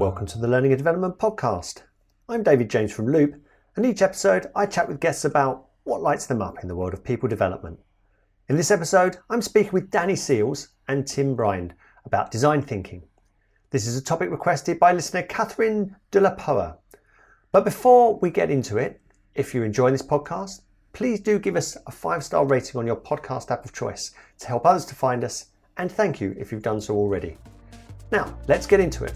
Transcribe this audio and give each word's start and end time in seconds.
Welcome 0.00 0.24
to 0.28 0.38
the 0.38 0.48
Learning 0.48 0.72
and 0.72 0.78
Development 0.78 1.18
Podcast. 1.18 1.82
I'm 2.26 2.42
David 2.42 2.70
James 2.70 2.90
from 2.90 3.08
Looop, 3.08 3.38
and 3.76 3.84
each 3.84 4.00
episode 4.00 4.46
I 4.56 4.64
chat 4.64 4.88
with 4.88 4.98
guests 4.98 5.26
about 5.26 5.66
what 5.84 6.00
lights 6.00 6.24
them 6.24 6.40
up 6.40 6.62
in 6.62 6.68
the 6.68 6.74
world 6.74 6.94
of 6.94 7.04
people 7.04 7.28
development. 7.28 7.78
In 8.48 8.56
this 8.56 8.70
episode, 8.70 9.18
I'm 9.28 9.42
speaking 9.42 9.72
with 9.72 9.90
Danny 9.90 10.16
Seals 10.16 10.68
and 10.88 11.06
Tim 11.06 11.36
Brind 11.36 11.74
about 12.06 12.30
design 12.30 12.62
thinking. 12.62 13.02
This 13.68 13.86
is 13.86 13.94
a 13.94 14.02
topic 14.02 14.30
requested 14.30 14.80
by 14.80 14.94
listener 14.94 15.20
Catherine 15.20 15.94
de 16.12 16.18
la 16.18 16.30
Poa. 16.30 16.78
But 17.52 17.66
before 17.66 18.18
we 18.20 18.30
get 18.30 18.50
into 18.50 18.78
it, 18.78 19.02
if 19.34 19.52
you're 19.52 19.66
enjoying 19.66 19.92
this 19.92 20.00
podcast, 20.00 20.62
please 20.94 21.20
do 21.20 21.38
give 21.38 21.56
us 21.56 21.76
a 21.86 21.92
five 21.92 22.24
star 22.24 22.46
rating 22.46 22.78
on 22.78 22.86
your 22.86 22.96
podcast 22.96 23.50
app 23.50 23.66
of 23.66 23.74
choice 23.74 24.12
to 24.38 24.46
help 24.46 24.64
others 24.64 24.86
to 24.86 24.94
find 24.94 25.24
us, 25.24 25.50
and 25.76 25.92
thank 25.92 26.22
you 26.22 26.34
if 26.38 26.50
you've 26.50 26.62
done 26.62 26.80
so 26.80 26.96
already. 26.96 27.36
Now, 28.10 28.34
let's 28.48 28.66
get 28.66 28.80
into 28.80 29.04
it. 29.04 29.12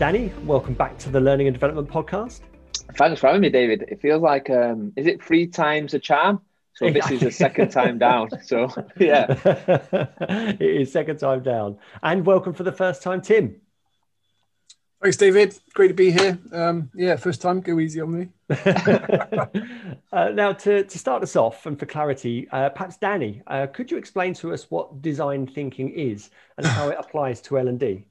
Danny, 0.00 0.32
welcome 0.46 0.72
back 0.72 0.96
to 0.96 1.10
the 1.10 1.20
Learning 1.20 1.46
and 1.46 1.52
Development 1.52 1.86
Podcast. 1.86 2.40
Thanks 2.96 3.20
for 3.20 3.26
having 3.26 3.42
me, 3.42 3.50
David. 3.50 3.84
It 3.86 4.00
feels 4.00 4.22
like, 4.22 4.48
um, 4.48 4.94
is 4.96 5.06
it 5.06 5.22
three 5.22 5.46
times 5.46 5.92
a 5.92 5.98
charm? 5.98 6.40
So 6.72 6.88
this 6.88 7.10
is 7.10 7.20
the 7.20 7.30
second 7.30 7.68
time 7.68 7.98
down. 7.98 8.30
So 8.42 8.70
yeah, 8.96 9.26
it 10.58 10.62
is 10.62 10.90
second 10.90 11.18
time 11.18 11.42
down. 11.42 11.76
And 12.02 12.24
welcome 12.24 12.54
for 12.54 12.62
the 12.62 12.72
first 12.72 13.02
time, 13.02 13.20
Tim. 13.20 13.60
Thanks, 15.02 15.18
David. 15.18 15.58
Great 15.74 15.88
to 15.88 15.94
be 15.94 16.10
here. 16.10 16.38
Um, 16.50 16.88
yeah, 16.94 17.16
first 17.16 17.42
time. 17.42 17.60
Go 17.60 17.78
easy 17.78 18.00
on 18.00 18.18
me. 18.18 18.28
uh, 20.12 20.30
now, 20.32 20.54
to, 20.54 20.82
to 20.82 20.98
start 20.98 21.22
us 21.22 21.36
off, 21.36 21.66
and 21.66 21.78
for 21.78 21.84
clarity, 21.84 22.48
uh, 22.52 22.70
perhaps 22.70 22.96
Danny, 22.96 23.42
uh, 23.48 23.66
could 23.66 23.90
you 23.90 23.98
explain 23.98 24.32
to 24.36 24.54
us 24.54 24.70
what 24.70 25.02
design 25.02 25.46
thinking 25.46 25.90
is 25.90 26.30
and 26.56 26.64
how 26.64 26.88
it 26.88 26.96
applies 26.98 27.42
to 27.42 27.58
L 27.58 27.68
and 27.68 27.78
D? 27.78 28.06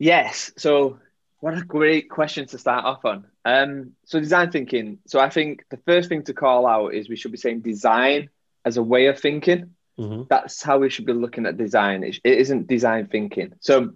Yes. 0.00 0.50
So, 0.56 0.98
what 1.40 1.56
a 1.56 1.60
great 1.60 2.08
question 2.08 2.46
to 2.46 2.58
start 2.58 2.86
off 2.86 3.04
on. 3.04 3.26
Um, 3.44 3.92
so, 4.06 4.18
design 4.18 4.50
thinking. 4.50 4.98
So, 5.06 5.20
I 5.20 5.28
think 5.28 5.66
the 5.70 5.76
first 5.76 6.08
thing 6.08 6.24
to 6.24 6.32
call 6.32 6.66
out 6.66 6.94
is 6.94 7.08
we 7.08 7.16
should 7.16 7.32
be 7.32 7.38
saying 7.38 7.60
design 7.60 8.30
as 8.64 8.78
a 8.78 8.82
way 8.82 9.06
of 9.06 9.20
thinking. 9.20 9.74
Mm-hmm. 9.98 10.22
That's 10.30 10.62
how 10.62 10.78
we 10.78 10.88
should 10.88 11.04
be 11.04 11.12
looking 11.12 11.44
at 11.44 11.58
design. 11.58 12.02
It, 12.02 12.18
it 12.24 12.38
isn't 12.38 12.66
design 12.66 13.08
thinking. 13.08 13.52
So, 13.60 13.92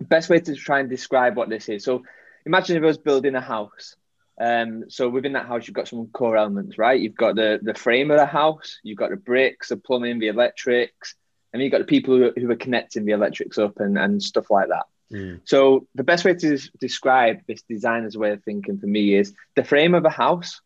best 0.00 0.28
way 0.28 0.40
to 0.40 0.56
try 0.56 0.80
and 0.80 0.90
describe 0.90 1.36
what 1.36 1.48
this 1.48 1.68
is. 1.68 1.84
So, 1.84 2.02
imagine 2.44 2.76
if 2.76 2.82
I 2.82 2.86
was 2.86 2.98
building 2.98 3.36
a 3.36 3.40
house. 3.40 3.94
Um, 4.40 4.84
so 4.88 5.08
within 5.08 5.32
that 5.32 5.46
house, 5.46 5.66
you've 5.66 5.74
got 5.74 5.88
some 5.88 6.06
core 6.08 6.36
elements, 6.36 6.78
right? 6.78 7.00
You've 7.00 7.16
got 7.16 7.34
the 7.34 7.58
the 7.60 7.74
frame 7.74 8.10
of 8.10 8.18
the 8.18 8.26
house, 8.26 8.78
you've 8.84 8.98
got 8.98 9.10
the 9.10 9.16
bricks, 9.16 9.68
the 9.68 9.76
plumbing, 9.76 10.20
the 10.20 10.28
electrics, 10.28 11.16
and 11.52 11.60
you've 11.60 11.72
got 11.72 11.78
the 11.78 11.84
people 11.84 12.16
who, 12.16 12.32
who 12.36 12.50
are 12.50 12.56
connecting 12.56 13.04
the 13.04 13.12
electrics 13.12 13.58
up 13.58 13.80
and, 13.80 13.98
and 13.98 14.22
stuff 14.22 14.48
like 14.48 14.68
that. 14.68 14.86
Mm. 15.12 15.40
So 15.44 15.86
the 15.94 16.04
best 16.04 16.24
way 16.24 16.34
to 16.34 16.58
describe 16.78 17.40
this 17.46 17.62
designer's 17.62 18.16
way 18.16 18.32
of 18.32 18.42
thinking 18.42 18.78
for 18.78 18.86
me 18.86 19.14
is 19.14 19.34
the 19.56 19.64
frame 19.64 19.94
of 19.94 20.04
a 20.04 20.10
house 20.10 20.60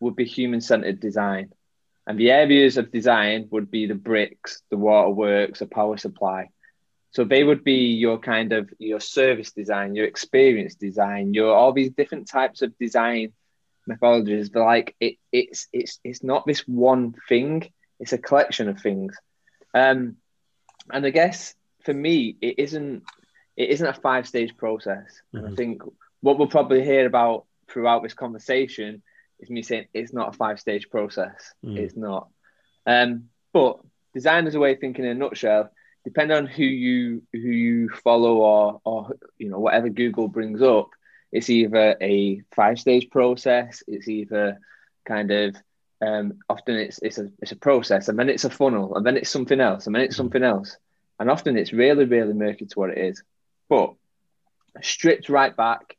would 0.00 0.16
be 0.16 0.24
human-centered 0.24 0.98
design, 0.98 1.52
and 2.06 2.18
the 2.18 2.30
areas 2.30 2.76
of 2.76 2.90
design 2.90 3.48
would 3.50 3.70
be 3.70 3.86
the 3.86 3.94
bricks, 3.94 4.62
the 4.70 4.76
waterworks, 4.76 5.60
the 5.60 5.66
power 5.66 5.96
supply. 5.96 6.48
So 7.12 7.24
they 7.24 7.44
would 7.44 7.62
be 7.62 7.92
your 7.94 8.18
kind 8.18 8.52
of 8.52 8.70
your 8.78 8.98
service 8.98 9.52
design, 9.52 9.94
your 9.94 10.06
experience 10.06 10.74
design, 10.74 11.34
your 11.34 11.54
all 11.54 11.72
these 11.72 11.90
different 11.90 12.26
types 12.26 12.62
of 12.62 12.76
design 12.78 13.34
methodologies. 13.88 14.50
But 14.50 14.64
like 14.64 14.96
it, 14.98 15.16
it's 15.30 15.68
it's 15.72 16.00
it's 16.02 16.24
not 16.24 16.46
this 16.46 16.66
one 16.66 17.14
thing; 17.28 17.70
it's 18.00 18.14
a 18.14 18.18
collection 18.18 18.68
of 18.70 18.80
things. 18.80 19.14
Um, 19.74 20.16
and 20.90 21.04
I 21.04 21.10
guess 21.10 21.54
for 21.84 21.92
me, 21.92 22.36
it 22.40 22.58
isn't 22.58 23.02
it 23.56 23.70
isn't 23.70 23.86
a 23.86 23.94
five 23.94 24.26
stage 24.26 24.56
process. 24.56 25.20
Mm-hmm. 25.34 25.36
And 25.38 25.46
I 25.46 25.56
think 25.56 25.82
what 26.20 26.38
we'll 26.38 26.48
probably 26.48 26.84
hear 26.84 27.06
about 27.06 27.44
throughout 27.68 28.02
this 28.02 28.14
conversation 28.14 29.02
is 29.40 29.50
me 29.50 29.62
saying 29.62 29.86
it's 29.92 30.12
not 30.12 30.34
a 30.34 30.36
five 30.36 30.60
stage 30.60 30.88
process. 30.90 31.52
Mm. 31.64 31.76
It's 31.76 31.96
not. 31.96 32.28
Um, 32.86 33.24
but 33.52 33.80
design 34.14 34.46
is 34.46 34.54
a 34.54 34.60
way 34.60 34.72
of 34.72 34.80
thinking 34.80 35.04
in 35.04 35.10
a 35.10 35.14
nutshell. 35.14 35.70
Depending 36.04 36.36
on 36.36 36.46
who 36.46 36.64
you 36.64 37.22
who 37.32 37.38
you 37.38 37.88
follow 37.88 38.36
or 38.38 38.80
or 38.84 39.16
you 39.38 39.50
know 39.50 39.60
whatever 39.60 39.88
Google 39.88 40.26
brings 40.26 40.60
up, 40.60 40.90
it's 41.30 41.48
either 41.48 41.96
a 42.00 42.42
five 42.54 42.80
stage 42.80 43.08
process. 43.10 43.84
It's 43.86 44.08
either 44.08 44.58
kind 45.04 45.30
of 45.30 45.56
um, 46.00 46.40
often 46.48 46.76
it's 46.76 46.98
it's 47.02 47.18
a 47.18 47.30
it's 47.40 47.52
a 47.52 47.56
process, 47.56 48.08
and 48.08 48.18
then 48.18 48.28
it's 48.28 48.44
a 48.44 48.50
funnel, 48.50 48.96
and 48.96 49.06
then 49.06 49.16
it's 49.16 49.30
something 49.30 49.60
else, 49.60 49.86
and 49.86 49.94
then 49.94 50.02
it's 50.02 50.14
mm. 50.14 50.18
something 50.18 50.42
else, 50.42 50.76
and 51.20 51.30
often 51.30 51.56
it's 51.56 51.72
really 51.72 52.04
really 52.04 52.32
murky 52.32 52.66
to 52.66 52.78
what 52.78 52.90
it 52.90 52.98
is. 52.98 53.22
But 53.72 53.94
stripped 54.82 55.30
right 55.30 55.56
back, 55.56 55.96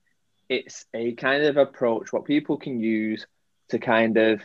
it's 0.47 0.85
a 0.93 1.13
kind 1.13 1.43
of 1.43 1.57
approach 1.57 2.13
what 2.13 2.23
people 2.23 2.57
can 2.57 2.79
use 2.79 3.25
to 3.69 3.79
kind 3.79 4.15
of 4.15 4.41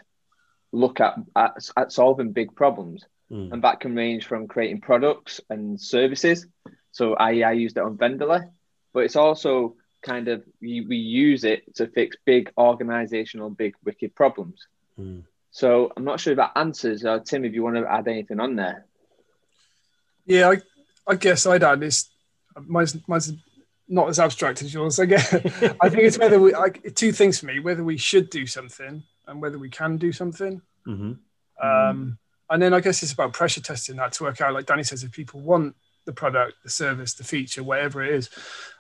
look 0.73 0.99
at 1.01 1.17
at, 1.37 1.53
at 1.77 1.93
solving 1.93 2.33
big 2.33 2.57
problems. 2.57 3.05
Mm. 3.31 3.53
And 3.53 3.65
that 3.65 3.81
can 3.81 3.95
range 3.95 4.25
from 4.25 4.49
creating 4.49 4.81
products 4.81 5.43
and 5.51 5.79
services. 5.79 6.47
So 6.93 7.17
I, 7.17 7.43
I 7.43 7.53
used 7.53 7.77
it 7.77 7.83
on 7.83 7.99
Vendela, 7.99 8.51
but 8.95 9.01
it's 9.01 9.17
also 9.17 9.77
kind 10.01 10.29
of 10.29 10.43
we, 10.63 10.81
we 10.81 10.97
use 10.97 11.45
it 11.45 11.75
to 11.75 11.87
fix 11.87 12.17
big 12.25 12.51
organizational, 12.57 13.51
big 13.51 13.75
wicked 13.85 14.15
problems. 14.15 14.67
Mm. 14.99 15.25
So 15.51 15.93
I'm 15.95 16.05
not 16.05 16.19
sure 16.19 16.33
if 16.33 16.39
that 16.39 16.53
answers. 16.57 17.05
Uh, 17.05 17.19
Tim, 17.19 17.45
if 17.45 17.53
you 17.53 17.63
want 17.63 17.77
to 17.77 17.93
add 17.93 18.09
anything 18.09 18.41
on 18.41 18.57
there. 18.57 18.87
Yeah, 20.25 20.49
I, 20.49 20.57
I 21.07 21.17
guess 21.17 21.45
I'd 21.45 21.63
add 21.63 21.81
this 21.81 22.09
mine's, 22.67 22.97
mine's 23.07 23.33
not 23.89 24.09
as 24.09 24.19
abstract 24.19 24.63
as 24.63 24.73
yours. 24.73 25.01
I 25.01 25.07
guess 25.07 25.33
I 25.35 25.89
think 25.89 26.03
it's 26.03 26.19
whether 26.19 26.41
we 26.41 26.53
like 26.53 26.95
two 26.95 27.13
things 27.13 27.39
for 27.39 27.47
me: 27.47 27.59
whether 27.61 27.83
we 27.83 27.97
should 27.97 28.31
do 28.31 28.47
something 28.47 29.03
and 29.27 29.43
whether 29.43 29.59
we 29.59 29.71
can 29.71 29.97
do 29.97 30.13
something. 30.13 30.61
Mm-hmm. 30.87 31.67
Um, 31.67 32.19
and 32.51 32.63
then 32.63 32.73
I 32.73 32.81
guess 32.81 33.03
it's 33.03 33.13
about 33.13 33.33
pressure 33.33 33.61
testing 33.61 33.97
that 33.97 34.13
to 34.13 34.25
work 34.25 34.41
out, 34.41 34.55
like 34.55 34.67
Danny 34.67 34.83
says, 34.83 35.05
if 35.05 35.13
people 35.13 35.41
want 35.41 35.75
the 36.07 36.13
product, 36.13 36.55
the 36.63 36.71
service, 36.71 37.15
the 37.15 37.25
feature, 37.25 37.63
whatever 37.63 38.03
it 38.03 38.15
is. 38.15 38.31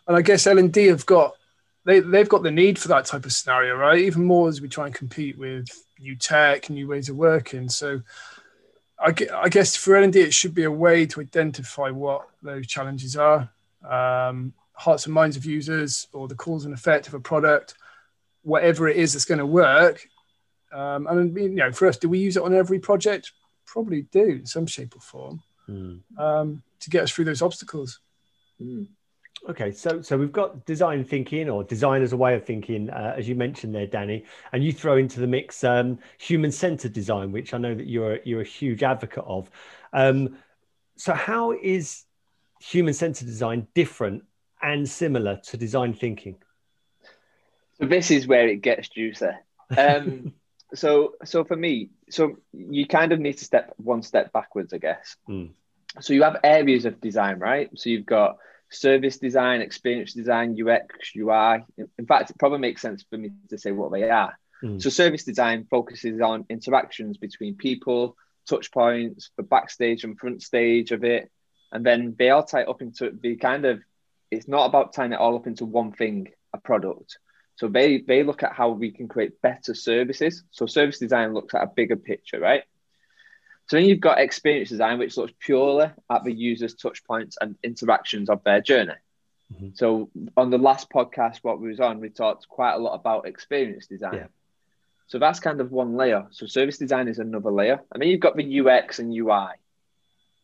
And 0.06 0.16
I 0.16 0.22
guess 0.22 0.46
L 0.46 0.58
and 0.58 0.72
D 0.72 0.86
have 0.86 1.06
got 1.06 1.34
they 1.84 2.00
they've 2.00 2.28
got 2.28 2.42
the 2.42 2.50
need 2.50 2.78
for 2.78 2.88
that 2.88 3.06
type 3.06 3.24
of 3.24 3.32
scenario, 3.32 3.76
right? 3.76 3.98
Even 3.98 4.24
more 4.24 4.48
as 4.48 4.60
we 4.60 4.68
try 4.68 4.86
and 4.86 4.94
compete 4.94 5.38
with 5.38 5.68
new 5.98 6.16
tech, 6.16 6.70
new 6.70 6.88
ways 6.88 7.08
of 7.08 7.16
working. 7.16 7.68
So 7.68 8.02
I, 9.00 9.12
guess 9.12 9.76
for 9.76 9.96
L 9.96 10.02
and 10.02 10.12
D, 10.12 10.20
it 10.20 10.34
should 10.34 10.54
be 10.54 10.64
a 10.64 10.70
way 10.70 11.06
to 11.06 11.20
identify 11.20 11.90
what 11.90 12.26
those 12.42 12.66
challenges 12.66 13.16
are 13.16 13.48
um, 13.84 14.52
hearts 14.72 15.06
and 15.06 15.14
minds 15.14 15.36
of 15.36 15.44
users 15.44 16.06
or 16.12 16.28
the 16.28 16.34
cause 16.34 16.64
and 16.64 16.74
effect 16.74 17.08
of 17.08 17.14
a 17.14 17.20
product, 17.20 17.74
whatever 18.42 18.88
it 18.88 18.96
is 18.96 19.12
that's 19.12 19.24
going 19.24 19.38
to 19.38 19.46
work. 19.46 20.06
Um, 20.72 21.08
I 21.08 21.14
mean, 21.14 21.34
you 21.36 21.48
know, 21.50 21.72
for 21.72 21.88
us, 21.88 21.96
do 21.96 22.08
we 22.08 22.18
use 22.18 22.36
it 22.36 22.42
on 22.42 22.54
every 22.54 22.78
project? 22.78 23.32
Probably 23.66 24.02
do 24.02 24.24
in 24.24 24.46
some 24.46 24.66
shape 24.66 24.94
or 24.96 25.00
form 25.00 25.42
mm. 25.68 26.00
um, 26.18 26.62
to 26.80 26.90
get 26.90 27.02
us 27.04 27.10
through 27.10 27.24
those 27.24 27.42
obstacles. 27.42 28.00
Mm. 28.60 28.88
Okay, 29.48 29.70
so 29.70 30.02
so 30.02 30.18
we've 30.18 30.32
got 30.32 30.66
design 30.66 31.04
thinking 31.04 31.48
or 31.48 31.62
design 31.62 32.02
as 32.02 32.12
a 32.12 32.16
way 32.16 32.34
of 32.34 32.44
thinking, 32.44 32.90
uh, 32.90 33.14
as 33.16 33.28
you 33.28 33.36
mentioned 33.36 33.72
there, 33.74 33.86
Danny, 33.86 34.24
and 34.52 34.64
you 34.64 34.72
throw 34.72 34.96
into 34.96 35.20
the 35.20 35.28
mix 35.28 35.62
um, 35.62 35.98
human-centered 36.18 36.92
design, 36.92 37.30
which 37.30 37.54
I 37.54 37.58
know 37.58 37.74
that 37.74 37.86
you're 37.86 38.18
you're 38.24 38.40
a 38.40 38.44
huge 38.44 38.82
advocate 38.82 39.24
of. 39.26 39.48
Um, 39.92 40.38
so 40.96 41.14
how 41.14 41.52
is 41.52 42.04
human 42.60 42.94
centered 42.94 43.26
design 43.26 43.66
different 43.74 44.24
and 44.62 44.88
similar 44.88 45.40
to 45.44 45.56
design 45.56 45.94
thinking? 45.94 46.36
So 47.80 47.86
this 47.86 48.10
is 48.10 48.26
where 48.26 48.48
it 48.48 48.60
gets 48.60 48.88
juicy. 48.88 49.26
Um, 49.76 50.32
so 50.74 51.14
so 51.24 51.44
for 51.44 51.56
me, 51.56 51.90
so 52.10 52.36
you 52.52 52.86
kind 52.86 53.12
of 53.12 53.20
need 53.20 53.38
to 53.38 53.44
step 53.44 53.72
one 53.76 54.02
step 54.02 54.32
backwards, 54.32 54.72
I 54.72 54.78
guess. 54.78 55.16
Mm. 55.28 55.50
So 56.00 56.12
you 56.12 56.22
have 56.22 56.38
areas 56.44 56.84
of 56.84 57.00
design, 57.00 57.38
right? 57.38 57.70
So 57.76 57.90
you've 57.90 58.06
got 58.06 58.38
service 58.70 59.18
design, 59.18 59.60
experience 59.60 60.12
design, 60.12 60.56
UX, 60.60 61.12
UI. 61.16 61.64
In 61.98 62.06
fact, 62.06 62.30
it 62.30 62.38
probably 62.38 62.58
makes 62.58 62.82
sense 62.82 63.04
for 63.08 63.16
me 63.16 63.30
to 63.48 63.58
say 63.58 63.72
what 63.72 63.92
they 63.92 64.08
are. 64.10 64.38
Mm. 64.62 64.82
So 64.82 64.90
service 64.90 65.24
design 65.24 65.66
focuses 65.70 66.20
on 66.20 66.44
interactions 66.50 67.16
between 67.16 67.54
people, 67.54 68.16
touch 68.48 68.70
points, 68.70 69.30
the 69.36 69.42
backstage 69.42 70.04
and 70.04 70.18
front 70.18 70.42
stage 70.42 70.90
of 70.92 71.04
it, 71.04 71.30
and 71.72 71.84
then 71.84 72.14
they 72.18 72.30
all 72.30 72.44
tie 72.44 72.64
up 72.64 72.82
into 72.82 73.10
the 73.10 73.36
kind 73.36 73.64
of 73.64 73.80
it's 74.30 74.48
not 74.48 74.66
about 74.66 74.92
tying 74.92 75.12
it 75.12 75.18
all 75.18 75.36
up 75.36 75.46
into 75.46 75.64
one 75.64 75.92
thing 75.92 76.28
a 76.52 76.58
product. 76.58 77.18
So 77.56 77.68
they 77.68 77.98
they 77.98 78.22
look 78.22 78.42
at 78.42 78.52
how 78.52 78.70
we 78.70 78.90
can 78.90 79.08
create 79.08 79.40
better 79.42 79.74
services. 79.74 80.44
So 80.50 80.66
service 80.66 80.98
design 80.98 81.34
looks 81.34 81.54
at 81.54 81.62
a 81.62 81.66
bigger 81.74 81.96
picture 81.96 82.40
right? 82.40 82.62
So 83.66 83.76
then 83.76 83.86
you've 83.86 84.00
got 84.00 84.18
experience 84.18 84.70
design 84.70 84.98
which 84.98 85.16
looks 85.16 85.32
purely 85.38 85.90
at 86.10 86.24
the 86.24 86.32
user's 86.32 86.74
touch 86.74 87.04
points 87.04 87.36
and 87.40 87.56
interactions 87.62 88.30
of 88.30 88.42
their 88.44 88.60
journey. 88.60 88.94
Mm-hmm. 89.50 89.68
so 89.72 90.10
on 90.36 90.50
the 90.50 90.58
last 90.58 90.90
podcast 90.90 91.38
what 91.38 91.58
we 91.58 91.68
was 91.68 91.80
on 91.80 92.00
we 92.00 92.10
talked 92.10 92.46
quite 92.50 92.74
a 92.74 92.78
lot 92.78 92.92
about 92.92 93.26
experience 93.26 93.86
design. 93.86 94.14
Yeah. 94.14 94.26
so 95.06 95.18
that's 95.18 95.40
kind 95.40 95.62
of 95.62 95.72
one 95.72 95.96
layer. 95.96 96.26
So 96.32 96.44
service 96.44 96.76
design 96.76 97.08
is 97.08 97.18
another 97.18 97.50
layer. 97.50 97.80
And 97.90 98.02
then 98.02 98.10
you've 98.10 98.20
got 98.20 98.36
the 98.36 98.60
ux 98.60 98.98
and 98.98 99.10
ui 99.10 99.48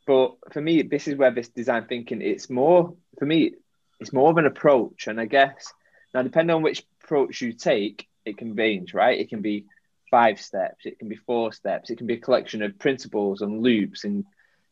but 0.07 0.35
for 0.53 0.61
me, 0.61 0.83
this 0.83 1.09
is 1.09 1.17
where 1.17 1.31
this 1.31 1.49
design 1.49 1.87
thinking 1.87 2.23
it's 2.23 2.51
more 2.51 2.95
for 3.19 3.27
me. 3.27 3.53
It's 4.01 4.13
more 4.13 4.31
of 4.31 4.39
an 4.39 4.47
approach, 4.47 5.07
and 5.07 5.21
I 5.21 5.27
guess 5.27 5.73
now 6.13 6.23
depending 6.23 6.55
on 6.55 6.63
which 6.63 6.85
approach 7.03 7.41
you 7.41 7.53
take, 7.53 8.07
it 8.25 8.39
can 8.39 8.55
range, 8.55 8.95
right? 8.95 9.19
It 9.19 9.29
can 9.29 9.41
be 9.41 9.67
five 10.11 10.41
steps, 10.41 10.87
it 10.87 10.99
can 10.99 11.09
be 11.09 11.17
four 11.17 11.53
steps, 11.53 11.91
it 11.91 11.99
can 11.99 12.07
be 12.07 12.15
a 12.15 12.21
collection 12.21 12.63
of 12.63 12.79
principles 12.79 13.41
and 13.41 13.63
loops 13.63 14.05
and 14.05 14.25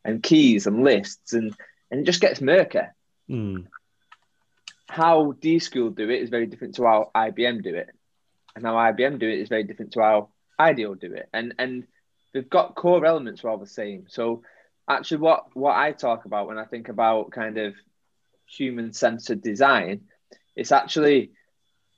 and 0.04 0.22
keys 0.22 0.66
and 0.66 0.84
lists, 0.84 1.32
and 1.32 1.54
and 1.90 2.00
it 2.00 2.04
just 2.04 2.20
gets 2.20 2.40
murky. 2.40 2.80
Mm. 3.30 3.66
How 4.88 5.32
D 5.32 5.58
School 5.58 5.90
do 5.90 6.10
it 6.10 6.22
is 6.22 6.30
very 6.30 6.46
different 6.46 6.74
to 6.76 6.84
how 6.84 7.10
IBM 7.14 7.62
do 7.62 7.74
it, 7.74 7.90
and 8.54 8.64
how 8.64 8.74
IBM 8.74 9.18
do 9.18 9.28
it 9.28 9.40
is 9.40 9.48
very 9.48 9.64
different 9.64 9.92
to 9.92 10.00
how 10.00 10.28
IDEO 10.58 10.94
do 10.94 11.12
it, 11.14 11.28
and 11.32 11.54
and 11.58 11.86
they've 12.32 12.48
got 12.48 12.74
core 12.74 13.04
elements 13.04 13.44
are 13.44 13.50
all 13.50 13.58
the 13.58 13.66
same. 13.66 14.06
So 14.08 14.42
actually, 14.96 15.18
what 15.18 15.54
what 15.56 15.76
I 15.76 15.92
talk 15.92 16.24
about 16.24 16.46
when 16.46 16.58
I 16.58 16.64
think 16.64 16.88
about 16.88 17.30
kind 17.30 17.58
of 17.58 17.74
human 18.46 18.92
centered 18.92 19.42
design, 19.42 20.02
it's 20.56 20.72
actually 20.72 21.32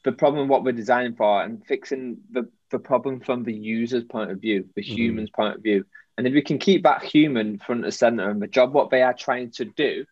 the 0.04 0.12
problem 0.12 0.48
what 0.48 0.64
we're 0.64 0.72
designing 0.72 1.14
for 1.14 1.42
and 1.42 1.64
fixing 1.66 2.18
the, 2.30 2.48
the 2.70 2.78
problem 2.78 3.20
from 3.20 3.42
the 3.42 3.54
user's 3.54 4.04
point 4.04 4.30
of 4.30 4.40
view, 4.40 4.68
the 4.74 4.82
mm-hmm. 4.82 4.94
human's 4.94 5.30
point 5.30 5.56
of 5.56 5.62
view. 5.62 5.84
And 6.16 6.26
if 6.26 6.34
we 6.34 6.42
can 6.42 6.58
keep 6.58 6.84
that 6.84 7.02
human 7.02 7.58
front 7.58 7.84
and 7.84 7.92
center 7.92 8.28
and 8.28 8.40
the 8.40 8.46
job 8.46 8.72
what 8.72 8.90
they 8.90 9.02
are 9.02 9.14
trying 9.14 9.50
to 9.52 9.64
do, 9.64 10.04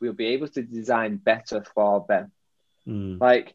we'll 0.00 0.14
be 0.14 0.28
able 0.28 0.48
to 0.48 0.62
design 0.62 1.16
better 1.16 1.64
for 1.74 2.04
them. 2.08 2.32
Mm. 2.86 3.20
Like, 3.20 3.54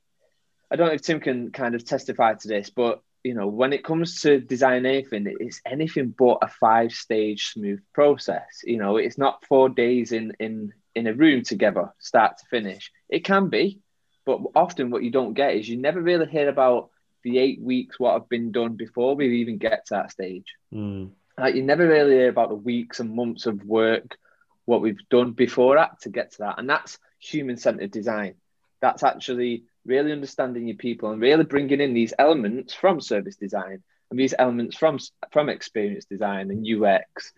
I 0.72 0.76
don't 0.76 0.88
know 0.88 0.94
if 0.94 1.02
Tim 1.02 1.20
can 1.20 1.52
kind 1.52 1.76
of 1.76 1.84
testify 1.84 2.36
to 2.36 2.48
this, 2.48 2.70
but 2.70 3.02
you 3.24 3.34
know, 3.34 3.48
when 3.48 3.72
it 3.72 3.86
comes 3.86 4.22
to 4.22 4.40
design 4.40 4.86
anything, 4.86 5.34
it's 5.40 5.62
anything 5.66 6.14
but 6.18 6.40
a 6.42 6.48
five 6.48 6.92
stage 6.92 7.52
smooth 7.54 7.82
process. 7.94 8.62
You 8.64 8.78
know, 8.78 8.98
it's 8.98 9.18
not 9.18 9.46
four 9.46 9.70
days 9.70 10.12
in 10.12 10.34
in 10.40 10.74
in 10.94 11.08
a 11.08 11.14
room 11.14 11.44
together, 11.44 11.94
start 12.00 12.38
to 12.38 12.46
finish. 12.48 12.92
It 13.10 13.24
can 13.24 13.50
be, 13.50 13.80
but 14.26 14.42
often 14.56 14.92
what 14.92 15.04
you 15.04 15.10
don't 15.10 15.34
get 15.34 15.56
is 15.56 15.68
you 15.68 15.78
never 15.78 16.02
really 16.02 16.28
hear 16.28 16.50
about 16.50 16.90
the 17.24 17.40
eight 17.40 17.62
weeks 17.62 18.00
what 18.00 18.14
have 18.14 18.30
been 18.30 18.52
done 18.52 18.76
before 18.76 19.16
we 19.16 19.40
even 19.40 19.58
get 19.58 19.86
to 19.88 19.94
that 19.96 20.12
stage. 20.12 20.46
Mm. 20.74 21.12
Like 21.38 21.56
you 21.56 21.64
never 21.64 21.88
really 21.88 22.16
hear 22.16 22.30
about 22.30 22.50
the 22.50 22.56
weeks 22.56 23.00
and 23.00 23.16
months 23.16 23.46
of 23.46 23.64
work 23.64 24.18
what 24.66 24.82
we've 24.82 25.10
done 25.10 25.32
before 25.32 25.76
that 25.76 26.02
to 26.02 26.10
get 26.10 26.32
to 26.32 26.38
that, 26.40 26.60
and 26.60 26.70
that's 26.70 27.00
human 27.20 27.58
centered 27.58 27.92
design. 27.92 28.36
That's 28.82 29.04
actually 29.04 29.64
really 29.86 30.12
understanding 30.12 30.68
your 30.68 30.78
people 30.78 31.12
and 31.12 31.22
really 31.22 31.44
bringing 31.44 31.82
in 31.82 31.94
these 31.94 32.14
elements 32.18 32.74
from 32.74 33.02
service 33.02 33.36
design 33.36 33.84
and 34.10 34.20
these 34.20 34.36
elements 34.38 34.78
from 34.78 35.00
from 35.32 35.50
experience 35.50 36.06
design 36.06 36.52
and 36.52 36.68
UX. 36.68 37.34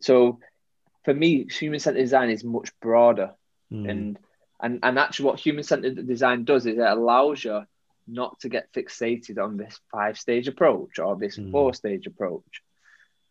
So 0.00 0.40
for 1.04 1.14
me, 1.14 1.44
human 1.44 1.80
centered 1.80 2.00
design 2.00 2.30
is 2.30 2.44
much 2.44 2.70
broader, 2.80 3.32
mm. 3.72 3.88
and 3.88 4.18
and 4.60 4.80
and 4.82 4.98
actually, 4.98 5.26
what 5.26 5.40
human 5.40 5.64
centered 5.64 6.06
design 6.06 6.44
does 6.44 6.66
is 6.66 6.78
it 6.78 6.80
allows 6.80 7.42
you 7.42 7.62
not 8.06 8.38
to 8.40 8.48
get 8.48 8.72
fixated 8.72 9.42
on 9.42 9.56
this 9.56 9.80
five 9.90 10.18
stage 10.18 10.48
approach 10.48 10.98
or 10.98 11.16
this 11.16 11.38
mm. 11.38 11.50
four 11.50 11.74
stage 11.74 12.06
approach. 12.06 12.62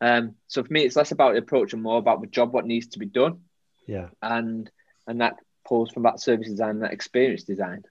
Um, 0.02 0.36
so 0.48 0.64
for 0.64 0.72
me, 0.72 0.84
it's 0.84 0.96
less 0.96 1.12
about 1.12 1.34
the 1.34 1.40
approach 1.40 1.74
and 1.74 1.82
more 1.82 1.98
about 1.98 2.22
the 2.22 2.28
job, 2.28 2.54
what 2.54 2.66
needs 2.66 2.88
to 2.88 3.00
be 3.00 3.06
done. 3.06 3.42
Yeah, 3.86 4.08
and 4.22 4.70
and 5.06 5.22
that 5.22 5.36
pulls 5.68 5.92
from 5.92 6.04
that 6.04 6.20
service 6.20 6.50
design, 6.50 6.80
that 6.80 6.94
experience 6.94 7.44
design 7.44 7.84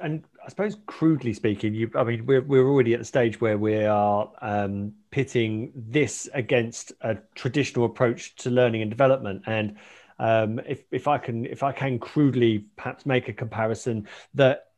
and 0.00 0.24
I 0.44 0.48
suppose 0.48 0.76
crudely 0.86 1.32
speaking, 1.32 1.74
you 1.74 1.90
I 1.94 2.04
mean 2.04 2.26
we're 2.26 2.42
we're 2.42 2.68
already 2.68 2.94
at 2.94 3.00
the 3.00 3.04
stage 3.04 3.40
where 3.40 3.58
we 3.58 3.84
are 3.84 4.30
um, 4.40 4.94
pitting 5.10 5.72
this 5.74 6.28
against 6.34 6.92
a 7.00 7.16
traditional 7.34 7.84
approach 7.84 8.34
to 8.36 8.50
learning 8.50 8.82
and 8.82 8.90
development. 8.90 9.42
And 9.46 9.76
um, 10.18 10.60
if 10.66 10.84
if 10.90 11.08
I 11.08 11.18
can 11.18 11.46
if 11.46 11.62
I 11.62 11.72
can 11.72 11.98
crudely 11.98 12.66
perhaps 12.76 13.06
make 13.06 13.28
a 13.28 13.32
comparison 13.32 14.08
that 14.34 14.68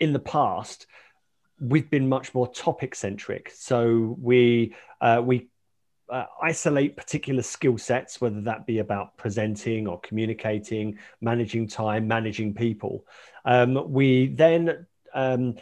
in 0.00 0.12
the 0.12 0.18
past 0.18 0.86
we've 1.60 1.90
been 1.90 2.08
much 2.08 2.34
more 2.34 2.46
topic 2.52 2.94
centric. 2.94 3.50
So 3.54 4.16
we 4.20 4.74
uh, 5.00 5.22
we 5.24 5.48
uh, 6.08 6.24
isolate 6.42 6.96
particular 6.96 7.42
skill 7.42 7.78
sets, 7.78 8.20
whether 8.20 8.40
that 8.42 8.66
be 8.66 8.78
about 8.78 9.16
presenting 9.16 9.86
or 9.86 10.00
communicating, 10.00 10.98
managing 11.20 11.68
time, 11.68 12.06
managing 12.06 12.54
people. 12.54 13.04
Um, 13.44 13.92
we 13.92 14.28
then 14.28 14.86
um, 15.14 15.56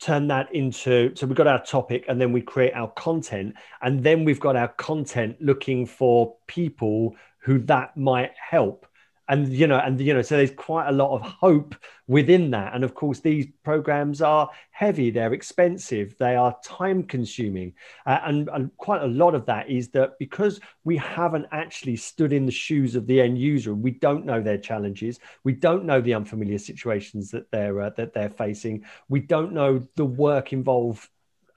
turn 0.00 0.28
that 0.28 0.54
into 0.54 1.12
so 1.14 1.26
we've 1.26 1.36
got 1.36 1.46
our 1.46 1.62
topic 1.64 2.04
and 2.08 2.20
then 2.20 2.32
we 2.32 2.40
create 2.40 2.72
our 2.74 2.90
content 2.92 3.54
and 3.82 4.02
then 4.04 4.24
we've 4.24 4.38
got 4.38 4.54
our 4.54 4.68
content 4.68 5.36
looking 5.40 5.86
for 5.86 6.36
people 6.46 7.16
who 7.40 7.58
that 7.58 7.96
might 7.96 8.30
help 8.38 8.86
and 9.28 9.52
you 9.52 9.66
know 9.66 9.78
and 9.78 10.00
you 10.00 10.14
know 10.14 10.22
so 10.22 10.36
there's 10.36 10.50
quite 10.50 10.88
a 10.88 10.92
lot 10.92 11.14
of 11.14 11.22
hope 11.22 11.74
within 12.06 12.50
that. 12.50 12.74
And 12.74 12.84
of 12.84 12.94
course 12.94 13.20
these 13.20 13.46
programs 13.62 14.22
are 14.22 14.50
heavy 14.70 15.10
they're 15.10 15.34
expensive 15.34 16.16
they 16.18 16.36
are 16.36 16.56
time 16.64 17.02
consuming. 17.02 17.74
Uh, 18.06 18.18
and, 18.24 18.48
and, 18.52 18.76
quite 18.76 19.02
a 19.02 19.06
lot 19.06 19.34
of 19.34 19.44
that 19.46 19.68
is 19.68 19.88
that 19.90 20.18
because 20.18 20.60
we 20.84 20.96
haven't 20.96 21.46
actually 21.52 21.96
stood 21.96 22.32
in 22.32 22.46
the 22.46 22.52
shoes 22.52 22.94
of 22.94 23.06
the 23.06 23.20
end 23.20 23.38
user 23.38 23.74
we 23.74 23.90
don't 23.90 24.24
know 24.24 24.40
their 24.40 24.58
challenges 24.58 25.18
we 25.44 25.52
don't 25.52 25.84
know 25.84 26.00
the 26.00 26.14
unfamiliar 26.14 26.58
situations 26.58 27.30
that 27.30 27.50
they're 27.50 27.80
uh, 27.80 27.90
that 27.90 28.14
they're 28.14 28.30
facing 28.30 28.84
we 29.08 29.20
don't 29.20 29.52
know 29.52 29.86
the 29.96 30.04
work 30.04 30.52
involved 30.52 31.08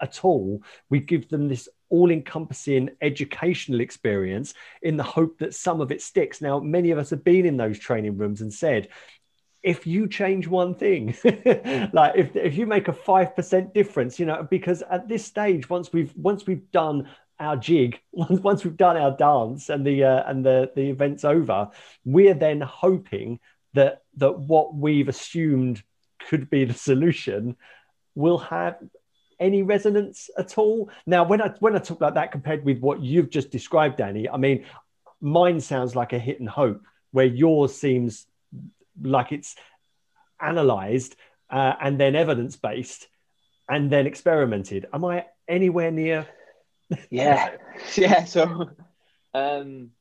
at 0.01 0.23
all 0.25 0.61
we 0.89 0.99
give 0.99 1.29
them 1.29 1.47
this 1.47 1.69
all 1.91 2.09
encompassing 2.09 2.89
educational 3.01 3.81
experience 3.81 4.53
in 4.81 4.97
the 4.97 5.03
hope 5.03 5.37
that 5.39 5.53
some 5.53 5.81
of 5.81 5.91
it 5.91 6.01
sticks. 6.01 6.41
Now, 6.41 6.59
many 6.59 6.91
of 6.91 6.97
us 6.97 7.11
have 7.11 7.23
been 7.23 7.45
in 7.45 7.57
those 7.57 7.77
training 7.77 8.17
rooms 8.17 8.41
and 8.41 8.51
said, 8.51 8.87
if 9.61 9.85
you 9.85 10.07
change 10.07 10.47
one 10.47 10.73
thing, 10.73 11.15
like 11.93 12.13
if, 12.15 12.35
if 12.35 12.57
you 12.57 12.65
make 12.65 12.87
a 12.87 12.93
5% 12.93 13.73
difference, 13.73 14.19
you 14.19 14.25
know, 14.25 14.47
because 14.49 14.81
at 14.89 15.07
this 15.07 15.23
stage, 15.23 15.69
once 15.69 15.93
we've, 15.93 16.11
once 16.15 16.47
we've 16.47 16.71
done 16.71 17.07
our 17.39 17.57
jig, 17.57 17.99
once 18.11 18.63
we've 18.63 18.77
done 18.77 18.97
our 18.97 19.15
dance 19.15 19.69
and 19.69 19.85
the, 19.85 20.03
uh, 20.03 20.23
and 20.25 20.43
the, 20.43 20.71
the 20.75 20.89
event's 20.89 21.23
over, 21.23 21.69
we're 22.05 22.33
then 22.33 22.61
hoping 22.61 23.39
that, 23.73 24.01
that 24.17 24.39
what 24.39 24.73
we've 24.73 25.09
assumed 25.09 25.83
could 26.27 26.49
be 26.49 26.65
the 26.65 26.73
solution 26.73 27.55
will 28.15 28.37
have 28.39 28.77
any 29.41 29.63
resonance 29.63 30.29
at 30.37 30.57
all? 30.57 30.89
Now, 31.05 31.25
when 31.25 31.41
I 31.41 31.49
when 31.59 31.75
I 31.75 31.79
talk 31.79 31.99
like 31.99 32.13
that 32.13 32.31
compared 32.31 32.63
with 32.63 32.79
what 32.79 33.01
you've 33.01 33.29
just 33.29 33.51
described, 33.51 33.97
Danny, 33.97 34.29
I 34.29 34.37
mean, 34.37 34.65
mine 35.19 35.59
sounds 35.59 35.95
like 35.95 36.13
a 36.13 36.19
hit 36.19 36.39
and 36.39 36.47
hope, 36.47 36.81
where 37.11 37.25
yours 37.25 37.75
seems 37.75 38.27
like 39.01 39.31
it's 39.31 39.55
analyzed 40.39 41.15
uh, 41.49 41.73
and 41.81 41.99
then 41.99 42.15
evidence 42.15 42.55
based 42.55 43.07
and 43.67 43.91
then 43.91 44.07
experimented. 44.07 44.87
Am 44.93 45.03
I 45.03 45.25
anywhere 45.47 45.91
near? 45.91 46.27
yeah, 47.09 47.55
yeah. 47.95 48.25
So, 48.25 48.69
um, 49.33 49.91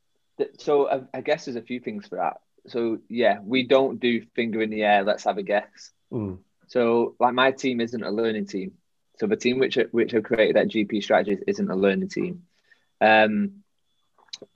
so 0.58 0.88
I, 0.88 1.00
I, 1.14 1.20
guess 1.20 1.44
there's 1.44 1.56
a 1.56 1.62
few 1.62 1.80
things 1.80 2.06
for 2.06 2.16
that. 2.16 2.40
So 2.66 2.98
yeah, 3.08 3.38
we 3.42 3.66
don't 3.66 4.00
do 4.00 4.24
finger 4.34 4.62
in 4.62 4.70
the 4.70 4.82
air. 4.82 5.02
Let's 5.02 5.24
have 5.24 5.38
a 5.38 5.42
guess. 5.42 5.90
Mm. 6.12 6.38
So 6.68 7.16
like 7.18 7.34
my 7.34 7.52
team 7.52 7.80
isn't 7.80 8.02
a 8.02 8.10
learning 8.10 8.46
team. 8.46 8.72
So 9.20 9.26
the 9.26 9.36
team 9.36 9.58
which 9.58 9.78
which 9.92 10.12
have 10.12 10.24
created 10.24 10.56
that 10.56 10.68
GP 10.68 11.02
strategy 11.02 11.36
isn't 11.46 11.70
a 11.70 11.76
learning 11.76 12.08
team. 12.08 12.44
Um, 13.02 13.62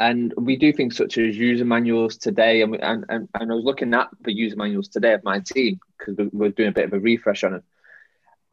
and 0.01 0.33
we 0.39 0.57
do 0.57 0.73
things 0.73 0.97
such 0.97 1.19
as 1.19 1.37
user 1.37 1.67
manuals 1.67 2.17
today, 2.17 2.63
and, 2.63 2.73
we, 2.73 2.79
and, 2.79 3.05
and, 3.11 3.29
and 3.39 3.53
I 3.53 3.55
was 3.55 3.65
looking 3.65 3.93
at 3.93 4.09
the 4.23 4.33
user 4.33 4.57
manuals 4.57 4.89
today 4.89 5.13
of 5.13 5.23
my 5.23 5.41
team 5.41 5.79
because 5.99 6.17
we 6.17 6.31
were 6.33 6.49
doing 6.49 6.71
a 6.71 6.73
bit 6.73 6.87
of 6.87 6.95
a 6.95 6.99
refresh 6.99 7.45
on 7.45 7.57
it. 7.57 7.63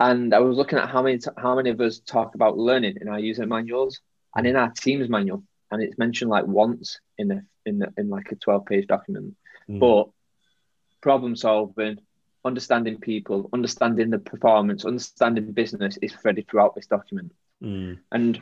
And 0.02 0.34
I 0.34 0.40
was 0.40 0.58
looking 0.58 0.80
at 0.80 0.90
how 0.90 1.02
many 1.02 1.20
how 1.38 1.56
many 1.56 1.70
of 1.70 1.80
us 1.80 2.00
talk 2.00 2.36
about 2.36 2.58
learning 2.58 2.98
in 3.00 3.08
our 3.08 3.20
user 3.20 3.46
manuals 3.46 4.02
and 4.36 4.46
in 4.46 4.58
our 4.58 4.70
team's 4.70 5.08
manual, 5.08 5.44
and 5.72 5.82
it's 5.82 5.98
mentioned 5.98 6.30
like 6.30 6.46
once 6.46 7.00
in 7.18 7.30
the 7.30 7.46
in 7.66 7.80
the 7.80 7.94
in 7.96 8.10
like 8.10 8.34
a 8.34 8.36
twelve 8.36 8.66
page 8.66 8.88
document. 8.88 9.38
Mm. 9.70 9.80
But 9.80 10.10
problem 11.00 11.38
solving, 11.38 12.00
understanding 12.44 12.98
people, 13.00 13.50
understanding 13.54 14.10
the 14.10 14.20
performance, 14.20 14.86
understanding 14.86 15.52
business 15.52 15.98
is 16.02 16.14
threaded 16.14 16.48
throughout 16.48 16.76
this 16.76 16.88
document. 16.88 17.32
Mm. 17.64 18.00
And 18.12 18.42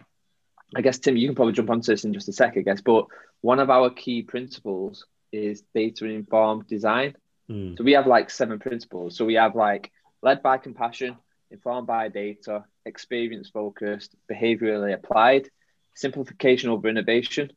I 0.76 0.82
guess 0.82 1.00
Tim, 1.00 1.18
you 1.18 1.28
can 1.28 1.36
probably 1.36 1.54
jump 1.54 1.70
onto 1.70 1.92
this 1.92 2.06
in 2.06 2.14
just 2.14 2.30
a 2.30 2.34
sec, 2.34 2.58
I 2.58 2.62
guess. 2.62 2.82
But 2.82 3.06
one 3.42 3.60
of 3.60 3.70
our 3.70 3.90
key 3.90 4.22
principles 4.22 5.06
is 5.32 5.64
data 5.74 6.06
informed 6.06 6.68
design. 6.68 7.16
Mm. 7.50 7.78
So 7.78 7.84
we 7.84 7.94
have 7.94 8.08
like 8.08 8.30
seven 8.30 8.60
principles. 8.60 9.18
So 9.18 9.26
we 9.26 9.36
have 9.36 9.56
like 9.56 9.92
led 10.22 10.42
by 10.42 10.58
compassion, 10.58 11.18
informed 11.52 11.88
by 11.88 12.10
data, 12.10 12.66
experience 12.86 13.50
focused, 13.50 14.16
behaviorally 14.32 14.94
applied, 14.94 15.50
simplification 15.96 16.70
over 16.70 16.88
innovation, 16.88 17.52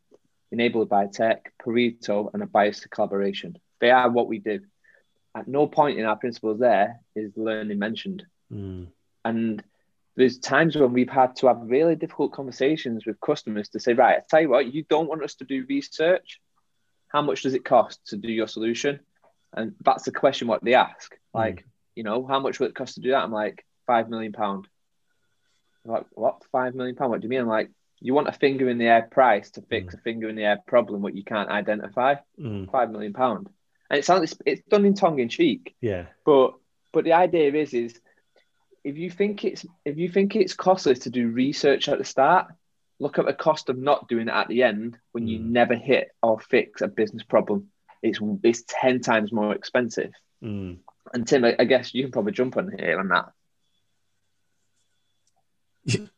enabled 0.51 0.89
by 0.89 1.07
tech, 1.07 1.53
Pareto, 1.65 2.31
and 2.35 2.43
a 2.43 2.47
bias 2.47 2.81
to 2.81 2.89
collaboration. 2.89 3.57
They 3.81 3.91
are 3.91 4.11
what 4.11 4.29
we 4.29 4.39
do 4.39 4.61
at 5.35 5.49
no 5.49 5.67
point 5.67 5.99
in 5.99 6.05
our 6.05 6.17
principles 6.17 6.59
there 6.59 7.01
is 7.17 7.33
learning 7.37 7.79
mentioned. 7.79 8.25
Mm. 8.53 8.89
And 9.25 9.63
there's 10.17 10.39
times 10.39 10.77
when 10.77 10.93
we've 10.93 11.09
had 11.09 11.37
to 11.37 11.47
have 11.47 11.61
really 11.63 11.97
difficult 11.97 12.33
conversations 12.33 13.07
with 13.07 13.21
customers 13.21 13.71
to 13.71 13.81
say, 13.81 13.95
right, 13.95 14.19
I 14.19 14.23
tell 14.29 14.43
you 14.43 14.51
what, 14.51 14.73
you 14.73 14.85
don't 14.89 15.09
want 15.09 15.23
us 15.23 15.37
to 15.37 15.45
do 15.45 15.65
research. 15.69 16.41
How 17.09 17.23
much 17.23 17.43
does 17.43 17.55
it 17.55 17.65
cost 17.65 18.07
to 18.09 18.17
do 18.17 18.31
your 18.31 18.49
solution? 18.49 19.01
And 19.55 19.75
that's 19.83 20.05
the 20.05 20.13
question 20.13 20.49
what 20.49 20.65
they 20.65 20.75
ask. 20.75 21.13
Hmm. 21.33 21.39
Like, 21.39 21.57
mm. 21.57 21.67
you 21.97 22.05
know, 22.05 22.27
how 22.27 22.41
much 22.41 22.59
will 22.59 22.69
it 22.69 22.75
cost 22.75 22.95
to 22.95 23.01
do 23.01 23.11
that? 23.11 23.23
I'm 23.23 23.33
like, 23.33 23.65
five 23.87 24.09
million 24.09 24.33
pound. 24.33 24.69
Like, 25.85 26.07
what? 26.13 26.43
Five 26.53 26.75
million 26.75 26.95
pound? 26.95 27.11
What 27.11 27.21
do 27.21 27.25
you 27.25 27.31
mean? 27.31 27.41
I'm 27.41 27.49
like, 27.49 27.71
you 28.01 28.15
want 28.15 28.29
a 28.29 28.33
finger 28.33 28.69
in 28.69 28.79
the 28.79 28.87
air 28.87 29.09
price 29.11 29.51
to 29.53 29.63
fix 29.63 29.95
mm. 29.95 29.99
a 29.99 30.03
finger 30.03 30.29
in 30.29 30.37
the 30.37 30.45
air 30.45 30.59
problem 30.67 31.03
what 31.03 31.17
you 31.17 31.25
can't 31.25 31.49
identify. 31.49 32.17
Mm. 32.39 32.71
Five 32.71 32.91
million 32.91 33.13
pound. 33.13 33.49
And 33.93 33.99
it 33.99 34.07
sounds 34.07 34.35
it's 34.47 34.63
done 34.71 34.87
in 34.87 34.95
tongue 34.95 35.19
in 35.19 35.29
cheek. 35.29 35.77
Yeah. 35.83 36.07
But 36.25 36.55
but 36.93 37.05
the 37.05 37.13
idea 37.13 37.53
is 37.53 37.75
is 37.75 38.01
if 38.83 38.97
you 38.97 39.11
think 39.11 39.45
it's 39.45 39.67
if 39.85 39.99
you 39.99 40.09
think 40.09 40.35
it's 40.35 40.55
costly 40.55 40.95
to 40.95 41.11
do 41.11 41.29
research 41.29 41.91
at 41.91 41.99
the 41.99 42.05
start, 42.05 42.47
look 42.99 43.19
at 43.19 43.27
the 43.27 43.35
cost 43.35 43.69
of 43.69 43.77
not 43.77 44.09
doing 44.09 44.29
it 44.29 44.35
at 44.35 44.49
the 44.49 44.63
end 44.63 44.97
when 45.13 45.29
you 45.29 45.39
mm. 45.39 45.51
never 45.51 45.75
hit 45.75 46.09
or 46.23 46.41
fix 46.41 46.81
a 46.81 46.89
business 46.89 47.23
problem. 47.23 47.69
It's 48.03 48.19
it's 48.43 48.65
ten 48.67 49.01
times 49.01 49.31
more 49.31 49.55
expensive. 49.55 50.13
Mm. 50.43 50.79
And 51.13 51.29
Tim, 51.29 51.45
I, 51.45 51.55
I 51.59 51.65
guess 51.65 51.93
you 51.93 52.03
can 52.05 52.13
probably 52.13 52.33
jump 52.33 52.57
on 52.57 52.73
here 52.77 52.99
on 52.99 53.09
that. 53.09 53.33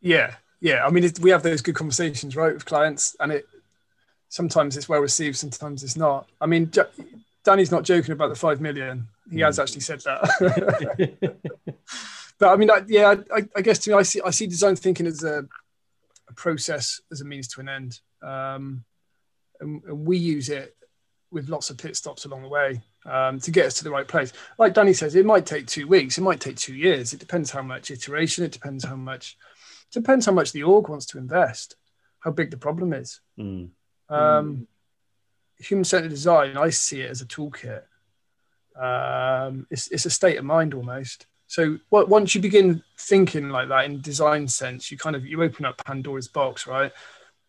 Yeah, 0.01 0.37
yeah. 0.61 0.87
I 0.87 0.91
mean, 0.91 1.11
we 1.21 1.31
have 1.31 1.43
those 1.43 1.61
good 1.61 1.75
conversations, 1.75 2.37
right, 2.37 2.55
with 2.55 2.67
clients, 2.67 3.17
and 3.19 3.33
it 3.33 3.49
sometimes 4.29 4.77
it's 4.77 4.89
well 4.89 5.01
received, 5.01 5.37
sometimes 5.37 5.83
it's 5.83 5.97
not. 5.97 6.29
I 6.41 6.47
mean, 6.47 6.71
Danny's 7.45 7.71
not 7.71 7.85
joking 7.85 8.13
about 8.13 8.31
the 8.31 8.35
five 8.35 8.61
million. 8.61 9.09
He 9.31 9.39
mm. 9.39 9.45
has 9.45 9.59
actually 9.59 9.83
said 9.83 10.01
that. 10.01 11.39
but 12.39 12.49
I 12.49 12.57
mean, 12.57 12.71
I, 12.71 12.83
yeah, 12.87 13.15
I, 13.33 13.47
I, 13.55 13.61
guess 13.61 13.79
to 13.81 13.91
me, 13.91 13.97
I 13.97 14.03
see 14.03 14.21
I 14.25 14.31
see 14.31 14.47
design 14.47 14.77
thinking 14.77 15.07
as 15.07 15.23
a, 15.23 15.45
a 16.29 16.33
process 16.35 17.01
as 17.13 17.21
a 17.21 17.25
means 17.25 17.49
to 17.49 17.61
an 17.61 17.69
end, 17.69 18.01
um, 18.23 18.85
and, 19.61 19.83
and, 19.85 20.07
we 20.07 20.17
use 20.17 20.49
it 20.49 20.77
with 21.31 21.49
lots 21.49 21.69
of 21.69 21.77
pit 21.77 21.97
stops 21.97 22.25
along 22.25 22.43
the 22.43 22.49
way 22.49 22.81
um, 23.07 23.39
to 23.41 23.51
get 23.51 23.67
us 23.67 23.75
to 23.75 23.85
the 23.85 23.91
right 23.91 24.09
place. 24.09 24.33
Like 24.59 24.73
Danny 24.73 24.93
says, 24.93 25.15
it 25.15 25.27
might 25.27 25.47
take 25.47 25.67
two 25.67 25.87
weeks, 25.87 26.17
it 26.17 26.23
might 26.23 26.41
take 26.41 26.57
two 26.57 26.75
years. 26.75 27.13
It 27.13 27.21
depends 27.21 27.51
how 27.51 27.63
much 27.63 27.91
iteration. 27.91 28.45
It 28.45 28.53
depends 28.53 28.85
how 28.85 28.97
much 28.97 29.37
depends 29.93 30.27
how 30.27 30.33
much 30.33 30.53
the 30.53 30.63
org 30.63 30.89
wants 30.89 31.07
to 31.07 31.19
invest, 31.19 31.77
how 32.21 32.31
big 32.31 32.51
the 32.51 32.57
problem 32.57 32.93
is. 32.93 33.21
Mm. 33.39 33.71
Um, 34.09 34.67
human 35.59 35.85
centered 35.85 36.11
design, 36.11 36.57
I 36.57 36.71
see 36.71 37.03
it 37.03 37.11
as 37.11 37.21
a 37.21 37.27
toolkit. 37.27 37.83
Um, 38.77 39.67
it's, 39.71 39.89
it's 39.89 40.07
a 40.07 40.11
state 40.11 40.37
of 40.37 40.45
mind 40.45 40.75
almost. 40.75 41.27
So 41.47 41.79
what, 41.91 42.09
once 42.09 42.35
you 42.35 42.41
begin 42.41 42.83
thinking 42.99 43.51
like 43.51 43.69
that 43.69 43.85
in 43.85 44.01
design 44.01 44.49
sense, 44.49 44.91
you 44.91 44.99
kind 44.99 45.15
of 45.15 45.25
you 45.25 45.43
open 45.43 45.65
up 45.65 45.85
Pandora's 45.85 46.29
box, 46.29 46.67
right? 46.67 46.91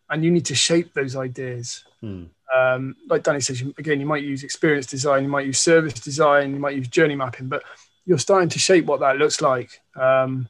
And 0.08 0.24
you 0.24 0.30
need 0.30 0.46
to 0.46 0.54
shape 0.54 0.94
those 0.94 1.16
ideas. 1.16 1.84
Mm. 2.02 2.28
Um, 2.54 2.96
like 3.08 3.24
Danny 3.24 3.40
says, 3.40 3.60
you, 3.60 3.74
again, 3.78 3.98
you 3.98 4.06
might 4.06 4.22
use 4.22 4.44
experience 4.44 4.86
design, 4.86 5.24
you 5.24 5.28
might 5.28 5.46
use 5.46 5.58
service 5.58 5.94
design, 5.94 6.52
you 6.52 6.60
might 6.60 6.76
use 6.76 6.88
journey 6.88 7.16
mapping, 7.16 7.48
but 7.48 7.64
you're 8.04 8.18
starting 8.18 8.48
to 8.50 8.58
shape 8.58 8.84
what 8.86 9.00
that 9.00 9.16
looks 9.16 9.40
like. 9.40 9.80
Um, 9.96 10.48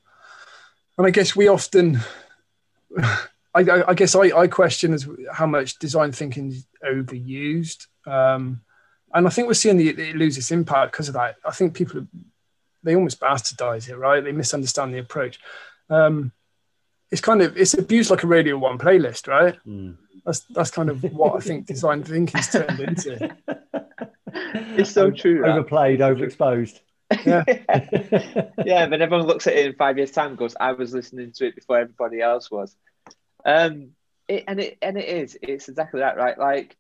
and 0.99 1.07
I 1.07 1.11
guess 1.11 1.35
we 1.35 1.49
often, 1.49 2.01
I, 3.57 3.89
I, 3.89 3.95
guess 3.95 4.15
I, 4.15 4.25
I 4.37 4.47
question 4.49 4.93
as 4.93 5.09
how 5.33 5.47
much 5.47 5.79
design 5.79 6.13
thinking 6.13 6.49
is 6.49 6.67
overused. 6.85 7.87
Um, 8.07 8.61
and 9.15 9.27
I 9.27 9.31
think 9.31 9.49
we're 9.49 9.55
seeing 9.55 9.79
the, 9.79 9.89
it 9.89 10.17
lose 10.17 10.37
its 10.37 10.51
impact 10.51 10.93
because 10.93 11.09
of 11.09 11.15
that. 11.15 11.37
I 11.45 11.53
think 11.53 11.75
people, 11.75 12.07
they 12.83 12.95
almost 12.95 13.21
bastardize 13.21 13.89
it, 13.89 13.97
right? 13.97 14.23
They 14.23 14.33
misunderstand 14.33 14.93
the 14.93 14.99
approach. 14.99 15.39
Um, 15.89 16.33
it's 17.11 17.21
kind 17.21 17.41
of, 17.41 17.57
it's 17.57 17.75
abused 17.75 18.11
like 18.11 18.25
a 18.25 18.27
Radio 18.27 18.59
1 18.59 18.79
playlist, 18.79 19.27
right? 19.27 19.57
Mm. 19.67 19.97
That's, 20.25 20.41
that's 20.51 20.71
kind 20.71 20.91
of 20.91 21.03
what 21.05 21.37
I 21.37 21.41
think 21.41 21.67
design 21.67 22.03
thinking's 22.03 22.49
turned 22.49 22.81
into. 22.81 23.37
It's 24.79 24.91
so 24.91 25.11
true. 25.11 25.47
Overplayed, 25.47 26.01
overexposed. 26.01 26.81
Yeah. 27.25 27.45
yeah, 28.65 28.87
but 28.87 29.01
everyone 29.01 29.27
looks 29.27 29.47
at 29.47 29.55
it 29.55 29.67
in 29.67 29.75
five 29.75 29.97
years' 29.97 30.11
time 30.11 30.37
goes, 30.37 30.57
I 30.59 30.73
was 30.73 30.93
listening 30.93 31.33
to 31.33 31.47
it 31.47 31.55
before 31.55 31.79
everybody 31.79 32.21
else 32.21 32.51
was. 32.51 32.77
Um, 33.47 33.93
it, 34.29 34.45
and 34.49 34.61
it 34.61 34.79
and 34.83 34.99
it 34.99 35.09
is. 35.09 35.39
It's 35.41 35.69
exactly 35.69 36.01
that, 36.01 36.17
right? 36.17 36.37
Like 36.37 36.77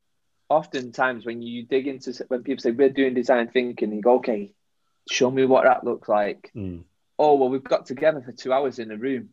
oftentimes 0.48 1.24
when 1.24 1.40
you 1.42 1.64
dig 1.64 1.86
into 1.86 2.12
when 2.28 2.42
people 2.42 2.60
say 2.60 2.72
we're 2.72 2.90
doing 2.90 3.14
design 3.14 3.48
thinking, 3.48 3.92
you 3.92 4.02
go, 4.02 4.16
okay, 4.16 4.52
show 5.10 5.30
me 5.30 5.44
what 5.46 5.64
that 5.64 5.84
looks 5.84 6.08
like. 6.08 6.50
Mm. 6.54 6.82
Oh 7.18 7.36
well, 7.36 7.48
we've 7.48 7.64
got 7.64 7.86
together 7.86 8.20
for 8.20 8.32
two 8.32 8.52
hours 8.52 8.78
in 8.78 8.90
a 8.90 8.96
room. 8.96 9.30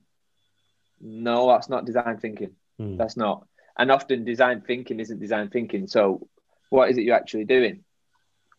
No, 1.01 1.47
that's 1.49 1.69
not 1.69 1.85
design 1.85 2.19
thinking. 2.19 2.51
Mm. 2.79 2.97
That's 2.97 3.17
not. 3.17 3.47
And 3.77 3.91
often 3.91 4.23
design 4.23 4.61
thinking 4.61 4.99
isn't 4.99 5.19
design 5.19 5.49
thinking. 5.49 5.87
So 5.87 6.27
what 6.69 6.91
is 6.91 6.97
it 6.97 7.03
you're 7.03 7.15
actually 7.15 7.45
doing? 7.45 7.83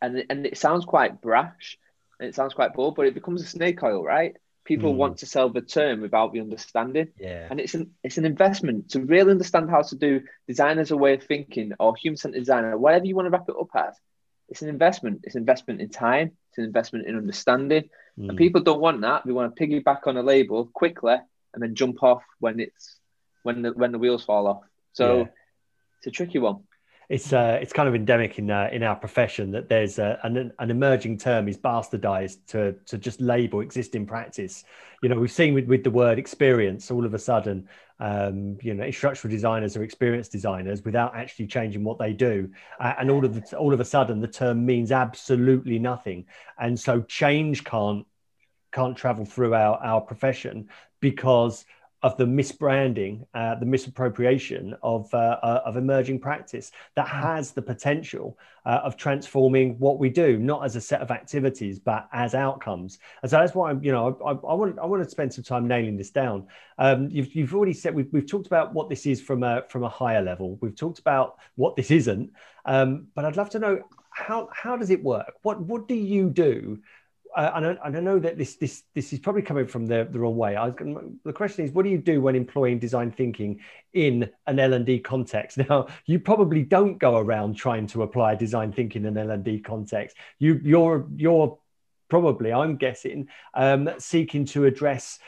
And 0.02 0.25
and 0.28 0.47
it 0.47 0.59
sounds 0.59 0.85
quite 0.85 1.23
brash, 1.23 1.78
and 2.19 2.28
it 2.28 2.35
sounds 2.35 2.54
quite 2.54 2.75
bold, 2.75 2.97
but 2.97 3.07
it 3.07 3.14
becomes 3.14 3.43
a 3.43 3.47
snake 3.47 3.83
oil, 3.85 4.02
right? 4.02 4.37
People 4.64 4.94
mm. 4.94 4.97
want 4.97 5.18
to 5.18 5.26
sell 5.26 5.50
the 5.50 5.61
term 5.61 6.00
without 6.00 6.33
the 6.33 6.40
understanding. 6.40 7.09
Yeah. 7.18 7.47
And 7.50 7.61
it's 7.61 7.75
an 7.75 7.92
it's 8.02 8.18
an 8.18 8.25
investment 8.25 8.90
to 8.90 9.00
really 9.00 9.30
understand 9.30 9.71
how 9.71 9.83
to 9.83 9.97
do 9.97 10.23
design 10.49 10.78
as 10.78 10.90
a 10.90 10.97
way 10.97 11.14
of 11.14 11.23
thinking 11.23 11.73
or 11.78 11.94
human 11.97 12.16
centered 12.16 12.38
design 12.38 12.64
or 12.64 12.78
whatever 12.78 13.04
you 13.04 13.14
want 13.14 13.26
to 13.26 13.30
wrap 13.30 13.49
it 13.49 13.56
up 13.59 13.68
as. 13.75 13.94
It's 14.49 14.62
an 14.62 14.68
investment. 14.68 15.21
It's 15.25 15.35
an 15.35 15.42
investment 15.42 15.80
in 15.80 15.88
time. 15.90 16.33
It's 16.50 16.59
an 16.59 16.64
investment 16.64 17.06
in 17.06 17.16
understanding. 17.16 17.90
Mm. 18.18 18.30
And 18.30 18.38
people 18.38 18.62
don't 18.62 18.80
want 18.80 19.00
that. 19.02 19.23
They 19.25 19.33
want 19.33 19.54
to 19.54 19.66
piggyback 19.66 20.06
on 20.06 20.16
a 20.16 20.23
label 20.23 20.66
quickly 20.66 21.16
and 21.52 21.62
then 21.62 21.75
jump 21.75 22.02
off 22.02 22.23
when 22.40 22.61
it's 22.61 22.97
when 23.42 23.62
the 23.62 23.73
when 23.73 23.92
the 23.92 23.99
wheels 23.99 24.25
fall 24.25 24.47
off. 24.47 24.62
So 24.92 25.18
yeah. 25.18 25.26
it's 25.99 26.06
a 26.06 26.11
tricky 26.11 26.38
one 26.38 26.64
it's 27.08 27.32
uh, 27.32 27.58
it's 27.61 27.73
kind 27.73 27.88
of 27.88 27.94
endemic 27.94 28.38
in 28.38 28.50
uh, 28.50 28.68
in 28.73 28.82
our 28.82 28.96
profession 28.96 29.50
that 29.52 29.68
there's 29.68 29.99
a, 29.99 30.18
an, 30.23 30.52
an 30.58 30.70
emerging 30.70 31.18
term 31.18 31.49
is 31.49 31.58
bastardized 31.58 32.38
to 32.49 32.73
to 32.87 32.99
just 32.99 33.20
label 33.20 33.61
existing 33.61 34.06
practice. 34.06 34.64
You 35.02 35.08
know, 35.11 35.16
we've 35.16 35.30
seen 35.30 35.52
with, 35.52 35.66
with 35.66 35.84
the 35.84 35.90
word 35.90 36.18
experience 36.18 36.90
all 36.90 37.04
of 37.04 37.12
a 37.12 37.18
sudden, 37.18 37.68
um, 38.00 38.56
you 38.62 38.73
know, 38.73 38.84
instructional 38.84 39.34
designers 39.34 39.76
are 39.76 39.82
experienced 39.82 40.32
designers 40.32 40.82
without 40.82 41.14
actually 41.14 41.46
changing 41.46 41.84
what 41.84 41.99
they 41.99 42.12
do, 42.14 42.50
uh, 42.80 42.94
and 42.99 43.11
all 43.11 43.25
of 43.25 43.34
the, 43.34 43.56
all 43.56 43.75
of 43.75 43.80
a 43.80 43.84
sudden 43.84 44.20
the 44.20 44.28
term 44.28 44.64
means 44.64 44.90
absolutely 44.90 45.78
nothing, 45.78 46.25
and 46.58 46.78
so 46.78 47.02
change 47.02 47.64
can't 47.64 48.06
can't 48.73 48.96
travel 48.96 49.25
through 49.25 49.54
our 49.54 49.76
our 49.84 50.00
profession 50.00 50.68
because 51.00 51.66
of 52.04 52.18
the 52.18 52.26
misbranding, 52.26 53.25
uh, 53.32 53.54
the 53.54 53.64
misappropriation 53.64 54.75
of, 54.82 55.12
uh, 55.14 55.38
uh, 55.42 55.62
of 55.64 55.78
emerging 55.78 56.20
practice 56.20 56.70
that 56.96 57.08
hmm. 57.08 57.16
has 57.16 57.52
the 57.52 57.62
potential 57.62 58.38
uh, 58.66 58.80
of 58.84 58.99
transforming 58.99 59.78
what 59.78 59.99
we 59.99 60.11
do, 60.11 60.37
not 60.37 60.62
as 60.66 60.76
a 60.76 60.80
set 60.82 61.00
of 61.00 61.11
activities, 61.11 61.78
but 61.78 62.06
as 62.12 62.34
outcomes. 62.34 62.99
And 63.23 63.30
so 63.30 63.38
that's 63.38 63.54
why 63.54 63.70
I'm, 63.70 63.82
you 63.82 63.90
know, 63.90 64.18
I, 64.23 64.32
I, 64.32 64.54
want 64.54 64.78
I 64.78 64.84
want 64.84 65.02
to 65.02 65.08
spend 65.08 65.32
some 65.32 65.44
time 65.44 65.66
nailing 65.66 65.96
this 65.96 66.11
down. 66.11 66.46
Um, 66.78 67.08
you've, 67.11 67.34
you've 67.34 67.54
already 67.54 67.73
said 67.73 67.94
we've, 67.94 68.12
we've 68.12 68.26
talked 68.26 68.46
about 68.46 68.75
what 68.75 68.90
this 68.90 69.06
is 69.06 69.23
from 69.23 69.42
a 69.42 69.62
from 69.70 69.82
a 69.82 69.88
higher 69.88 70.20
level. 70.20 70.58
We've 70.61 70.76
talked 70.76 70.99
about 70.99 71.38
what 71.56 71.75
this 71.75 71.90
isn't, 71.90 72.32
um, 72.66 73.06
but 73.14 73.25
I'd 73.25 73.38
love 73.38 73.49
to 73.50 73.58
know 73.58 73.80
how 74.11 74.50
how 74.52 74.76
does 74.76 74.90
it 74.90 75.02
work? 75.02 75.32
What 75.42 75.61
what 75.62 75.88
do 75.88 75.94
you 75.94 76.28
do 76.28 76.82
uh, 77.37 77.53
and, 77.55 77.67
I, 77.67 77.76
and 77.85 77.97
I 77.97 78.00
know 78.00 78.19
that 78.19 78.38
this 78.38 78.57
this 78.57 78.85
this 78.95 79.12
is 79.12 79.19
probably 79.19 79.43
coming 79.43 79.67
from 79.67 79.87
the, 79.87 80.07
the 80.11 80.19
wrong 80.19 80.37
way. 80.37 80.57
I, 80.57 80.71
the 80.71 81.33
question 81.33 81.64
is, 81.64 81.73
what 81.73 81.85
do 81.85 81.91
you 81.91 81.99
do 81.99 82.21
when 82.21 82.37
employing 82.37 82.79
design 82.79 83.11
thinking 83.11 83.61
in 83.93 84.31
an 84.47 84.59
L 84.59 84.73
and 84.73 84.87
D 84.87 84.99
context? 85.00 85.59
Now, 85.69 85.88
you 86.07 86.21
probably 86.21 86.62
don't 86.62 86.99
go 86.99 87.17
around 87.17 87.55
trying 87.55 87.87
to 87.88 88.03
apply 88.03 88.37
design 88.37 88.73
thinking 88.73 89.03
in 89.03 89.17
an 89.17 89.19
L 89.19 89.31
and 89.31 89.45
D 89.45 89.59
context. 89.59 90.17
You 90.38 90.61
you're 90.62 91.07
you're 91.17 91.59
probably, 92.09 92.53
I'm 92.53 92.76
guessing, 92.76 93.29
um, 93.55 93.91
seeking 93.99 94.45
to 94.47 94.67
address 94.67 95.19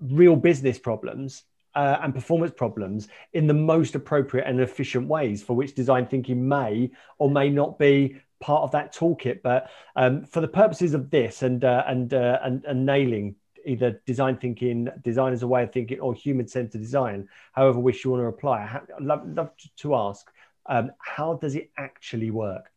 real 0.00 0.36
business 0.36 0.78
problems 0.78 1.42
uh, 1.74 1.98
and 2.02 2.14
performance 2.14 2.52
problems 2.56 3.08
in 3.32 3.46
the 3.46 3.54
most 3.54 3.94
appropriate 3.94 4.46
and 4.46 4.60
efficient 4.60 5.08
ways 5.08 5.42
for 5.42 5.54
which 5.54 5.74
design 5.74 6.06
thinking 6.06 6.48
may 6.48 6.90
or 7.18 7.30
may 7.30 7.50
not 7.50 7.78
be 7.78 8.16
part 8.40 8.62
of 8.62 8.72
that 8.72 8.94
toolkit. 8.94 9.42
But 9.42 9.70
um, 9.94 10.24
for 10.24 10.40
the 10.40 10.48
purposes 10.48 10.94
of 10.94 11.10
this 11.10 11.42
and 11.42 11.64
uh, 11.64 11.84
and, 11.86 12.12
uh, 12.12 12.38
and 12.42 12.64
and 12.64 12.86
nailing 12.86 13.36
either 13.66 14.00
design 14.06 14.36
thinking, 14.36 14.88
design 15.02 15.32
as 15.32 15.42
a 15.42 15.46
way 15.46 15.64
of 15.64 15.72
thinking, 15.72 16.00
or 16.00 16.14
human 16.14 16.46
centered 16.46 16.80
design, 16.80 17.28
however 17.52 17.78
wish 17.78 18.04
you 18.04 18.10
want 18.10 18.22
to 18.22 18.26
apply, 18.26 18.60
I'd 18.60 19.04
love, 19.04 19.28
love 19.28 19.50
to 19.78 19.94
ask, 19.94 20.30
um, 20.66 20.92
how 20.98 21.34
does 21.34 21.56
it 21.56 21.70
actually 21.76 22.30
work? 22.30 22.70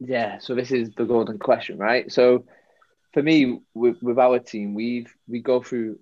Yeah, 0.00 0.38
so 0.38 0.54
this 0.54 0.72
is 0.72 0.90
the 0.96 1.04
golden 1.04 1.38
question, 1.38 1.78
right? 1.78 2.10
So 2.10 2.44
for 3.12 3.22
me, 3.22 3.60
with, 3.72 4.02
with 4.02 4.18
our 4.18 4.40
team, 4.40 4.74
we've 4.74 5.14
we 5.28 5.40
go 5.40 5.62
through 5.62 6.00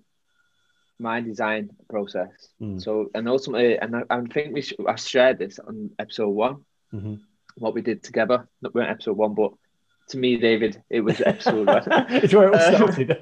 my 0.99 1.21
design 1.21 1.69
process. 1.89 2.31
Mm. 2.59 2.81
So 2.81 3.11
and 3.13 3.29
ultimately, 3.29 3.77
and 3.77 3.95
I, 3.95 4.03
I 4.09 4.21
think 4.21 4.53
we 4.53 4.61
should, 4.61 4.85
I 4.87 4.95
shared 4.95 5.37
this 5.37 5.59
on 5.59 5.91
episode 5.99 6.29
one. 6.29 6.65
Mm-hmm 6.93 7.15
what 7.57 7.73
we 7.73 7.81
did 7.81 8.03
together. 8.03 8.47
Not 8.61 8.73
weren't 8.73 8.89
episode 8.89 9.17
one, 9.17 9.33
but 9.33 9.51
to 10.09 10.17
me, 10.17 10.37
David, 10.37 10.81
it 10.89 11.01
was 11.01 11.21
episode 11.21 11.67
one. 11.67 11.83
it's 12.09 12.33
where 12.33 12.49
it 12.49 12.55
all 12.55 12.75
started. 12.75 13.07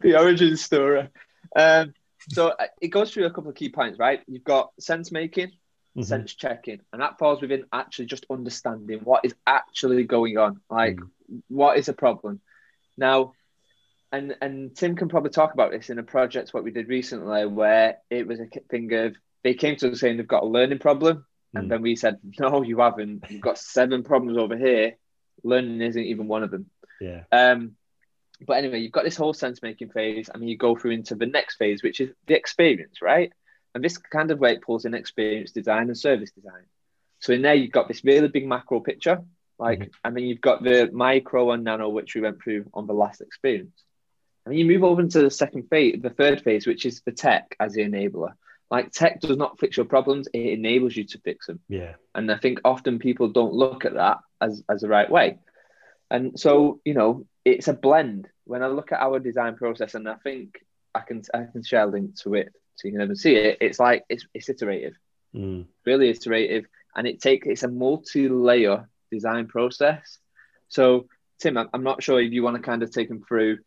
the 0.00 0.16
origin 0.18 0.56
story. 0.56 1.08
Um, 1.56 1.94
so 2.30 2.48
uh, 2.48 2.66
it 2.80 2.88
goes 2.88 3.12
through 3.12 3.26
a 3.26 3.30
couple 3.30 3.50
of 3.50 3.56
key 3.56 3.70
points, 3.70 3.98
right? 3.98 4.20
You've 4.26 4.44
got 4.44 4.72
sense 4.78 5.10
making, 5.10 5.48
mm-hmm. 5.48 6.02
sense 6.02 6.34
checking, 6.34 6.80
and 6.92 7.02
that 7.02 7.18
falls 7.18 7.40
within 7.40 7.64
actually 7.72 8.06
just 8.06 8.26
understanding 8.30 9.00
what 9.00 9.24
is 9.24 9.34
actually 9.46 10.04
going 10.04 10.36
on. 10.36 10.60
Like, 10.70 10.96
mm. 10.96 11.08
what 11.48 11.78
is 11.78 11.88
a 11.88 11.94
problem? 11.94 12.40
Now, 12.96 13.32
and 14.12 14.36
and 14.40 14.74
Tim 14.74 14.96
can 14.96 15.08
probably 15.08 15.30
talk 15.30 15.54
about 15.54 15.70
this 15.70 15.90
in 15.90 15.98
a 15.98 16.02
project 16.02 16.54
what 16.54 16.64
we 16.64 16.70
did 16.70 16.88
recently, 16.88 17.46
where 17.46 17.98
it 18.10 18.26
was 18.26 18.40
a 18.40 18.46
thing 18.68 18.92
of 18.92 19.16
they 19.42 19.54
came 19.54 19.76
to 19.76 19.90
us 19.90 20.00
saying 20.00 20.16
they've 20.16 20.26
got 20.26 20.42
a 20.42 20.46
learning 20.46 20.78
problem, 20.78 21.24
and 21.54 21.66
mm. 21.66 21.68
then 21.68 21.82
we 21.82 21.96
said, 21.96 22.18
no, 22.38 22.62
you 22.62 22.80
haven't. 22.80 23.24
You've 23.28 23.40
got 23.40 23.58
seven 23.58 24.02
problems 24.02 24.38
over 24.38 24.56
here. 24.56 24.96
Learning 25.42 25.80
isn't 25.80 26.02
even 26.02 26.28
one 26.28 26.42
of 26.42 26.50
them. 26.50 26.66
Yeah. 27.00 27.22
Um, 27.30 27.76
but 28.40 28.58
anyway, 28.58 28.80
you've 28.80 28.92
got 28.92 29.04
this 29.04 29.16
whole 29.16 29.34
sense 29.34 29.62
making 29.62 29.90
phase, 29.90 30.28
and 30.28 30.40
then 30.40 30.48
you 30.48 30.56
go 30.56 30.76
through 30.76 30.92
into 30.92 31.14
the 31.14 31.26
next 31.26 31.56
phase, 31.56 31.82
which 31.82 32.00
is 32.00 32.10
the 32.26 32.36
experience, 32.36 33.02
right? 33.02 33.32
And 33.74 33.82
this 33.82 33.98
kind 33.98 34.30
of 34.30 34.38
way 34.38 34.52
it 34.52 34.62
pulls 34.62 34.84
in 34.84 34.94
experience 34.94 35.52
design 35.52 35.88
and 35.88 35.98
service 35.98 36.30
design. 36.30 36.64
So 37.20 37.32
in 37.32 37.42
there, 37.42 37.54
you've 37.54 37.72
got 37.72 37.88
this 37.88 38.04
really 38.04 38.28
big 38.28 38.46
macro 38.46 38.80
picture, 38.80 39.22
like, 39.58 39.80
mm-hmm. 39.80 39.90
and 40.04 40.16
then 40.16 40.24
you've 40.24 40.40
got 40.40 40.62
the 40.62 40.88
micro 40.92 41.50
and 41.50 41.64
nano, 41.64 41.88
which 41.88 42.14
we 42.14 42.20
went 42.20 42.40
through 42.42 42.66
on 42.72 42.86
the 42.86 42.94
last 42.94 43.20
experience. 43.20 43.82
And 44.44 44.52
then 44.52 44.58
you 44.58 44.66
move 44.66 44.84
over 44.84 45.00
into 45.00 45.20
the 45.20 45.30
second 45.30 45.68
phase, 45.68 46.00
the 46.00 46.10
third 46.10 46.42
phase, 46.42 46.66
which 46.66 46.86
is 46.86 47.02
the 47.02 47.12
tech 47.12 47.56
as 47.58 47.74
the 47.74 47.82
enabler. 47.82 48.34
Like 48.70 48.92
tech 48.92 49.20
does 49.20 49.36
not 49.36 49.58
fix 49.58 49.76
your 49.76 49.86
problems; 49.86 50.28
it 50.32 50.40
enables 50.58 50.96
you 50.96 51.04
to 51.04 51.18
fix 51.20 51.46
them. 51.46 51.60
Yeah. 51.68 51.94
And 52.14 52.30
I 52.30 52.36
think 52.36 52.60
often 52.64 52.98
people 52.98 53.28
don't 53.28 53.54
look 53.54 53.84
at 53.84 53.94
that 53.94 54.18
as 54.40 54.62
as 54.68 54.82
the 54.82 54.88
right 54.88 55.10
way. 55.10 55.38
And 56.10 56.38
so, 56.38 56.80
you 56.84 56.94
know, 56.94 57.26
it's 57.44 57.68
a 57.68 57.72
blend. 57.72 58.28
When 58.44 58.62
I 58.62 58.68
look 58.68 58.92
at 58.92 59.00
our 59.00 59.18
design 59.18 59.56
process, 59.56 59.94
and 59.94 60.08
I 60.08 60.14
think 60.16 60.64
I 60.94 61.00
can 61.00 61.22
I 61.34 61.44
can 61.44 61.62
share 61.62 61.84
a 61.84 61.86
link 61.86 62.16
to 62.22 62.34
it 62.34 62.52
so 62.76 62.88
you 62.88 62.92
can 62.92 63.02
even 63.02 63.16
see 63.16 63.34
it. 63.34 63.58
It's 63.60 63.78
like 63.78 64.04
it's, 64.08 64.26
it's 64.32 64.48
iterative, 64.48 64.94
mm. 65.34 65.66
really 65.84 66.10
iterative, 66.10 66.66
and 66.94 67.06
it 67.06 67.20
takes 67.20 67.46
it's 67.46 67.62
a 67.62 67.68
multi-layer 67.68 68.88
design 69.10 69.46
process. 69.48 70.18
So, 70.68 71.08
Tim, 71.40 71.56
I'm 71.56 71.82
not 71.82 72.02
sure 72.02 72.20
if 72.20 72.32
you 72.32 72.42
want 72.42 72.56
to 72.56 72.62
kind 72.62 72.82
of 72.82 72.90
take 72.90 73.08
them 73.08 73.22
through 73.26 73.58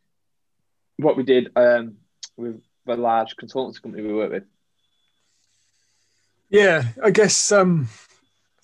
what 0.97 1.17
we 1.17 1.23
did 1.23 1.51
um, 1.55 1.97
with 2.37 2.61
the 2.85 2.95
large 2.95 3.35
consultancy 3.35 3.81
company 3.81 4.03
we 4.03 4.13
work 4.13 4.31
with. 4.31 4.43
Yeah, 6.51 6.83
I 7.01 7.11
guess 7.11 7.51
um, 7.53 7.87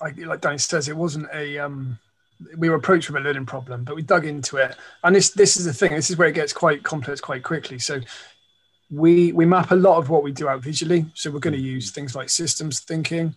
like, 0.01 0.17
like 0.17 0.41
Danny 0.41 0.57
says, 0.57 0.89
it 0.89 0.97
wasn't 0.97 1.29
a 1.33 1.57
um, 1.57 1.97
we 2.57 2.69
were 2.69 2.75
approached 2.75 3.09
with 3.09 3.21
a 3.21 3.25
learning 3.25 3.45
problem, 3.45 3.85
but 3.85 3.95
we 3.95 4.01
dug 4.01 4.25
into 4.25 4.57
it. 4.57 4.75
And 5.03 5.15
this 5.15 5.31
this 5.31 5.55
is 5.55 5.63
the 5.65 5.73
thing. 5.73 5.95
This 5.95 6.09
is 6.09 6.17
where 6.17 6.27
it 6.27 6.35
gets 6.35 6.51
quite 6.51 6.83
complex 6.83 7.21
quite 7.21 7.43
quickly. 7.43 7.79
So 7.79 8.01
we 8.91 9.31
we 9.31 9.45
map 9.45 9.71
a 9.71 9.75
lot 9.75 9.97
of 9.97 10.09
what 10.09 10.21
we 10.21 10.33
do 10.33 10.49
out 10.49 10.61
visually. 10.61 11.05
So 11.13 11.31
we're 11.31 11.39
going 11.39 11.55
to 11.55 11.61
use 11.61 11.91
things 11.91 12.13
like 12.13 12.29
systems 12.29 12.81
thinking, 12.81 13.33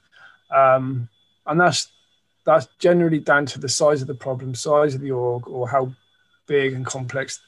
um, 0.55 1.09
and 1.47 1.61
that's 1.61 1.89
that's 2.45 2.67
generally 2.81 3.21
down 3.21 3.47
to 3.47 3.61
the 3.61 3.69
size 3.69 4.03
of 4.03 4.09
the 4.09 4.15
problem, 4.15 4.57
size 4.57 4.97
of 4.97 5.01
the 5.01 5.13
org, 5.13 5.47
or 5.47 5.69
how 5.69 5.93
big 6.49 6.73
and 6.73 6.85
complex 6.85 7.41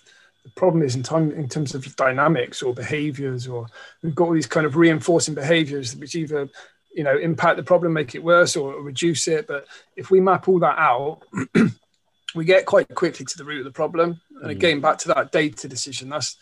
the 0.45 0.51
problem 0.51 0.85
is 0.85 0.95
in 0.95 1.03
time 1.03 1.33
in 1.33 1.49
terms 1.49 1.75
of 1.75 1.97
dynamics 1.97 2.63
or 2.63 2.73
behaviors. 2.73 3.49
Or 3.49 3.67
we've 4.03 4.15
got 4.15 4.27
all 4.27 4.35
these 4.35 4.47
kind 4.47 4.67
of 4.67 4.77
reinforcing 4.77 5.35
behaviors 5.35 5.97
which 5.97 6.15
either 6.15 6.49
you 6.95 7.05
know 7.05 7.17
impact 7.17 7.57
the 7.57 7.63
problem 7.63 7.93
make 7.93 8.15
it 8.15 8.23
worse 8.23 8.57
or 8.57 8.81
reduce 8.83 9.29
it. 9.29 9.47
But 9.47 9.67
if 9.97 10.11
we 10.11 10.21
map 10.21 10.49
all 10.49 10.59
that 10.61 10.79
out 10.79 11.23
we 12.35 12.45
get 12.45 12.67
quite 12.67 12.93
quickly 12.95 13.27
to 13.27 13.39
the 13.39 13.45
root 13.45 13.61
of 13.61 13.65
the 13.65 13.71
problem. 13.71 14.21
And 14.37 14.47
mm. 14.47 14.51
again 14.51 14.81
back 14.81 14.99
to 14.99 15.09
that 15.09 15.33
data 15.33 15.69
decision 15.69 16.09
that's 16.09 16.37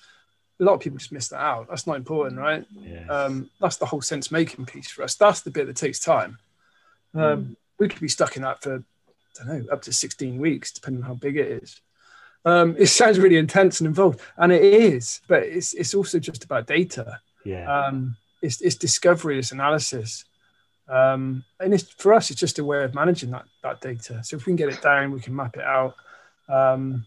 a 0.61 0.64
lot 0.64 0.75
of 0.75 0.80
people 0.80 0.99
just 0.99 1.12
miss 1.12 1.28
that 1.28 1.40
out. 1.40 1.69
That's 1.69 1.87
not 1.87 1.97
important 1.97 2.38
right? 2.38 2.64
Yeah. 2.73 3.06
um, 3.06 3.50
that's 3.60 3.76
the 3.76 3.86
whole 3.86 4.02
sense 4.02 4.30
making 4.30 4.67
piece 4.67 4.91
for 4.91 5.02
us. 5.02 5.15
That's 5.15 5.41
the 5.41 5.50
bit 5.50 5.67
that 5.67 5.76
takes 5.76 6.00
time. 6.00 6.39
Um, 7.15 7.23
mm. 7.23 7.56
we 7.78 7.89
could 7.89 8.00
be 8.00 8.08
stuck 8.08 8.36
in 8.36 8.43
that 8.43 8.63
for 8.63 8.84
i 9.41 9.45
don't 9.45 9.67
know 9.67 9.73
up 9.73 9.82
to 9.82 9.93
16 9.93 10.39
weeks 10.39 10.73
depending 10.73 11.02
on 11.02 11.08
how 11.08 11.15
big 11.15 11.36
it 11.36 11.63
is. 11.63 11.80
Um, 12.45 12.75
it 12.78 12.86
sounds 12.86 13.19
really 13.19 13.36
intense 13.36 13.80
and 13.80 13.86
involved 13.86 14.21
and 14.36 14.52
it 14.52 14.63
is 14.63 15.21
but 15.28 15.43
it's, 15.43 15.75
it's 15.75 15.95
also 15.95 16.19
just 16.19 16.45
about 16.45 16.67
data. 16.67 17.21
Yeah. 17.45 17.86
Um, 17.86 18.17
it's, 18.43 18.60
it's 18.60 18.76
discovery 18.76 19.39
it's 19.39 19.52
analysis 19.52 20.25
um, 20.91 21.45
and 21.61 21.73
it's, 21.73 21.85
for 21.85 22.13
us, 22.13 22.31
it's 22.31 22.41
just 22.41 22.59
a 22.59 22.65
way 22.65 22.83
of 22.83 22.95
managing 22.95 23.31
that, 23.31 23.45
that 23.63 23.81
data. 23.81 24.23
So 24.25 24.37
if 24.37 24.45
we 24.45 24.50
can 24.50 24.57
get 24.57 24.71
it 24.71 24.83
down, 24.83 25.13
we 25.13 25.21
can 25.21 25.37
map 25.37 25.57
it 25.57 25.63
out. 25.63 25.95
Um, 26.49 27.07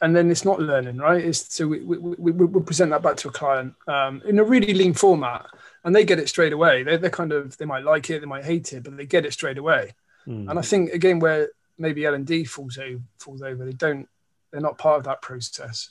and 0.00 0.16
then 0.16 0.28
it's 0.28 0.44
not 0.44 0.58
learning, 0.58 0.96
right? 0.96 1.24
It's, 1.24 1.54
so 1.54 1.68
we, 1.68 1.80
we, 1.80 1.96
we, 1.96 2.32
we 2.32 2.62
present 2.62 2.90
that 2.90 3.02
back 3.02 3.16
to 3.18 3.28
a 3.28 3.32
client 3.32 3.74
um, 3.86 4.20
in 4.26 4.40
a 4.40 4.44
really 4.44 4.74
lean 4.74 4.94
format 4.94 5.46
and 5.84 5.94
they 5.94 6.04
get 6.04 6.18
it 6.18 6.28
straight 6.28 6.52
away. 6.52 6.82
They're, 6.82 6.98
they're 6.98 7.08
kind 7.08 7.30
of, 7.30 7.56
they 7.56 7.66
might 7.66 7.84
like 7.84 8.10
it, 8.10 8.18
they 8.18 8.26
might 8.26 8.44
hate 8.44 8.72
it, 8.72 8.82
but 8.82 8.96
they 8.96 9.06
get 9.06 9.24
it 9.24 9.32
straight 9.32 9.58
away. 9.58 9.94
Mm. 10.26 10.50
And 10.50 10.58
I 10.58 10.62
think, 10.62 10.90
again, 10.90 11.20
where 11.20 11.50
maybe 11.78 12.04
L&D 12.04 12.44
falls 12.46 12.78
over, 12.78 13.00
falls 13.18 13.42
over, 13.42 13.64
they 13.64 13.72
don't, 13.72 14.08
they're 14.50 14.60
not 14.60 14.76
part 14.76 14.98
of 14.98 15.04
that 15.04 15.22
process. 15.22 15.90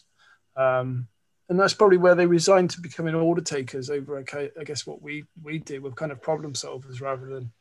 Um, 0.58 1.08
and 1.52 1.60
that's 1.60 1.74
probably 1.74 1.98
where 1.98 2.16
they 2.16 2.26
resigned 2.26 2.70
to 2.70 2.80
becoming 2.80 3.14
order 3.14 3.42
takers 3.42 3.90
over 3.90 4.20
okay 4.20 4.50
i 4.60 4.64
guess 4.64 4.88
what 4.88 5.02
we 5.02 5.26
we 5.44 5.60
do 5.60 5.82
we're 5.82 5.92
kind 5.92 6.12
of 6.12 6.22
problem 6.22 6.54
solvers 6.54 7.02
rather 7.02 7.26
than 7.26 7.52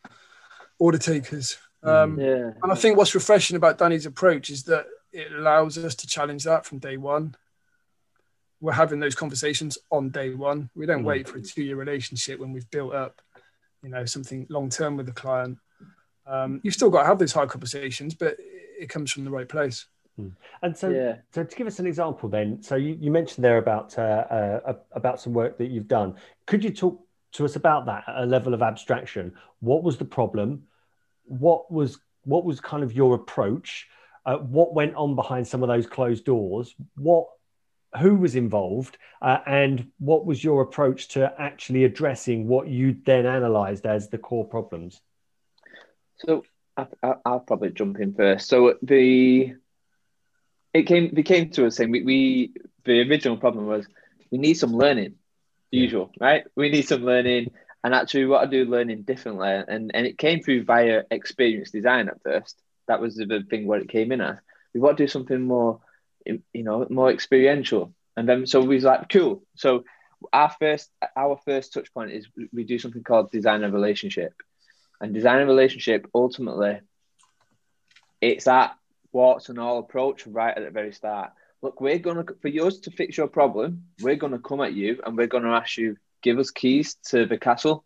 order 0.78 0.96
takers 0.96 1.58
um, 1.82 2.18
yeah. 2.18 2.52
and 2.62 2.72
i 2.72 2.74
think 2.74 2.96
what's 2.96 3.14
refreshing 3.14 3.56
about 3.56 3.78
danny's 3.78 4.06
approach 4.06 4.48
is 4.48 4.62
that 4.62 4.86
it 5.12 5.32
allows 5.32 5.76
us 5.76 5.94
to 5.94 6.06
challenge 6.06 6.44
that 6.44 6.64
from 6.64 6.78
day 6.78 6.96
one 6.96 7.34
we're 8.60 8.72
having 8.72 9.00
those 9.00 9.14
conversations 9.14 9.76
on 9.90 10.10
day 10.10 10.32
one 10.32 10.70
we 10.74 10.86
don't 10.86 11.02
mm. 11.02 11.06
wait 11.06 11.28
for 11.28 11.38
a 11.38 11.42
two-year 11.42 11.76
relationship 11.76 12.38
when 12.38 12.52
we've 12.52 12.70
built 12.70 12.94
up 12.94 13.20
you 13.82 13.90
know 13.90 14.04
something 14.04 14.46
long 14.48 14.70
term 14.70 14.96
with 14.96 15.06
the 15.06 15.12
client 15.12 15.58
um, 16.26 16.60
you've 16.62 16.74
still 16.74 16.90
got 16.90 17.02
to 17.02 17.08
have 17.08 17.18
those 17.18 17.32
hard 17.32 17.48
conversations 17.48 18.14
but 18.14 18.36
it 18.80 18.88
comes 18.88 19.12
from 19.12 19.24
the 19.24 19.30
right 19.30 19.48
place. 19.48 19.86
And 20.62 20.76
so, 20.76 20.90
yeah. 20.90 21.16
so 21.32 21.44
to 21.44 21.56
give 21.56 21.66
us 21.66 21.78
an 21.78 21.86
example, 21.86 22.28
then, 22.28 22.62
so 22.62 22.76
you, 22.76 22.96
you 23.00 23.10
mentioned 23.10 23.44
there 23.44 23.58
about 23.58 23.98
uh, 23.98 24.02
uh, 24.02 24.74
about 24.92 25.20
some 25.20 25.32
work 25.32 25.58
that 25.58 25.70
you've 25.70 25.88
done. 25.88 26.16
Could 26.46 26.64
you 26.64 26.70
talk 26.70 27.02
to 27.32 27.44
us 27.44 27.56
about 27.56 27.86
that 27.86 28.04
at 28.08 28.22
a 28.22 28.26
level 28.26 28.54
of 28.54 28.62
abstraction? 28.62 29.34
What 29.60 29.82
was 29.82 29.96
the 29.96 30.04
problem? 30.04 30.64
What 31.24 31.70
was 31.70 31.98
what 32.24 32.44
was 32.44 32.60
kind 32.60 32.82
of 32.82 32.92
your 32.92 33.14
approach? 33.14 33.88
Uh, 34.26 34.36
what 34.36 34.74
went 34.74 34.94
on 34.94 35.14
behind 35.14 35.48
some 35.48 35.62
of 35.62 35.68
those 35.68 35.86
closed 35.86 36.24
doors? 36.24 36.74
What 36.96 37.26
who 37.98 38.14
was 38.14 38.36
involved, 38.36 38.98
uh, 39.20 39.38
and 39.46 39.90
what 39.98 40.24
was 40.24 40.44
your 40.44 40.62
approach 40.62 41.08
to 41.08 41.32
actually 41.38 41.84
addressing 41.84 42.46
what 42.46 42.68
you 42.68 42.96
then 43.04 43.26
analysed 43.26 43.84
as 43.84 44.08
the 44.08 44.18
core 44.18 44.44
problems? 44.44 45.00
So 46.18 46.44
I, 46.76 46.86
will 47.02 47.40
probably 47.40 47.70
jump 47.70 47.98
in 47.98 48.14
first. 48.14 48.48
So 48.48 48.74
the 48.82 49.54
it 50.72 50.82
came 50.84 51.12
they 51.14 51.22
came 51.22 51.50
to 51.50 51.66
us 51.66 51.76
saying 51.76 51.90
we, 51.90 52.02
we 52.02 52.52
the 52.84 53.00
original 53.00 53.36
problem 53.36 53.66
was 53.66 53.86
we 54.30 54.38
need 54.38 54.54
some 54.54 54.72
learning 54.72 55.14
usual 55.70 56.10
right? 56.20 56.44
We 56.56 56.70
need 56.70 56.86
some 56.86 57.04
learning. 57.04 57.52
And 57.82 57.94
actually 57.94 58.26
what 58.26 58.42
I 58.42 58.46
do 58.46 58.64
learning 58.64 59.02
differently. 59.02 59.48
And 59.48 59.90
and 59.94 60.06
it 60.06 60.18
came 60.18 60.42
through 60.42 60.64
via 60.64 61.04
experience 61.10 61.70
design 61.70 62.08
at 62.08 62.22
first. 62.22 62.60
That 62.88 63.00
was 63.00 63.16
the 63.16 63.44
thing 63.48 63.66
where 63.66 63.80
it 63.80 63.88
came 63.88 64.12
in 64.12 64.20
as. 64.20 64.38
We 64.74 64.80
want 64.80 64.98
to 64.98 65.04
do 65.04 65.08
something 65.08 65.40
more 65.40 65.80
you 66.26 66.62
know 66.62 66.86
more 66.90 67.10
experiential. 67.10 67.94
And 68.16 68.28
then 68.28 68.46
so 68.46 68.60
we 68.60 68.74
was 68.74 68.84
like 68.84 69.08
cool. 69.08 69.42
So 69.56 69.84
our 70.32 70.50
first 70.58 70.90
our 71.16 71.38
first 71.44 71.72
touch 71.72 71.92
point 71.94 72.12
is 72.12 72.28
we 72.52 72.64
do 72.64 72.78
something 72.78 73.02
called 73.02 73.30
design 73.30 73.64
a 73.64 73.70
relationship. 73.70 74.34
And 75.00 75.14
design 75.14 75.40
a 75.40 75.46
relationship 75.46 76.06
ultimately 76.14 76.80
it's 78.20 78.44
that 78.44 78.76
warts 79.12 79.48
and 79.48 79.58
all 79.58 79.78
approach 79.78 80.26
right 80.26 80.56
at 80.56 80.62
the 80.62 80.70
very 80.70 80.92
start. 80.92 81.32
Look, 81.62 81.80
we're 81.80 81.98
gonna 81.98 82.24
for 82.40 82.48
yours 82.48 82.80
to 82.80 82.90
fix 82.90 83.16
your 83.16 83.28
problem, 83.28 83.84
we're 84.00 84.16
gonna 84.16 84.38
come 84.38 84.60
at 84.60 84.72
you 84.72 85.00
and 85.04 85.16
we're 85.16 85.26
gonna 85.26 85.52
ask 85.52 85.76
you, 85.76 85.96
give 86.22 86.38
us 86.38 86.50
keys 86.50 86.94
to 87.08 87.26
the 87.26 87.38
castle. 87.38 87.84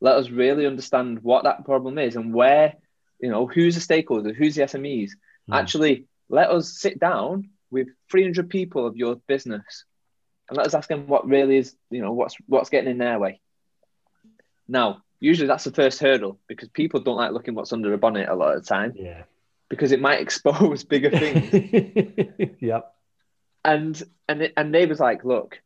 Let 0.00 0.16
us 0.16 0.30
really 0.30 0.66
understand 0.66 1.22
what 1.22 1.44
that 1.44 1.64
problem 1.64 1.98
is 1.98 2.16
and 2.16 2.32
where, 2.32 2.74
you 3.20 3.30
know, 3.30 3.46
who's 3.46 3.74
the 3.74 3.80
stakeholder, 3.80 4.32
who's 4.32 4.54
the 4.54 4.62
SMEs. 4.62 5.12
Mm. 5.48 5.56
Actually, 5.56 6.04
let 6.28 6.50
us 6.50 6.78
sit 6.78 7.00
down 7.00 7.50
with 7.70 7.88
300 8.10 8.50
people 8.50 8.86
of 8.86 8.96
your 8.96 9.16
business 9.16 9.84
and 10.48 10.56
let 10.56 10.66
us 10.66 10.74
ask 10.74 10.88
them 10.88 11.08
what 11.08 11.26
really 11.26 11.56
is, 11.56 11.74
you 11.90 12.02
know, 12.02 12.12
what's 12.12 12.36
what's 12.46 12.70
getting 12.70 12.90
in 12.90 12.98
their 12.98 13.18
way. 13.18 13.40
Now, 14.68 15.02
usually 15.18 15.48
that's 15.48 15.64
the 15.64 15.72
first 15.72 15.98
hurdle 15.98 16.38
because 16.46 16.68
people 16.68 17.00
don't 17.00 17.16
like 17.16 17.32
looking 17.32 17.54
what's 17.54 17.72
under 17.72 17.92
a 17.92 17.98
bonnet 17.98 18.28
a 18.28 18.34
lot 18.34 18.54
of 18.54 18.62
the 18.62 18.68
time. 18.68 18.92
Yeah 18.94 19.22
because 19.68 19.92
it 19.92 20.00
might 20.00 20.20
expose 20.20 20.84
bigger 20.84 21.10
things. 21.10 22.56
yep. 22.60 22.94
And 23.64 24.00
and 24.28 24.42
it, 24.42 24.52
and 24.56 24.72
neighbours 24.72 25.00
like, 25.00 25.24
look, 25.24 25.60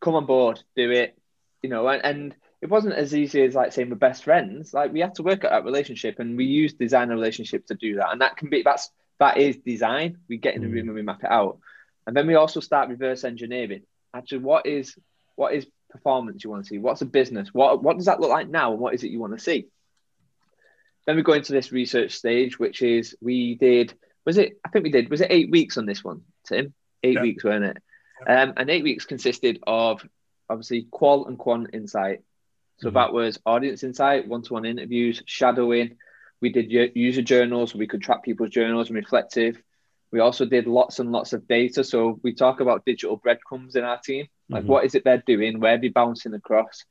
come 0.00 0.14
on 0.14 0.26
board, 0.26 0.62
do 0.76 0.90
it, 0.90 1.18
you 1.62 1.70
know. 1.70 1.86
And, 1.88 2.04
and 2.04 2.36
it 2.62 2.70
wasn't 2.70 2.94
as 2.94 3.14
easy 3.14 3.42
as 3.42 3.54
like 3.54 3.72
saying 3.72 3.90
we're 3.90 3.96
best 3.96 4.24
friends. 4.24 4.72
Like 4.72 4.92
we 4.92 5.00
had 5.00 5.16
to 5.16 5.22
work 5.22 5.44
at 5.44 5.50
that 5.50 5.64
relationship, 5.64 6.18
and 6.18 6.36
we 6.36 6.44
use 6.44 6.74
design 6.74 7.10
a 7.10 7.14
relationship 7.14 7.66
to 7.66 7.74
do 7.74 7.96
that. 7.96 8.12
And 8.12 8.20
that 8.20 8.36
can 8.36 8.48
be 8.48 8.62
that's 8.62 8.90
that 9.18 9.38
is 9.38 9.56
design. 9.56 10.18
We 10.28 10.36
get 10.36 10.54
in 10.54 10.62
the 10.62 10.68
room 10.68 10.86
mm. 10.86 10.88
and 10.88 10.94
we 10.94 11.02
map 11.02 11.24
it 11.24 11.30
out, 11.30 11.58
and 12.06 12.16
then 12.16 12.26
we 12.26 12.34
also 12.34 12.60
start 12.60 12.88
reverse 12.88 13.24
engineering. 13.24 13.82
Actually, 14.14 14.38
what 14.38 14.66
is 14.66 14.96
what 15.34 15.52
is 15.52 15.66
performance 15.90 16.44
you 16.44 16.50
want 16.50 16.64
to 16.64 16.68
see? 16.68 16.78
What's 16.78 17.02
a 17.02 17.06
business? 17.06 17.52
What 17.52 17.82
what 17.82 17.96
does 17.96 18.06
that 18.06 18.20
look 18.20 18.30
like 18.30 18.48
now, 18.48 18.72
and 18.72 18.80
what 18.80 18.94
is 18.94 19.04
it 19.04 19.10
you 19.10 19.18
want 19.18 19.32
to 19.32 19.42
see? 19.42 19.66
Then 21.06 21.16
we 21.16 21.22
go 21.22 21.32
into 21.32 21.52
this 21.52 21.72
research 21.72 22.12
stage, 22.12 22.58
which 22.58 22.82
is 22.82 23.16
we 23.20 23.54
did 23.54 23.94
was 24.24 24.38
it? 24.38 24.58
I 24.64 24.68
think 24.68 24.82
we 24.82 24.90
did 24.90 25.08
was 25.08 25.20
it 25.20 25.28
eight 25.30 25.50
weeks 25.50 25.78
on 25.78 25.86
this 25.86 26.02
one, 26.02 26.22
Tim? 26.46 26.74
Eight 27.02 27.14
yeah. 27.14 27.22
weeks, 27.22 27.44
weren't 27.44 27.64
it? 27.64 27.82
Um, 28.26 28.54
and 28.56 28.70
eight 28.70 28.82
weeks 28.82 29.04
consisted 29.04 29.60
of 29.66 30.06
obviously 30.50 30.86
qual 30.90 31.26
and 31.26 31.38
quant 31.38 31.70
insight. 31.72 32.22
So 32.78 32.88
mm-hmm. 32.88 32.96
that 32.96 33.12
was 33.12 33.38
audience 33.46 33.82
insight, 33.82 34.28
one-to-one 34.28 34.64
interviews, 34.64 35.22
shadowing. 35.26 35.96
We 36.40 36.50
did 36.50 36.70
user 36.94 37.22
journals. 37.22 37.74
We 37.74 37.86
could 37.86 38.02
track 38.02 38.22
people's 38.22 38.50
journals 38.50 38.88
and 38.88 38.96
reflective. 38.96 39.60
We 40.12 40.20
also 40.20 40.44
did 40.44 40.66
lots 40.66 40.98
and 40.98 41.12
lots 41.12 41.32
of 41.32 41.48
data. 41.48 41.84
So 41.84 42.20
we 42.22 42.34
talk 42.34 42.60
about 42.60 42.84
digital 42.84 43.16
breadcrumbs 43.16 43.76
in 43.76 43.84
our 43.84 43.98
team. 43.98 44.26
Like 44.48 44.62
mm-hmm. 44.62 44.72
what 44.72 44.84
is 44.84 44.94
it 44.94 45.04
they're 45.04 45.22
doing? 45.26 45.60
Where 45.60 45.74
are 45.74 45.78
they 45.78 45.88
bouncing 45.88 46.34
across? 46.34 46.84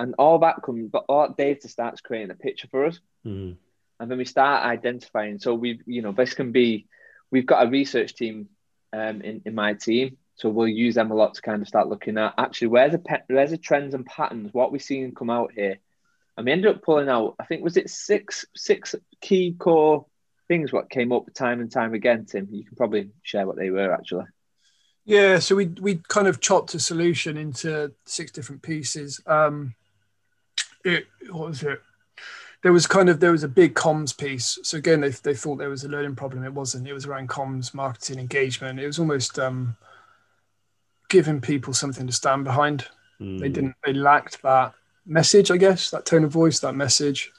And 0.00 0.14
all 0.18 0.40
that 0.40 0.62
comes, 0.62 0.90
but 0.90 1.04
all 1.08 1.28
that 1.28 1.36
data 1.36 1.68
starts 1.68 2.00
creating 2.00 2.30
a 2.30 2.34
picture 2.34 2.68
for 2.68 2.86
us. 2.86 2.98
Mm-hmm. 3.24 3.52
And 4.00 4.10
then 4.10 4.18
we 4.18 4.24
start 4.24 4.64
identifying. 4.64 5.38
So 5.38 5.54
we, 5.54 5.80
you 5.86 6.02
know, 6.02 6.12
this 6.12 6.34
can 6.34 6.50
be, 6.52 6.86
we've 7.30 7.46
got 7.46 7.66
a 7.66 7.70
research 7.70 8.14
team 8.14 8.48
um, 8.92 9.20
in, 9.20 9.42
in 9.44 9.54
my 9.54 9.74
team 9.74 10.16
so 10.40 10.48
we'll 10.48 10.68
use 10.68 10.94
them 10.94 11.10
a 11.10 11.14
lot 11.14 11.34
to 11.34 11.42
kind 11.42 11.60
of 11.60 11.68
start 11.68 11.88
looking 11.88 12.16
at 12.16 12.32
actually 12.38 12.68
where's 12.68 12.92
the 12.92 12.98
pe- 12.98 13.22
where's 13.26 13.50
the 13.50 13.58
trends 13.58 13.92
and 13.92 14.06
patterns, 14.06 14.54
what 14.54 14.72
we're 14.72 14.78
seeing 14.78 15.14
come 15.14 15.28
out 15.28 15.52
here. 15.52 15.78
And 16.34 16.46
we 16.46 16.52
ended 16.52 16.74
up 16.74 16.82
pulling 16.82 17.10
out, 17.10 17.34
I 17.38 17.44
think 17.44 17.62
was 17.62 17.76
it 17.76 17.90
six 17.90 18.46
six 18.56 18.94
key 19.20 19.52
core 19.52 20.06
things 20.48 20.72
what 20.72 20.88
came 20.88 21.12
up 21.12 21.32
time 21.34 21.60
and 21.60 21.70
time 21.70 21.92
again, 21.92 22.24
Tim. 22.24 22.48
You 22.50 22.64
can 22.64 22.74
probably 22.74 23.10
share 23.22 23.46
what 23.46 23.56
they 23.56 23.68
were 23.68 23.92
actually. 23.92 24.24
Yeah, 25.04 25.40
so 25.40 25.56
we 25.56 25.66
we 25.66 26.00
kind 26.08 26.26
of 26.26 26.40
chopped 26.40 26.72
a 26.72 26.80
solution 26.80 27.36
into 27.36 27.92
six 28.06 28.32
different 28.32 28.62
pieces. 28.62 29.20
Um, 29.26 29.74
it 30.84 31.06
what 31.30 31.48
was 31.48 31.62
it? 31.62 31.80
There 32.62 32.72
was 32.72 32.86
kind 32.86 33.08
of 33.08 33.20
there 33.20 33.32
was 33.32 33.44
a 33.44 33.48
big 33.48 33.74
comms 33.74 34.16
piece. 34.16 34.58
So 34.62 34.78
again, 34.78 35.00
they 35.00 35.10
they 35.10 35.34
thought 35.34 35.56
there 35.56 35.70
was 35.70 35.84
a 35.84 35.88
learning 35.88 36.16
problem. 36.16 36.44
It 36.44 36.52
wasn't. 36.52 36.88
It 36.88 36.92
was 36.92 37.06
around 37.06 37.28
comms, 37.28 37.74
marketing, 37.74 38.18
engagement. 38.18 38.80
It 38.80 38.86
was 38.86 38.98
almost 38.98 39.38
um, 39.38 39.76
giving 41.08 41.40
people 41.40 41.72
something 41.72 42.06
to 42.06 42.12
stand 42.12 42.44
behind. 42.44 42.86
Mm. 43.20 43.40
They 43.40 43.48
hmm. 43.48 43.52
didn't. 43.52 43.76
They 43.84 43.92
lacked 43.92 44.42
that 44.42 44.74
message, 45.06 45.50
I 45.50 45.56
guess, 45.56 45.90
that 45.90 46.06
tone 46.06 46.24
of 46.24 46.30
voice, 46.30 46.60
that 46.60 46.74
message. 46.74 47.32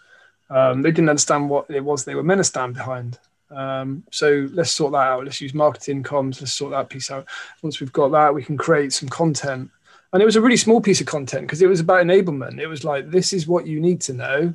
Um, 0.49 0.81
they 0.81 0.91
didn't 0.91 1.09
understand 1.09 1.49
what 1.49 1.69
it 1.69 1.83
was 1.83 2.03
they 2.03 2.15
were 2.15 2.23
meant 2.23 2.39
to 2.39 2.43
stand 2.43 2.73
behind. 2.73 3.17
Um, 3.49 4.03
so 4.11 4.49
let's 4.53 4.71
sort 4.71 4.93
that 4.93 4.97
out. 5.07 5.23
Let's 5.23 5.41
use 5.41 5.53
marketing 5.53 6.03
comms. 6.03 6.41
Let's 6.41 6.53
sort 6.53 6.71
that 6.71 6.89
piece 6.89 7.11
out. 7.11 7.27
Once 7.61 7.79
we've 7.79 7.91
got 7.91 8.11
that, 8.11 8.33
we 8.33 8.43
can 8.43 8.57
create 8.57 8.93
some 8.93 9.09
content. 9.09 9.69
And 10.13 10.21
it 10.21 10.25
was 10.25 10.35
a 10.35 10.41
really 10.41 10.57
small 10.57 10.81
piece 10.81 10.99
of 10.99 11.07
content 11.07 11.43
because 11.43 11.61
it 11.61 11.67
was 11.67 11.79
about 11.79 12.05
enablement. 12.05 12.59
It 12.59 12.67
was 12.67 12.83
like, 12.83 13.09
this 13.09 13.31
is 13.31 13.47
what 13.47 13.65
you 13.65 13.79
need 13.79 14.01
to 14.01 14.13
know. 14.13 14.53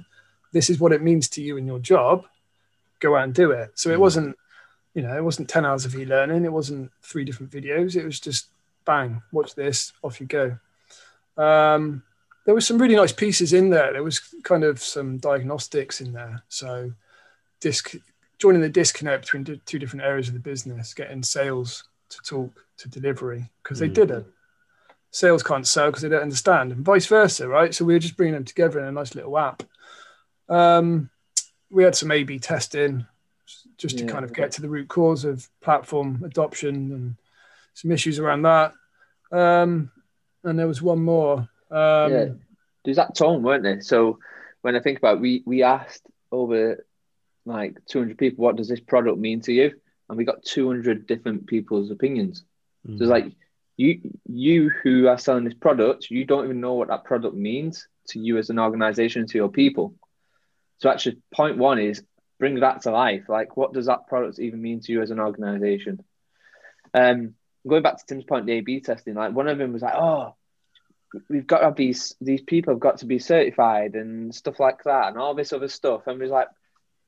This 0.53 0.69
is 0.69 0.79
what 0.79 0.92
it 0.92 1.03
means 1.03 1.29
to 1.31 1.42
you 1.42 1.57
in 1.57 1.66
your 1.66 1.79
job. 1.79 2.27
Go 3.01 3.16
out 3.16 3.25
and 3.25 3.35
do 3.35 3.53
it. 3.53 3.71
So 3.75 3.90
it 3.90 3.95
hmm. 3.95 4.01
wasn't, 4.01 4.37
you 4.95 5.03
know, 5.03 5.16
it 5.16 5.25
wasn't 5.25 5.49
10 5.49 5.64
hours 5.64 5.85
of 5.85 5.95
e-learning. 5.95 6.45
It 6.45 6.53
wasn't 6.53 6.90
three 7.03 7.25
different 7.25 7.53
videos. 7.53 7.97
It 7.97 8.05
was 8.05 8.21
just 8.21 8.47
bang, 8.85 9.23
watch 9.33 9.55
this, 9.55 9.92
off 10.03 10.21
you 10.21 10.27
go. 10.27 10.59
Um, 11.37 12.03
there 12.45 12.55
were 12.55 12.61
some 12.61 12.79
really 12.79 12.95
nice 12.95 13.12
pieces 13.12 13.53
in 13.53 13.71
there. 13.71 13.92
There 13.92 14.03
was 14.03 14.21
kind 14.45 14.62
of 14.62 14.81
some 14.81 15.19
diagnostics 15.19 16.01
in 16.01 16.12
there. 16.12 16.42
So, 16.49 16.92
disc, 17.61 17.95
joining 18.38 18.61
the 18.61 18.69
disconnect 18.69 19.23
between 19.23 19.61
two 19.66 19.79
different 19.79 20.05
areas 20.05 20.29
of 20.29 20.35
the 20.35 20.40
business, 20.40 20.95
getting 20.95 21.23
sales 21.23 21.85
to 22.11 22.19
talk 22.23 22.64
to 22.79 22.88
delivery 22.88 23.51
because 23.62 23.79
they 23.79 23.88
mm. 23.88 23.95
didn't. 23.95 24.27
Sales 25.16 25.42
can't 25.42 25.66
sell 25.66 25.87
because 25.87 26.02
they 26.02 26.11
don't 26.11 26.20
understand, 26.20 26.72
and 26.72 26.85
vice 26.85 27.07
versa, 27.07 27.48
right? 27.48 27.74
So 27.74 27.87
we 27.87 27.94
were 27.94 27.98
just 27.98 28.18
bringing 28.18 28.35
them 28.35 28.44
together 28.44 28.81
in 28.81 28.85
a 28.85 28.92
nice 28.92 29.14
little 29.14 29.38
app. 29.38 29.62
Um, 30.46 31.09
we 31.70 31.85
had 31.85 31.96
some 31.96 32.11
A/B 32.11 32.38
testing 32.38 33.07
just 33.79 33.98
yeah. 33.98 34.07
to 34.07 34.12
kind 34.12 34.26
of 34.26 34.35
get 34.35 34.52
to 34.52 34.61
the 34.61 34.68
root 34.68 34.88
cause 34.88 35.24
of 35.24 35.48
platform 35.62 36.22
adoption 36.22 36.92
and 36.92 37.16
some 37.72 37.92
issues 37.92 38.18
around 38.18 38.42
that. 38.42 38.74
Um, 39.33 39.90
and 40.44 40.59
there 40.59 40.68
was 40.68 40.83
one 40.83 41.02
more. 41.02 41.48
Um, 41.70 42.12
yeah, 42.12 42.26
there's 42.85 42.98
that 42.98 43.14
tone, 43.14 43.42
weren't 43.42 43.62
there? 43.62 43.81
So 43.81 44.18
when 44.61 44.76
I 44.76 44.81
think 44.81 44.98
about 44.98 45.16
it, 45.16 45.22
we 45.22 45.42
we 45.46 45.62
asked 45.62 46.07
over 46.31 46.85
like 47.46 47.79
200 47.87 48.18
people, 48.18 48.44
what 48.44 48.57
does 48.57 48.68
this 48.68 48.81
product 48.81 49.16
mean 49.16 49.40
to 49.42 49.52
you? 49.55 49.81
And 50.11 50.18
we 50.18 50.26
got 50.26 50.44
200 50.44 51.07
different 51.07 51.46
people's 51.46 51.90
opinions. 51.90 52.44
Mm. 52.87 52.98
So 52.98 53.05
it's 53.05 53.11
like 53.11 53.33
you 53.77 54.01
you 54.27 54.71
who 54.83 55.09
are 55.09 55.19
selling 55.19 55.45
this 55.45 55.55
product, 55.55 56.11
you 56.11 56.25
don't 56.25 56.45
even 56.45 56.61
know 56.61 56.75
what 56.75 56.89
that 56.89 57.05
product 57.05 57.35
means 57.35 57.87
to 58.09 58.19
you 58.19 58.39
as 58.39 58.51
an 58.51 58.59
organization, 58.59 59.27
to 59.27 59.39
your 59.39 59.49
people. 59.49 59.95
So 60.79 60.91
actually, 60.91 61.19
point 61.35 61.59
one 61.59 61.79
is 61.79 62.03
bring 62.39 62.61
that 62.61 62.83
to 62.83 62.91
life. 62.91 63.25
Like, 63.29 63.57
what 63.57 63.73
does 63.73 63.87
that 63.87 64.07
product 64.09 64.39
even 64.39 64.61
mean 64.61 64.81
to 64.81 64.93
you 64.93 65.03
as 65.03 65.11
an 65.11 65.21
organization? 65.21 66.05
Um, 66.95 67.35
going 67.67 67.83
back 67.83 67.99
to 67.99 68.07
Tim's 68.07 68.25
point, 68.25 68.47
the 68.47 68.53
A/B 68.53 68.81
testing, 68.81 69.15
like 69.15 69.35
one 69.35 69.49
of 69.49 69.59
them 69.59 69.73
was 69.73 69.83
like, 69.83 69.95
"Oh, 69.95 70.35
we've 71.29 71.47
got 71.47 71.59
to 71.59 71.65
have 71.67 71.77
these 71.77 72.15
these 72.21 72.43
people 72.43 72.75
have 72.75 72.81
got 72.81 72.99
to 72.99 73.07
be 73.07 73.19
certified 73.19 73.95
and 73.95 74.35
stuff 74.35 74.61
like 74.61 74.85
that, 74.85 75.09
and 75.09 75.19
all 75.19 75.35
this 75.35 75.53
other 75.53 75.69
stuff." 75.69 76.07
And 76.07 76.19
we 76.19 76.25
was 76.25 76.33
like, 76.33 76.49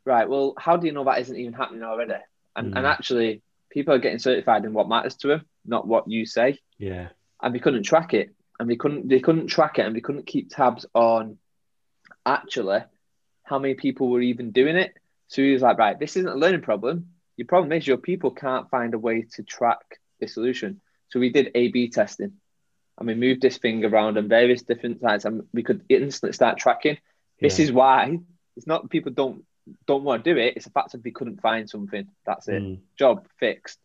"Right, 0.05 0.29
well, 0.29 0.55
how 0.59 0.77
do 0.77 0.87
you 0.87 0.93
know 0.93 1.05
that 1.05 1.21
isn't 1.21 1.37
even 1.37 1.55
happening 1.55 1.83
already?" 1.83 2.15
And 2.57 2.75
mm. 2.75 2.77
and 2.77 2.87
actually, 2.87 3.43
people 3.71 3.95
are 3.95 3.99
getting 3.99 4.19
certified 4.19 4.65
in 4.65 4.73
what 4.73 4.89
matters 4.89 5.17
to 5.17 5.29
them, 5.29 5.47
not 5.69 5.87
what 5.87 6.11
you 6.11 6.27
say. 6.27 6.59
Yeah. 6.79 7.09
And 7.41 7.53
we 7.53 7.61
couldn't 7.61 7.85
track 7.85 8.15
it, 8.15 8.35
and 8.59 8.69
we 8.69 8.77
couldn't 8.77 9.09
they 9.09 9.21
couldn't 9.21 9.49
track 9.49 9.79
it, 9.79 9.87
and 9.87 9.95
we 9.95 10.01
couldn't 10.01 10.27
keep 10.27 10.51
tabs 10.51 10.87
on 10.95 11.39
actually 12.27 12.81
how 13.45 13.59
many 13.59 13.75
people 13.75 14.09
were 14.11 14.21
even 14.21 14.51
doing 14.51 14.77
it. 14.77 14.95
So 15.29 15.43
he 15.43 15.53
was 15.53 15.63
like, 15.63 15.79
"Right, 15.79 15.99
this 15.99 16.17
isn't 16.17 16.31
a 16.31 16.35
learning 16.35 16.63
problem. 16.63 17.09
Your 17.37 17.47
problem 17.47 17.73
is 17.73 17.87
your 17.87 17.99
people 17.99 18.31
can't 18.31 18.71
find 18.71 18.95
a 18.95 18.99
way 18.99 19.23
to 19.35 19.43
track 19.43 20.01
the 20.21 20.27
solution. 20.27 20.81
So 21.11 21.21
we 21.21 21.31
did 21.31 21.53
A/B 21.55 21.91
testing, 21.91 22.33
and 22.99 23.07
we 23.07 23.15
moved 23.15 23.43
this 23.43 23.59
thing 23.59 23.85
around 23.85 24.19
on 24.19 24.29
various 24.29 24.63
different 24.63 25.01
sites, 25.01 25.25
and 25.25 25.47
we 25.53 25.63
could 25.63 25.85
instantly 25.89 26.33
start 26.33 26.59
tracking. 26.59 26.95
Yeah. 26.95 27.49
This 27.49 27.61
is 27.61 27.71
why 27.73 28.19
it's 28.57 28.67
not 28.67 28.91
people 28.91 29.13
don't 29.13 29.45
don't 29.87 30.05
want 30.05 30.25
to 30.25 30.35
do 30.35 30.41
it. 30.41 30.55
It's 30.57 30.65
the 30.65 30.71
fact 30.73 30.93
that 30.93 31.03
they 31.03 31.11
couldn't 31.11 31.41
find 31.41 31.69
something. 31.69 32.09
That's 32.27 32.49
it. 32.49 32.63
Mm. 32.63 32.79
Job 32.99 33.27
fixed. 33.39 33.79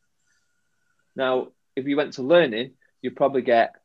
Now, 1.16 1.50
if 1.76 1.86
you 1.88 1.98
went 1.98 2.14
to 2.14 2.24
learning, 2.24 2.72
you'd 3.02 3.16
probably 3.16 3.42
get 3.42 3.76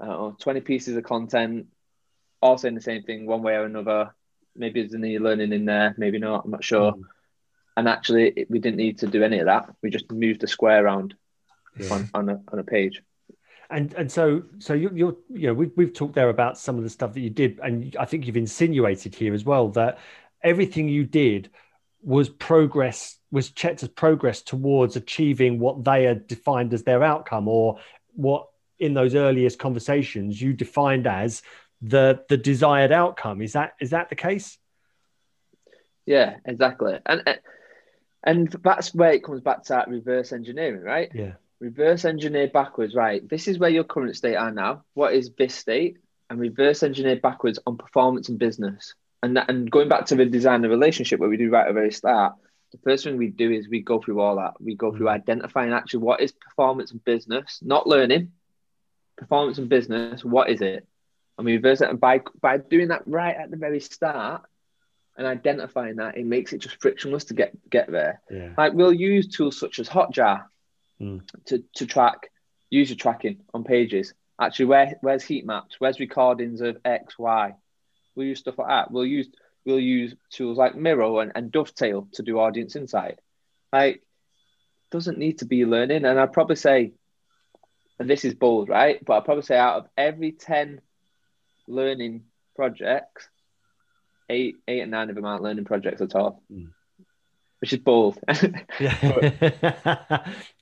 know, 0.00 0.36
20 0.38 0.60
pieces 0.60 0.96
of 0.96 1.04
content, 1.04 1.66
all 2.40 2.58
saying 2.58 2.74
the 2.74 2.80
same 2.80 3.02
thing 3.02 3.26
one 3.26 3.42
way 3.42 3.54
or 3.54 3.64
another. 3.64 4.14
Maybe 4.56 4.80
there's 4.80 4.94
any 4.94 5.18
learning 5.18 5.52
in 5.52 5.64
there, 5.64 5.94
maybe 5.98 6.18
not. 6.18 6.44
I'm 6.44 6.50
not 6.50 6.64
sure. 6.64 6.92
Mm. 6.92 7.02
And 7.76 7.88
actually, 7.88 8.46
we 8.48 8.60
didn't 8.60 8.76
need 8.76 8.98
to 8.98 9.08
do 9.08 9.24
any 9.24 9.40
of 9.40 9.46
that. 9.46 9.74
We 9.82 9.90
just 9.90 10.10
moved 10.10 10.40
the 10.40 10.46
square 10.46 10.84
around 10.84 11.14
yeah. 11.76 11.92
on, 11.92 12.10
on, 12.14 12.28
a, 12.28 12.40
on 12.52 12.58
a 12.60 12.64
page. 12.64 13.02
And 13.70 13.94
and 13.94 14.12
so 14.12 14.42
so 14.58 14.74
you, 14.74 14.90
you're 14.94 15.16
you 15.30 15.46
know 15.46 15.54
we've 15.54 15.72
we've 15.74 15.92
talked 15.92 16.14
there 16.14 16.28
about 16.28 16.58
some 16.58 16.76
of 16.76 16.84
the 16.84 16.90
stuff 16.90 17.14
that 17.14 17.20
you 17.20 17.30
did, 17.30 17.58
and 17.60 17.96
I 17.98 18.04
think 18.04 18.26
you've 18.26 18.36
insinuated 18.36 19.14
here 19.14 19.32
as 19.32 19.44
well 19.44 19.70
that 19.70 19.98
everything 20.42 20.88
you 20.88 21.04
did 21.04 21.50
was 22.02 22.28
progress 22.28 23.16
was 23.34 23.50
checked 23.50 23.82
as 23.82 23.88
progress 23.90 24.40
towards 24.40 24.96
achieving 24.96 25.58
what 25.58 25.84
they 25.84 26.04
had 26.04 26.26
defined 26.26 26.72
as 26.72 26.84
their 26.84 27.02
outcome 27.02 27.48
or 27.48 27.78
what 28.14 28.48
in 28.78 28.94
those 28.94 29.14
earliest 29.14 29.58
conversations 29.58 30.40
you 30.40 30.52
defined 30.52 31.06
as 31.06 31.42
the 31.82 32.24
the 32.28 32.36
desired 32.36 32.92
outcome 32.92 33.42
is 33.42 33.52
that 33.52 33.74
is 33.80 33.90
that 33.90 34.08
the 34.08 34.16
case 34.16 34.58
yeah 36.06 36.36
exactly 36.46 36.98
and 37.04 37.22
and 38.22 38.50
that's 38.62 38.94
where 38.94 39.12
it 39.12 39.22
comes 39.22 39.42
back 39.42 39.62
to 39.62 39.74
that 39.74 39.88
reverse 39.88 40.32
engineering 40.32 40.82
right 40.82 41.10
yeah 41.14 41.32
reverse 41.64 42.04
engineer 42.04 42.48
backwards, 42.48 42.94
right? 42.94 43.26
This 43.28 43.48
is 43.48 43.58
where 43.58 43.70
your 43.70 43.84
current 43.84 44.16
state 44.16 44.36
are 44.36 44.50
now. 44.50 44.84
What 44.94 45.14
is 45.14 45.30
this 45.38 45.54
state? 45.54 45.96
And 46.28 46.38
reverse 46.38 46.82
engineer 46.82 47.16
backwards 47.16 47.58
on 47.66 47.76
performance 47.76 48.28
and 48.28 48.38
business. 48.38 48.94
And 49.22 49.36
that, 49.36 49.48
and 49.48 49.70
going 49.70 49.88
back 49.88 50.06
to 50.06 50.14
the 50.14 50.26
design 50.26 50.60
the 50.60 50.68
relationship 50.68 51.20
where 51.20 51.28
we 51.28 51.38
do 51.38 51.50
right 51.50 51.62
at 51.62 51.68
the 51.68 51.72
very 51.72 51.92
start, 51.92 52.34
the 52.74 52.90
first 52.90 53.04
thing 53.04 53.16
we 53.16 53.28
do 53.28 53.52
is 53.52 53.68
we 53.68 53.80
go 53.80 54.00
through 54.00 54.20
all 54.20 54.36
that. 54.36 54.60
We 54.60 54.74
go 54.74 54.90
through 54.90 55.06
mm. 55.06 55.12
identifying 55.12 55.72
actually 55.72 56.00
what 56.00 56.20
is 56.20 56.32
performance 56.32 56.90
and 56.90 57.04
business, 57.04 57.60
not 57.62 57.86
learning. 57.86 58.32
Performance 59.16 59.58
and 59.58 59.68
business, 59.68 60.24
what 60.24 60.50
is 60.50 60.60
it? 60.60 60.84
And 61.38 61.44
we 61.44 61.52
reverse 61.52 61.80
it. 61.80 61.88
And 61.88 62.00
by 62.00 62.22
by 62.40 62.58
doing 62.58 62.88
that 62.88 63.02
right 63.06 63.36
at 63.36 63.52
the 63.52 63.56
very 63.56 63.78
start, 63.78 64.42
and 65.16 65.24
identifying 65.24 65.96
that, 65.96 66.16
it 66.16 66.26
makes 66.26 66.52
it 66.52 66.58
just 66.58 66.80
frictionless 66.82 67.26
to 67.26 67.34
get 67.34 67.52
get 67.70 67.92
there. 67.92 68.20
Yeah. 68.28 68.54
Like 68.58 68.72
we'll 68.72 68.92
use 68.92 69.28
tools 69.28 69.58
such 69.58 69.78
as 69.78 69.88
Hotjar 69.88 70.46
mm. 71.00 71.20
to, 71.46 71.62
to 71.76 71.86
track 71.86 72.32
user 72.70 72.96
tracking 72.96 73.42
on 73.54 73.62
pages. 73.62 74.14
Actually, 74.40 74.66
where 74.66 74.98
where's 75.00 75.22
heat 75.22 75.46
maps? 75.46 75.76
Where's 75.78 76.00
recordings 76.00 76.60
of 76.60 76.78
X, 76.84 77.16
Y? 77.20 77.54
We'll 78.16 78.26
use 78.26 78.40
stuff 78.40 78.58
like 78.58 78.68
that. 78.68 78.90
We'll 78.90 79.06
use 79.06 79.28
we'll 79.64 79.80
use 79.80 80.14
tools 80.30 80.58
like 80.58 80.76
Miro 80.76 81.20
and, 81.20 81.32
and 81.34 81.50
Dovetail 81.50 82.08
to 82.12 82.22
do 82.22 82.38
audience 82.38 82.76
insight. 82.76 83.18
Like, 83.72 84.02
doesn't 84.90 85.18
need 85.18 85.38
to 85.38 85.44
be 85.44 85.64
learning. 85.64 86.04
And 86.04 86.20
I'd 86.20 86.32
probably 86.32 86.56
say, 86.56 86.92
and 87.98 88.08
this 88.08 88.24
is 88.24 88.34
bold, 88.34 88.68
right? 88.68 89.04
But 89.04 89.14
I'd 89.14 89.24
probably 89.24 89.42
say 89.42 89.56
out 89.56 89.78
of 89.78 89.88
every 89.96 90.32
10 90.32 90.80
learning 91.66 92.24
projects, 92.54 93.28
eight, 94.28 94.56
eight 94.68 94.80
and 94.80 94.90
nine 94.90 95.08
of 95.08 95.16
them 95.16 95.24
aren't 95.24 95.42
learning 95.42 95.64
projects 95.64 96.00
at 96.00 96.14
all. 96.14 96.42
Mm. 96.52 96.70
Which 97.60 97.72
is 97.72 97.78
bold. 97.78 98.18
well, 98.28 98.52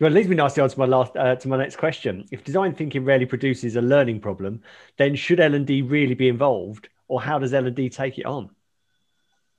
it 0.01 0.13
leads 0.13 0.29
me 0.29 0.37
nicely 0.37 0.63
on 0.63 0.69
to 0.69 0.79
my 0.79 0.85
last 0.85 1.17
uh, 1.17 1.35
to 1.35 1.49
my 1.49 1.57
next 1.57 1.77
question. 1.77 2.29
If 2.31 2.45
design 2.45 2.75
thinking 2.75 3.05
rarely 3.05 3.27
produces 3.27 3.75
a 3.75 3.83
learning 3.83 4.21
problem, 4.21 4.63
then 4.99 5.17
should 5.17 5.41
L 5.41 5.55
and 5.55 5.67
D 5.67 5.83
really 5.83 6.15
be 6.15 6.29
involved, 6.29 6.89
or 7.09 7.21
how 7.21 7.41
does 7.41 7.53
L 7.55 7.67
and 7.67 7.75
D 7.75 7.91
take 7.91 8.19
it 8.19 8.27
on? 8.27 8.51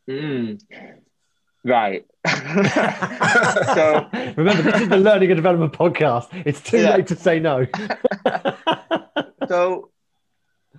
Mm. 0.10 0.62
Right. 1.64 2.06
so 2.26 4.08
remember, 4.36 4.64
this 4.64 4.82
is 4.82 4.90
the 4.90 4.98
learning 4.98 5.32
and 5.32 5.38
development 5.38 5.74
podcast. 5.74 6.28
It's 6.46 6.62
too 6.62 6.82
yeah. 6.82 6.96
late 6.96 7.08
to 7.08 7.16
say 7.16 7.40
no. 7.40 7.66
so, 9.48 9.90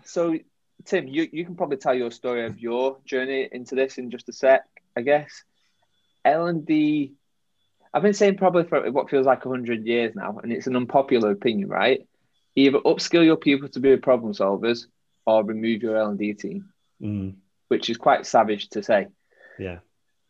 so 0.04 0.38
Tim, 0.84 1.08
you, 1.08 1.28
you 1.32 1.44
can 1.44 1.56
probably 1.56 1.78
tell 1.78 1.94
your 1.94 2.10
story 2.10 2.44
of 2.44 2.58
your 2.58 2.98
journey 3.04 3.48
into 3.50 3.74
this 3.74 3.96
in 3.96 4.10
just 4.10 4.28
a 4.28 4.32
sec, 4.32 4.64
I 4.96 5.00
guess. 5.00 5.44
L 6.24 6.46
and 6.46 6.66
D. 6.66 7.14
I've 7.92 8.02
been 8.02 8.14
saying 8.14 8.36
probably 8.36 8.64
for 8.64 8.90
what 8.90 9.08
feels 9.08 9.26
like 9.26 9.42
hundred 9.42 9.86
years 9.86 10.14
now, 10.14 10.38
and 10.42 10.52
it's 10.52 10.66
an 10.66 10.76
unpopular 10.76 11.30
opinion, 11.30 11.68
right? 11.68 12.06
Either 12.56 12.78
upskill 12.80 13.24
your 13.24 13.36
people 13.36 13.68
to 13.68 13.80
be 13.80 13.96
problem 13.96 14.32
solvers, 14.32 14.86
or 15.26 15.44
remove 15.44 15.82
your 15.82 15.96
L 15.96 16.08
and 16.08 16.18
D 16.18 16.34
team. 16.34 16.70
Mm 17.00 17.34
which 17.74 17.90
is 17.90 17.96
quite 17.96 18.24
savage 18.24 18.68
to 18.70 18.82
say. 18.82 19.08
Yeah. 19.58 19.78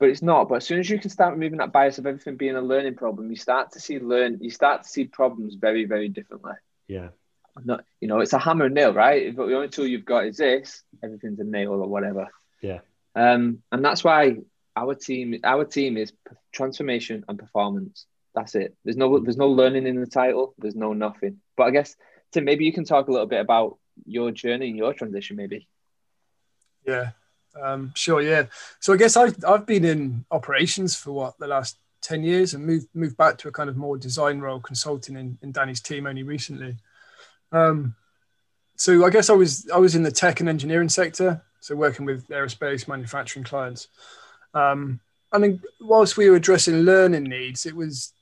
But 0.00 0.08
it's 0.08 0.22
not. 0.22 0.48
But 0.48 0.56
as 0.56 0.66
soon 0.66 0.80
as 0.80 0.88
you 0.88 0.98
can 0.98 1.10
start 1.10 1.34
removing 1.34 1.58
that 1.58 1.72
bias 1.72 1.98
of 1.98 2.06
everything 2.06 2.36
being 2.36 2.56
a 2.56 2.60
learning 2.62 2.94
problem, 2.94 3.30
you 3.30 3.36
start 3.36 3.72
to 3.72 3.80
see 3.80 3.98
learn. 3.98 4.38
You 4.40 4.50
start 4.50 4.82
to 4.82 4.88
see 4.88 5.04
problems 5.04 5.54
very, 5.54 5.84
very 5.84 6.08
differently. 6.08 6.54
Yeah. 6.88 7.08
Not, 7.62 7.84
you 8.00 8.08
know, 8.08 8.20
it's 8.20 8.32
a 8.32 8.38
hammer 8.38 8.64
and 8.64 8.74
nail, 8.74 8.94
right? 8.94 9.26
If 9.26 9.36
the 9.36 9.42
only 9.42 9.68
tool 9.68 9.86
you've 9.86 10.06
got 10.06 10.26
is 10.26 10.38
this, 10.38 10.82
everything's 11.02 11.38
a 11.38 11.44
nail 11.44 11.72
or 11.72 11.86
whatever. 11.86 12.28
Yeah. 12.62 12.80
Um, 13.14 13.62
and 13.70 13.84
that's 13.84 14.02
why 14.02 14.38
our 14.74 14.94
team, 14.94 15.38
our 15.44 15.64
team 15.64 15.96
is 15.98 16.12
transformation 16.50 17.24
and 17.28 17.38
performance. 17.38 18.06
That's 18.34 18.54
it. 18.54 18.74
There's 18.84 18.96
no, 18.96 19.18
there's 19.20 19.36
no 19.36 19.48
learning 19.48 19.86
in 19.86 20.00
the 20.00 20.06
title. 20.06 20.54
There's 20.58 20.74
no 20.74 20.94
nothing. 20.94 21.40
But 21.56 21.64
I 21.64 21.70
guess 21.70 21.94
Tim, 22.32 22.44
maybe 22.44 22.64
you 22.64 22.72
can 22.72 22.84
talk 22.84 23.06
a 23.06 23.12
little 23.12 23.28
bit 23.28 23.40
about 23.40 23.78
your 24.06 24.32
journey 24.32 24.68
and 24.68 24.76
your 24.76 24.94
transition, 24.94 25.36
maybe. 25.36 25.68
Yeah. 26.84 27.10
Um, 27.60 27.92
sure, 27.94 28.20
yeah. 28.20 28.46
So 28.80 28.92
I 28.92 28.96
guess 28.96 29.16
I've, 29.16 29.36
I've 29.46 29.66
been 29.66 29.84
in 29.84 30.24
operations 30.30 30.96
for 30.96 31.12
what 31.12 31.38
the 31.38 31.46
last 31.46 31.78
10 32.02 32.22
years 32.22 32.52
and 32.54 32.66
moved 32.66 32.88
moved 32.94 33.16
back 33.16 33.38
to 33.38 33.48
a 33.48 33.52
kind 33.52 33.70
of 33.70 33.76
more 33.76 33.96
design 33.96 34.38
role 34.38 34.60
consulting 34.60 35.16
in, 35.16 35.38
in 35.42 35.52
Danny's 35.52 35.80
team 35.80 36.06
only 36.06 36.22
recently. 36.22 36.76
Um, 37.50 37.94
so 38.76 39.04
I 39.04 39.10
guess 39.10 39.30
I 39.30 39.34
was 39.34 39.68
I 39.72 39.78
was 39.78 39.94
in 39.94 40.02
the 40.02 40.10
tech 40.10 40.40
and 40.40 40.48
engineering 40.48 40.88
sector, 40.88 41.42
so 41.60 41.74
working 41.74 42.04
with 42.04 42.28
aerospace 42.28 42.86
manufacturing 42.86 43.44
clients. 43.44 43.88
Um, 44.52 45.00
and 45.32 45.42
then 45.42 45.60
whilst 45.80 46.16
we 46.16 46.28
were 46.28 46.36
addressing 46.36 46.80
learning 46.80 47.24
needs, 47.24 47.66
it 47.66 47.74
was 47.74 48.12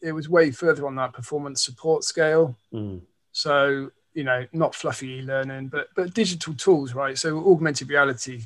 it 0.00 0.12
was 0.12 0.28
way 0.28 0.50
further 0.50 0.86
on 0.86 0.96
that 0.96 1.12
performance 1.12 1.64
support 1.64 2.04
scale. 2.04 2.56
Mm. 2.72 3.00
So 3.32 3.90
you 4.14 4.24
know, 4.24 4.46
not 4.52 4.74
fluffy 4.74 5.18
e-learning, 5.18 5.68
but 5.68 5.88
but 5.96 6.14
digital 6.14 6.54
tools, 6.54 6.94
right? 6.94 7.18
So 7.18 7.38
augmented 7.50 7.88
reality, 7.88 8.42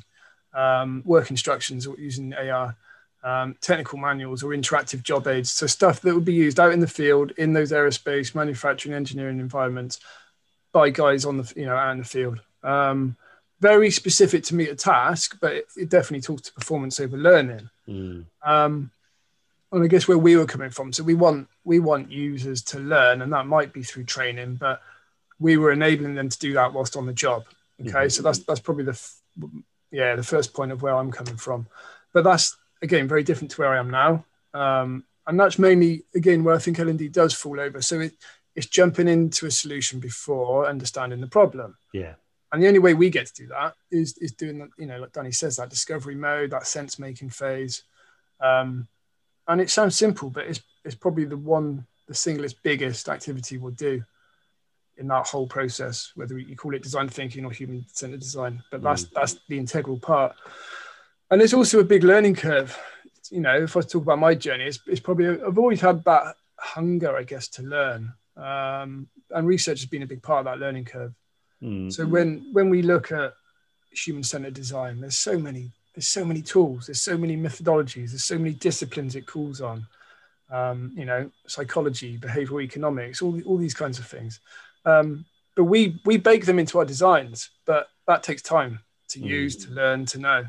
um, 0.57 1.03
work 1.05 1.29
instructions 1.29 1.87
using 1.97 2.33
AR, 2.33 2.75
um, 3.23 3.55
technical 3.61 3.99
manuals 3.99 4.43
or 4.43 4.49
interactive 4.49 5.03
job 5.03 5.27
aids. 5.27 5.51
So 5.51 5.67
stuff 5.67 6.01
that 6.01 6.13
would 6.13 6.25
be 6.25 6.33
used 6.33 6.59
out 6.59 6.73
in 6.73 6.79
the 6.79 6.87
field 6.87 7.31
in 7.37 7.53
those 7.53 7.71
aerospace, 7.71 8.35
manufacturing, 8.35 8.95
engineering 8.95 9.39
environments 9.39 9.99
by 10.73 10.89
guys 10.89 11.25
on 11.25 11.37
the 11.37 11.53
you 11.55 11.65
know 11.65 11.75
out 11.75 11.91
in 11.91 11.99
the 11.99 12.03
field. 12.03 12.41
Um, 12.63 13.15
very 13.59 13.89
specific 13.89 14.43
to 14.45 14.55
meet 14.55 14.69
a 14.69 14.75
task, 14.75 15.37
but 15.39 15.53
it, 15.53 15.67
it 15.75 15.89
definitely 15.89 16.21
talks 16.21 16.43
to 16.43 16.53
performance 16.53 16.99
over 16.99 17.17
learning. 17.17 17.69
Mm. 17.87 18.25
Um, 18.43 18.91
and 19.71 19.83
I 19.83 19.87
guess 19.87 20.07
where 20.07 20.17
we 20.17 20.35
were 20.35 20.45
coming 20.45 20.69
from, 20.69 20.93
so 20.93 21.03
we 21.03 21.13
want 21.13 21.47
we 21.63 21.79
want 21.79 22.11
users 22.11 22.61
to 22.63 22.79
learn, 22.79 23.21
and 23.21 23.31
that 23.33 23.47
might 23.47 23.73
be 23.73 23.83
through 23.83 24.05
training, 24.05 24.55
but 24.55 24.81
we 25.39 25.57
were 25.57 25.71
enabling 25.71 26.15
them 26.15 26.29
to 26.29 26.39
do 26.39 26.53
that 26.53 26.73
whilst 26.73 26.95
on 26.95 27.05
the 27.05 27.13
job. 27.13 27.45
Okay, 27.79 27.91
mm-hmm. 27.91 28.09
so 28.09 28.23
that's 28.23 28.39
that's 28.39 28.59
probably 28.59 28.85
the 28.85 28.99
yeah 29.91 30.15
the 30.15 30.23
first 30.23 30.53
point 30.53 30.71
of 30.71 30.81
where 30.81 30.95
I'm 30.95 31.11
coming 31.11 31.37
from, 31.37 31.67
but 32.13 32.23
that's 32.23 32.57
again 32.81 33.07
very 33.07 33.23
different 33.23 33.51
to 33.51 33.61
where 33.61 33.73
I 33.73 33.79
am 33.79 33.89
now, 33.89 34.25
um, 34.53 35.03
and 35.25 35.39
that's 35.39 35.59
mainly 35.59 36.03
again 36.15 36.43
where 36.43 36.55
I 36.55 36.59
think 36.59 36.79
L&D 36.79 37.09
does 37.09 37.33
fall 37.33 37.59
over. 37.59 37.81
So 37.81 37.99
it, 37.99 38.13
it's 38.55 38.67
jumping 38.67 39.07
into 39.07 39.45
a 39.45 39.51
solution 39.51 39.99
before 39.99 40.67
understanding 40.67 41.21
the 41.21 41.27
problem. 41.27 41.77
Yeah. 41.93 42.13
And 42.51 42.63
the 42.63 42.67
only 42.67 42.79
way 42.79 42.93
we 42.93 43.09
get 43.09 43.27
to 43.27 43.33
do 43.33 43.47
that 43.47 43.75
is 43.91 44.17
is 44.17 44.31
doing 44.31 44.59
that, 44.59 44.69
you 44.77 44.85
know, 44.85 44.99
like 44.99 45.11
Danny 45.11 45.31
says, 45.31 45.57
that 45.57 45.69
discovery 45.69 46.15
mode, 46.15 46.51
that 46.51 46.67
sense 46.67 46.97
making 46.97 47.29
phase. 47.29 47.83
Um, 48.39 48.87
and 49.47 49.61
it 49.61 49.69
sounds 49.69 49.95
simple, 49.95 50.29
but 50.29 50.45
it's 50.45 50.61
it's 50.85 50.95
probably 50.95 51.25
the 51.25 51.37
one, 51.37 51.85
the 52.07 52.13
singlest 52.13 52.63
biggest 52.63 53.09
activity 53.09 53.57
we'll 53.57 53.71
do 53.71 54.03
in 54.97 55.07
that 55.07 55.27
whole 55.27 55.47
process, 55.47 56.11
whether 56.15 56.37
you 56.37 56.55
call 56.55 56.73
it 56.73 56.83
design 56.83 57.07
thinking 57.07 57.45
or 57.45 57.51
human 57.51 57.85
centered 57.87 58.19
design. 58.19 58.63
But 58.71 58.81
that's 58.81 59.05
mm. 59.05 59.13
that's 59.13 59.39
the 59.47 59.57
integral 59.57 59.99
part. 59.99 60.35
And 61.29 61.39
there's 61.39 61.53
also 61.53 61.79
a 61.79 61.83
big 61.83 62.03
learning 62.03 62.35
curve. 62.35 62.77
You 63.29 63.41
know, 63.41 63.55
if 63.63 63.75
I 63.75 63.81
talk 63.81 64.03
about 64.03 64.19
my 64.19 64.33
journey, 64.33 64.65
it's, 64.65 64.79
it's 64.87 65.01
probably 65.01 65.27
I've 65.27 65.57
always 65.57 65.81
had 65.81 66.03
that 66.05 66.35
hunger, 66.57 67.15
I 67.15 67.23
guess, 67.23 67.47
to 67.49 67.63
learn. 67.63 68.13
Um, 68.35 69.07
and 69.31 69.47
research 69.47 69.81
has 69.81 69.89
been 69.89 70.03
a 70.03 70.07
big 70.07 70.23
part 70.23 70.39
of 70.39 70.45
that 70.45 70.59
learning 70.63 70.85
curve. 70.85 71.13
Mm. 71.61 71.91
So 71.91 72.05
when 72.05 72.49
when 72.53 72.69
we 72.69 72.81
look 72.81 73.11
at 73.11 73.33
human 73.91 74.23
centered 74.23 74.53
design, 74.53 75.01
there's 75.01 75.17
so 75.17 75.37
many 75.37 75.71
there's 75.95 76.07
so 76.07 76.23
many 76.23 76.41
tools, 76.41 76.85
there's 76.85 77.01
so 77.01 77.17
many 77.17 77.35
methodologies, 77.35 78.11
there's 78.11 78.23
so 78.23 78.37
many 78.37 78.53
disciplines 78.53 79.15
it 79.15 79.25
calls 79.25 79.61
on. 79.61 79.87
Um, 80.49 80.93
you 80.95 81.03
know, 81.03 81.29
psychology, 81.45 82.17
behavioral 82.17 82.63
economics, 82.63 83.21
all, 83.21 83.41
all 83.45 83.57
these 83.57 83.73
kinds 83.73 83.99
of 83.99 84.07
things. 84.07 84.39
Um, 84.87 85.25
but 85.55 85.65
we 85.65 85.99
we 86.05 86.17
bake 86.17 86.45
them 86.45 86.59
into 86.59 86.79
our 86.79 86.85
designs, 86.85 87.49
but 87.65 87.87
that 88.07 88.23
takes 88.23 88.41
time 88.41 88.79
to 89.09 89.19
mm. 89.19 89.25
use, 89.25 89.57
to 89.65 89.71
learn, 89.71 90.05
to 90.07 90.19
know, 90.19 90.45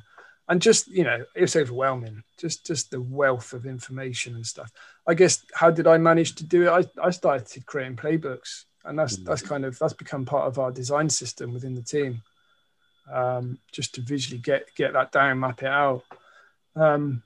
and 0.49 0.63
just 0.63 0.87
you 0.89 1.03
know 1.03 1.25
it's 1.35 1.57
overwhelming. 1.57 2.23
Just 2.39 2.65
just 2.65 2.91
the 2.91 3.01
wealth 3.01 3.53
of 3.53 3.67
information 3.67 4.37
and 4.37 4.47
stuff. 4.47 4.71
I 5.07 5.15
guess 5.15 5.45
how 5.55 5.71
did 5.71 5.87
I 5.87 5.99
manage 5.99 6.37
to 6.37 6.45
do 6.45 6.69
it? 6.69 6.69
I, 6.69 7.07
I 7.07 7.11
started 7.11 7.67
creating 7.67 7.97
playbooks, 7.97 8.65
and 8.85 8.97
that's 8.97 9.17
mm. 9.17 9.25
that's 9.25 9.43
kind 9.43 9.65
of 9.65 9.77
that's 9.79 9.95
become 9.95 10.25
part 10.25 10.47
of 10.47 10.59
our 10.59 10.71
design 10.71 11.11
system 11.11 11.53
within 11.53 11.75
the 11.75 11.83
team. 11.83 12.23
Um, 13.11 13.59
just 13.73 13.95
to 13.95 14.03
visually 14.03 14.39
get 14.39 14.69
get 14.77 14.93
that 14.93 15.11
down, 15.11 15.41
map 15.41 15.63
it 15.63 15.69
out. 15.69 16.05
Um, 16.77 17.23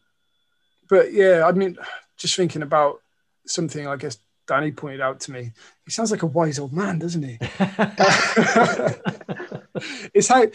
but 0.89 1.13
yeah, 1.13 1.45
I 1.45 1.53
mean, 1.53 1.77
just 2.17 2.37
thinking 2.37 2.63
about 2.63 3.01
something 3.45 3.87
I 3.89 3.97
guess 3.97 4.19
Danny 4.47 4.73
pointed 4.73 5.01
out 5.01 5.21
to 5.21 5.33
me. 5.33 5.53
He 5.85 5.91
sounds 5.91 6.11
like 6.11 6.23
a 6.23 6.27
wise 6.27 6.59
old 6.59 6.73
man, 6.73 6.99
doesn't 6.99 7.23
he? 7.23 7.39
it's 10.15 10.29
how 10.29 10.47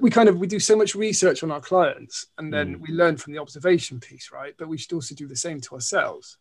we 0.00 0.10
kind 0.10 0.28
of 0.28 0.38
we 0.38 0.46
do 0.46 0.60
so 0.60 0.76
much 0.76 0.94
research 0.94 1.42
on 1.42 1.50
our 1.50 1.60
clients, 1.60 2.26
and 2.38 2.52
then 2.52 2.76
mm. 2.76 2.80
we 2.80 2.88
learn 2.88 3.16
from 3.16 3.32
the 3.32 3.38
observation 3.38 4.00
piece, 4.00 4.30
right? 4.32 4.54
But 4.58 4.68
we 4.68 4.78
should 4.78 4.92
also 4.92 5.14
do 5.14 5.26
the 5.26 5.36
same 5.36 5.60
to 5.62 5.74
ourselves, 5.74 6.38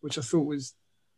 which 0.00 0.18
I 0.18 0.22
thought 0.22 0.46
was 0.46 0.74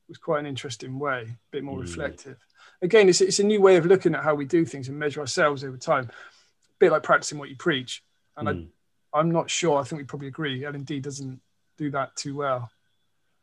was 0.09 0.19
quite 0.19 0.41
an 0.41 0.47
interesting 0.47 0.99
way, 0.99 1.23
a 1.23 1.39
bit 1.51 1.65
more 1.65 1.79
mm. 1.79 1.83
reflective. 1.83 2.39
Again, 2.83 3.09
it's 3.09 3.21
it's 3.21 3.39
a 3.39 3.45
new 3.45 3.61
way 3.61 3.77
of 3.77 3.87
looking 3.87 4.15
at 4.15 4.23
how 4.23 4.35
we 4.35 4.45
do 4.45 4.65
things 4.65 4.89
and 4.89 4.99
measure 4.99 5.21
ourselves 5.21 5.65
over 5.65 5.77
time. 5.77 6.05
A 6.05 6.79
bit 6.79 6.93
like 6.93 7.03
practicing 7.03 7.39
what 7.39 7.49
you 7.49 7.57
preach, 7.57 8.03
and 8.37 8.49
mm. 8.49 8.69
I, 9.13 9.19
I'm 9.19 9.31
not 9.31 9.51
sure. 9.51 9.79
I 9.79 9.85
think 9.85 10.01
we 10.01 10.07
probably 10.07 10.29
agree. 10.29 10.65
L 10.65 10.75
and 10.75 10.87
D 10.87 11.01
doesn't 11.01 11.41
do 11.79 11.91
that 11.93 12.17
too 12.17 12.37
well. 12.37 12.71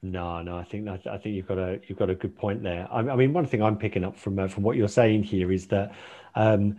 No, 0.04 0.42
no, 0.42 0.58
I 0.58 0.66
think 0.66 0.84
that 0.84 1.08
I 1.08 1.18
think 1.18 1.34
you've 1.36 1.48
got 1.48 1.58
a 1.58 1.80
you've 1.88 1.98
got 1.98 2.10
a 2.10 2.16
good 2.16 2.36
point 2.36 2.62
there. 2.62 2.88
I, 2.92 3.00
I 3.00 3.16
mean, 3.16 3.32
one 3.32 3.46
thing 3.46 3.63
I'm 3.63 3.78
picking 3.78 4.04
up 4.04 4.18
from 4.18 4.38
uh, 4.38 4.50
from 4.50 4.63
what 4.63 4.76
you're 4.76 4.89
saying 4.89 5.24
here 5.24 5.50
is 5.50 5.68
that 5.68 5.94
um, 6.36 6.76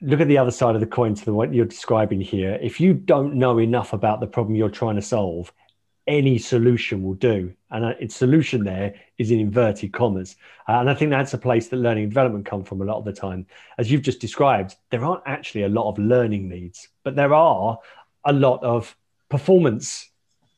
look 0.00 0.20
at 0.20 0.28
the 0.28 0.38
other 0.38 0.50
side 0.50 0.74
of 0.74 0.80
the 0.80 0.86
coin 0.86 1.14
to 1.14 1.24
the 1.26 1.34
what 1.34 1.52
you're 1.52 1.66
describing 1.66 2.22
here. 2.22 2.58
If 2.62 2.80
you 2.80 2.94
don't 2.94 3.34
know 3.34 3.58
enough 3.58 3.92
about 3.92 4.20
the 4.20 4.26
problem 4.26 4.56
you're 4.56 4.70
trying 4.70 4.96
to 4.96 5.02
solve, 5.02 5.52
any 6.06 6.38
solution 6.38 7.02
will 7.02 7.14
do. 7.14 7.52
And 7.70 7.84
uh, 7.84 7.92
its 8.00 8.16
solution 8.16 8.64
there 8.64 8.94
is 9.18 9.30
in 9.30 9.38
inverted 9.38 9.92
commas. 9.92 10.36
Uh, 10.66 10.80
and 10.80 10.88
I 10.88 10.94
think 10.94 11.10
that's 11.10 11.34
a 11.34 11.38
place 11.38 11.68
that 11.68 11.76
learning 11.76 12.04
and 12.04 12.10
development 12.10 12.46
come 12.46 12.64
from 12.64 12.80
a 12.80 12.84
lot 12.86 12.96
of 12.96 13.04
the 13.04 13.12
time. 13.12 13.46
As 13.76 13.92
you've 13.92 14.02
just 14.02 14.18
described, 14.18 14.76
there 14.90 15.04
aren't 15.04 15.22
actually 15.26 15.64
a 15.64 15.68
lot 15.68 15.90
of 15.90 15.98
learning 15.98 16.48
needs, 16.48 16.88
but 17.04 17.16
there 17.16 17.34
are 17.34 17.78
a 18.24 18.32
lot 18.32 18.62
of 18.64 18.96
performance 19.28 20.09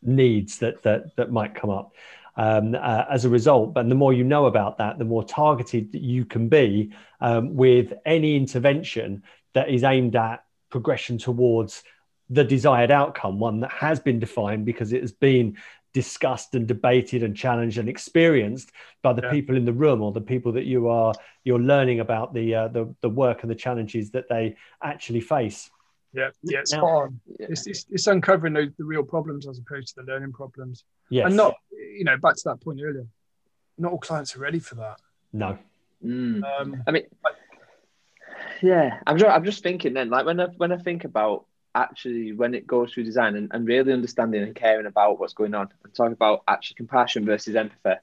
needs 0.03 0.59
that 0.59 0.83
that 0.83 1.17
that 1.17 1.31
might 1.31 1.55
come 1.55 1.71
up 1.71 1.95
um, 2.37 2.75
uh, 2.75 3.05
as 3.11 3.25
a 3.25 3.29
result. 3.29 3.75
But 3.75 3.89
the 3.89 3.95
more 3.95 4.13
you 4.13 4.25
know 4.25 4.47
about 4.47 4.79
that, 4.79 4.99
the 4.99 5.05
more 5.05 5.25
targeted 5.25 5.95
you 5.95 6.25
can 6.25 6.49
be 6.49 6.93
um, 7.21 7.55
with 7.55 7.93
any 8.05 8.37
intervention 8.37 9.23
that 9.55 9.69
is 9.69 9.85
aimed 9.85 10.17
at 10.17 10.45
progression 10.71 11.19
towards 11.19 11.83
the 12.31 12.45
desired 12.45 12.91
outcome, 12.91 13.39
one 13.39 13.61
that 13.61 13.73
has 13.73 14.01
been 14.01 14.19
defined 14.19 14.65
because 14.65 14.93
it 14.93 15.03
has 15.03 15.13
been 15.13 15.57
discussed 15.93 16.55
and 16.55 16.67
debated 16.67 17.23
and 17.23 17.37
challenged 17.37 17.77
and 17.77 17.89
experienced 17.89 18.73
by 19.03 19.13
the 19.13 19.23
yeah. 19.23 19.31
people 19.31 19.57
in 19.57 19.67
the 19.67 19.73
room 19.73 20.01
or 20.01 20.11
the 20.11 20.21
people 20.21 20.53
that 20.53 20.65
you 20.65 20.89
are 20.89 21.13
you're 21.45 21.59
learning 21.59 22.01
about 22.01 22.33
the 22.33 22.55
uh, 22.55 22.69
the, 22.69 22.95
the 23.03 23.09
work 23.09 23.43
and 23.43 23.51
the 23.51 23.55
challenges 23.55 24.11
that 24.11 24.29
they 24.29 24.57
actually 24.83 25.21
face. 25.21 25.71
Yeah, 26.13 26.31
yeah, 26.43 26.61
it's 26.61 26.73
now, 26.73 27.09
Yeah. 27.39 27.47
It's, 27.49 27.67
it's, 27.67 27.87
it's, 27.91 28.07
uncovering 28.07 28.53
those, 28.53 28.69
the 28.77 28.85
real 28.85 29.03
problems 29.03 29.49
as 29.49 29.59
opposed 29.59 29.89
to 29.89 30.03
the 30.03 30.13
learning 30.13 30.33
problems. 30.33 30.85
Yes. 31.09 31.27
And 31.27 31.37
not, 31.37 31.55
you 31.71 32.05
know, 32.05 32.19
back 32.19 32.37
to 32.37 32.43
that 32.47 32.61
point 32.61 32.81
earlier, 32.83 33.07
not 33.79 33.93
all 33.93 33.99
clients 33.99 34.37
are 34.37 34.41
ready 34.41 34.59
for 34.59 34.75
that. 34.75 35.01
No. 35.33 35.59
Mm. 36.05 36.43
Um, 36.45 36.83
I 36.87 36.91
mean, 36.91 37.05
yeah, 38.61 38.99
I'm 39.07 39.17
just, 39.17 39.31
I'm 39.31 39.45
just 39.45 39.63
thinking 39.63 39.95
then, 39.95 40.11
like 40.11 40.27
when 40.27 40.39
I, 40.39 40.47
when 40.57 40.71
I 40.71 40.77
think 40.77 41.05
about 41.05 41.47
actually 41.75 42.33
when 42.33 42.55
it 42.55 42.67
goes 42.67 42.93
through 42.93 43.05
design 43.05 43.37
and, 43.37 43.51
and 43.53 43.67
really 43.67 43.93
understanding 43.93 44.43
and 44.43 44.55
caring 44.55 44.87
about 44.87 45.19
what's 45.19 45.33
going 45.33 45.55
on 45.55 45.69
and 45.85 45.95
talking 45.95 46.13
about 46.13 46.43
actually 46.47 46.75
compassion 46.75 47.25
versus 47.25 47.57
empathy. 47.57 48.01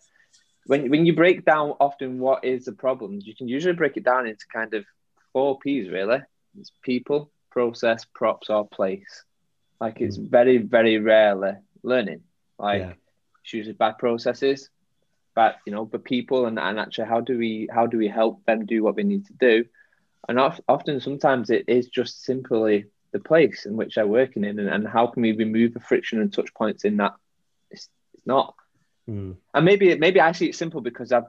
When, 0.66 0.90
when 0.90 1.06
you 1.06 1.16
break 1.16 1.46
down 1.46 1.74
often 1.80 2.20
what 2.20 2.44
is 2.44 2.66
the 2.66 2.74
problems, 2.74 3.26
you 3.26 3.36
can 3.36 3.48
usually 3.48 3.74
break 3.74 3.98
it 3.98 4.04
down 4.04 4.28
into 4.28 4.46
kind 4.52 4.74
of 4.74 4.86
four 5.34 5.60
P's 5.60 5.90
really. 5.90 6.22
It's 6.60 6.72
people, 6.82 7.32
process, 7.52 8.06
props, 8.14 8.50
or 8.50 8.68
place. 8.68 9.24
Like 9.80 10.02
it's 10.02 10.18
mm. 10.18 10.30
very, 10.30 10.58
very 10.58 10.98
rarely 10.98 11.54
learning. 11.84 12.22
Like 12.58 12.82
yeah. 12.82 12.94
it's 13.44 13.54
usually 13.54 13.74
bad 13.74 13.98
processes, 13.98 14.70
but 15.36 15.58
you 15.66 15.72
know, 15.72 15.86
but 15.86 16.04
people 16.04 16.46
and, 16.46 16.60
and 16.60 16.80
actually 16.80 17.08
how 17.08 17.22
do 17.22 17.38
we 17.38 17.70
how 17.72 17.88
do 17.88 17.98
we 17.98 18.08
help 18.08 18.44
them 18.46 18.66
do 18.66 18.84
what 18.84 18.96
they 18.96 19.04
need 19.04 19.26
to 19.28 19.34
do? 19.34 19.66
And 20.28 20.40
often 20.40 21.00
sometimes 21.00 21.50
it 21.50 21.66
is 21.68 21.88
just 21.88 22.24
simply 22.24 22.86
the 23.12 23.20
place 23.20 23.66
in 23.66 23.76
which 23.76 23.96
they're 23.96 24.08
working 24.08 24.44
in 24.44 24.60
and, 24.60 24.70
and 24.70 24.88
how 24.88 25.08
can 25.08 25.22
we 25.22 25.32
remove 25.32 25.74
the 25.74 25.80
friction 25.80 26.22
and 26.22 26.32
touch 26.32 26.54
points 26.54 26.86
in 26.86 26.98
that 26.98 27.14
it's, 27.72 27.90
it's 28.14 28.26
not 28.26 28.54
mm. 29.10 29.36
and 29.54 29.66
maybe 29.66 29.96
maybe 29.98 30.22
i 30.22 30.32
see 30.32 30.50
it 30.50 30.56
simple 30.56 30.82
because 30.82 31.12
i've 31.12 31.24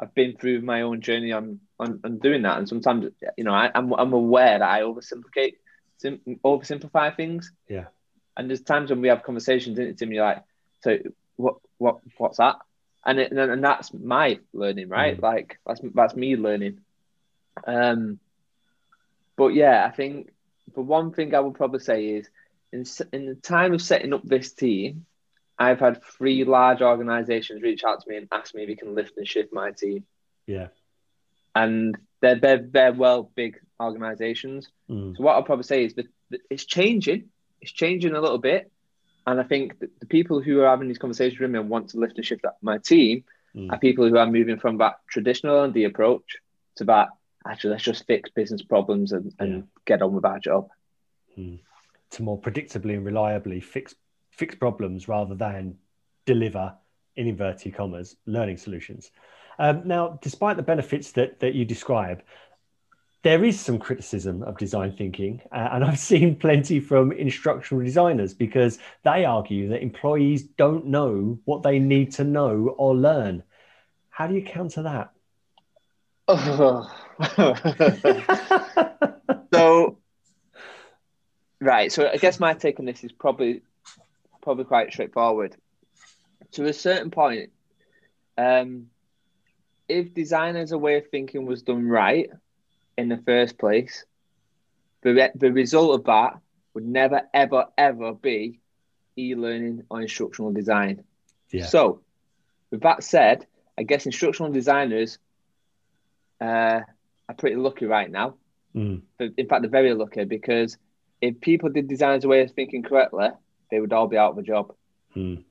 i've 0.00 0.14
been 0.14 0.36
through 0.36 0.60
my 0.62 0.82
own 0.82 1.00
journey 1.00 1.32
on 1.32 1.60
on, 1.78 2.00
on 2.04 2.18
doing 2.18 2.42
that. 2.42 2.58
And 2.58 2.68
sometimes 2.68 3.06
you 3.36 3.44
know 3.44 3.52
I, 3.52 3.66
am 3.66 3.92
I'm, 3.92 4.00
I'm 4.00 4.12
aware 4.12 4.58
that 4.58 4.68
i 4.68 4.80
oversimplify 4.80 5.54
sim, 5.98 6.20
oversimplify 6.44 7.16
things. 7.16 7.52
Yeah. 7.68 7.86
And 8.36 8.48
there's 8.48 8.62
times 8.62 8.90
when 8.90 9.00
we 9.00 9.08
have 9.08 9.22
conversations 9.22 9.78
in 9.78 9.86
it 9.88 9.98
Tim? 9.98 10.12
You're 10.12 10.24
like 10.24 10.44
so 10.82 10.98
what 11.36 11.56
what 11.78 11.98
what's 12.18 12.38
that? 12.38 12.56
And 13.04 13.18
it, 13.18 13.32
and 13.32 13.64
that's 13.64 13.94
my 13.94 14.40
learning 14.52 14.88
right? 14.88 15.16
Mm. 15.16 15.22
like 15.22 15.58
that's 15.66 15.80
that's 15.94 16.14
me 16.14 16.36
learning. 16.36 16.80
Um 17.66 18.18
but 19.36 19.54
yeah 19.54 19.86
i 19.86 19.90
think 19.90 20.30
the 20.74 20.80
one 20.80 21.12
thing 21.12 21.34
I 21.34 21.40
would 21.40 21.54
probably 21.54 21.80
say 21.80 22.06
is 22.06 22.28
in, 22.72 22.84
in 23.12 23.26
the 23.26 23.34
time 23.34 23.72
of 23.72 23.82
setting 23.82 24.12
up 24.12 24.22
this 24.22 24.52
team, 24.52 25.06
I've 25.60 25.78
had 25.78 26.02
three 26.02 26.44
large 26.44 26.80
organizations 26.80 27.62
reach 27.62 27.84
out 27.84 28.00
to 28.00 28.08
me 28.08 28.16
and 28.16 28.28
ask 28.32 28.54
me 28.54 28.62
if 28.62 28.68
we 28.68 28.76
can 28.76 28.94
lift 28.94 29.18
and 29.18 29.28
shift 29.28 29.52
my 29.52 29.72
team. 29.72 30.04
Yeah. 30.46 30.68
And 31.54 31.96
they're, 32.22 32.40
they're, 32.40 32.66
they're 32.66 32.92
well 32.92 33.30
big 33.34 33.58
organizations. 33.78 34.68
Mm. 34.88 35.16
So 35.16 35.22
what 35.22 35.34
I'll 35.34 35.42
probably 35.42 35.64
say 35.64 35.84
is 35.84 35.94
that 35.94 36.06
it's 36.48 36.64
changing. 36.64 37.24
It's 37.60 37.72
changing 37.72 38.14
a 38.14 38.20
little 38.20 38.38
bit. 38.38 38.72
And 39.26 39.38
I 39.38 39.42
think 39.42 39.78
the 39.78 40.06
people 40.06 40.40
who 40.40 40.62
are 40.62 40.68
having 40.68 40.88
these 40.88 40.98
conversations 40.98 41.38
with 41.38 41.50
me 41.50 41.58
and 41.58 41.68
want 41.68 41.90
to 41.90 41.98
lift 41.98 42.16
and 42.16 42.24
shift 42.24 42.44
my 42.62 42.78
team 42.78 43.24
mm. 43.54 43.70
are 43.70 43.78
people 43.78 44.08
who 44.08 44.16
are 44.16 44.26
moving 44.26 44.58
from 44.58 44.78
that 44.78 45.00
traditional 45.10 45.62
and 45.62 45.74
the 45.74 45.84
approach 45.84 46.38
to 46.76 46.84
that 46.84 47.10
actually 47.46 47.70
let's 47.70 47.84
just 47.84 48.06
fix 48.06 48.30
business 48.30 48.62
problems 48.62 49.12
and, 49.12 49.34
and 49.38 49.54
yeah. 49.54 49.62
get 49.84 50.02
on 50.02 50.14
with 50.14 50.24
our 50.24 50.38
job. 50.38 50.68
Hmm. 51.34 51.56
To 52.12 52.22
more 52.22 52.38
predictably 52.40 52.94
and 52.94 53.04
reliably 53.04 53.60
fix 53.60 53.94
fix 54.30 54.54
problems 54.54 55.08
rather 55.08 55.34
than 55.34 55.76
deliver 56.26 56.74
in 57.16 57.26
inverted 57.26 57.74
commas 57.74 58.16
learning 58.26 58.56
solutions. 58.56 59.10
Um, 59.58 59.86
now, 59.86 60.18
despite 60.22 60.56
the 60.56 60.62
benefits 60.62 61.12
that 61.12 61.40
that 61.40 61.54
you 61.54 61.64
describe, 61.64 62.22
there 63.22 63.44
is 63.44 63.60
some 63.60 63.78
criticism 63.78 64.42
of 64.42 64.56
design 64.56 64.94
thinking, 64.96 65.42
uh, 65.52 65.68
and 65.72 65.84
I've 65.84 65.98
seen 65.98 66.36
plenty 66.36 66.80
from 66.80 67.12
instructional 67.12 67.84
designers 67.84 68.32
because 68.32 68.78
they 69.04 69.24
argue 69.24 69.68
that 69.68 69.82
employees 69.82 70.44
don't 70.44 70.86
know 70.86 71.38
what 71.44 71.62
they 71.62 71.78
need 71.78 72.12
to 72.12 72.24
know 72.24 72.74
or 72.78 72.96
learn. 72.96 73.42
How 74.08 74.26
do 74.26 74.34
you 74.34 74.42
counter 74.42 74.82
that? 74.82 75.12
so, 79.52 79.98
right. 81.60 81.92
So 81.92 82.08
I 82.08 82.16
guess 82.16 82.38
my 82.38 82.54
take 82.54 82.78
on 82.78 82.86
this 82.86 83.02
is 83.02 83.12
probably 83.12 83.62
probably 84.42 84.64
quite 84.64 84.92
straightforward. 84.92 85.56
To 86.52 86.64
a 86.66 86.72
certain 86.72 87.10
point, 87.10 87.50
um, 88.36 88.86
if 89.88 90.14
designers' 90.14 90.72
a 90.72 90.78
way 90.78 90.96
of 90.96 91.08
thinking 91.08 91.46
was 91.46 91.62
done 91.62 91.86
right 91.86 92.30
in 92.96 93.08
the 93.08 93.18
first 93.18 93.58
place, 93.58 94.04
the 95.02 95.30
the 95.34 95.52
result 95.52 95.98
of 95.98 96.04
that 96.06 96.38
would 96.74 96.86
never, 96.86 97.22
ever, 97.34 97.66
ever 97.76 98.14
be 98.14 98.60
e-learning 99.16 99.84
or 99.90 100.00
instructional 100.00 100.52
design. 100.52 101.04
Yeah. 101.50 101.66
So, 101.66 102.00
with 102.70 102.82
that 102.82 103.02
said, 103.02 103.46
I 103.76 103.82
guess 103.82 104.06
instructional 104.06 104.52
designers 104.52 105.18
uh, 106.40 106.80
are 107.28 107.34
pretty 107.36 107.56
lucky 107.56 107.86
right 107.86 108.10
now. 108.10 108.34
Mm. 108.74 109.02
In 109.18 109.48
fact, 109.48 109.62
they're 109.62 109.70
very 109.70 109.94
lucky 109.94 110.24
because 110.24 110.76
if 111.20 111.40
people 111.40 111.70
did 111.70 111.88
designers' 111.88 112.26
way 112.26 112.42
of 112.42 112.52
thinking 112.52 112.82
correctly, 112.82 113.30
they 113.70 113.80
would 113.80 113.92
all 113.92 114.06
be 114.06 114.16
out 114.16 114.32
of 114.32 114.38
a 114.38 114.42
job. 114.42 114.74
Mm. 115.16 115.44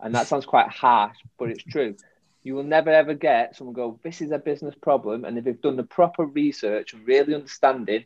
And 0.00 0.14
that 0.14 0.26
sounds 0.26 0.46
quite 0.46 0.68
harsh, 0.68 1.16
but 1.38 1.50
it's 1.50 1.64
true. 1.64 1.96
You 2.42 2.54
will 2.54 2.62
never 2.62 2.90
ever 2.90 3.14
get 3.14 3.56
someone 3.56 3.74
go, 3.74 3.98
This 4.02 4.20
is 4.20 4.30
a 4.30 4.38
business 4.38 4.74
problem. 4.74 5.24
And 5.24 5.38
if 5.38 5.44
they've 5.44 5.60
done 5.60 5.76
the 5.76 5.82
proper 5.82 6.24
research 6.24 6.92
and 6.92 7.06
really 7.06 7.34
understanding, 7.34 8.04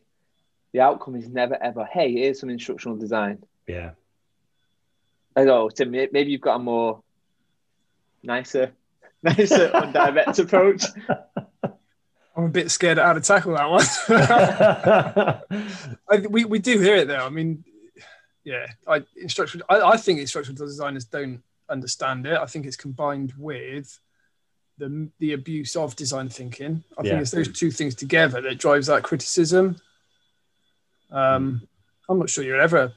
the 0.72 0.80
outcome 0.80 1.16
is 1.16 1.28
never 1.28 1.60
ever, 1.60 1.84
Hey, 1.84 2.12
here's 2.12 2.40
some 2.40 2.50
instructional 2.50 2.96
design. 2.96 3.42
Yeah. 3.66 3.90
I 5.36 5.44
know, 5.44 5.68
Tim, 5.68 5.90
maybe 5.90 6.24
you've 6.24 6.40
got 6.40 6.56
a 6.56 6.60
more 6.60 7.02
nicer, 8.22 8.72
nicer, 9.22 9.68
undirect 9.68 10.38
approach. 10.38 10.84
I'm 12.36 12.44
a 12.44 12.48
bit 12.48 12.70
scared 12.70 12.98
how 12.98 13.12
to 13.12 13.20
tackle 13.20 13.56
that 13.56 13.68
one. 13.68 13.84
I, 16.08 16.26
we, 16.28 16.44
we 16.44 16.58
do 16.58 16.78
hear 16.78 16.96
it 16.96 17.08
though. 17.08 17.26
I 17.26 17.28
mean, 17.28 17.64
yeah, 18.44 18.66
I 18.86 19.02
instructional. 19.16 19.66
I, 19.68 19.80
I 19.80 19.96
think 19.96 20.20
instructional 20.20 20.66
designers 20.66 21.04
don't 21.04 21.42
understand 21.68 22.26
it. 22.26 22.38
I 22.38 22.46
think 22.46 22.66
it's 22.66 22.76
combined 22.76 23.32
with 23.36 23.98
the 24.78 25.08
the 25.18 25.34
abuse 25.34 25.76
of 25.76 25.96
design 25.96 26.28
thinking. 26.28 26.82
I 26.98 27.02
yeah. 27.02 27.10
think 27.10 27.22
it's 27.22 27.30
those 27.30 27.52
two 27.52 27.70
things 27.70 27.94
together 27.94 28.40
that 28.40 28.58
drives 28.58 28.86
that 28.86 29.02
criticism. 29.02 29.76
Um, 31.10 31.66
I'm 32.08 32.18
not 32.18 32.30
sure 32.30 32.44
you'll 32.44 32.60
ever 32.60 32.92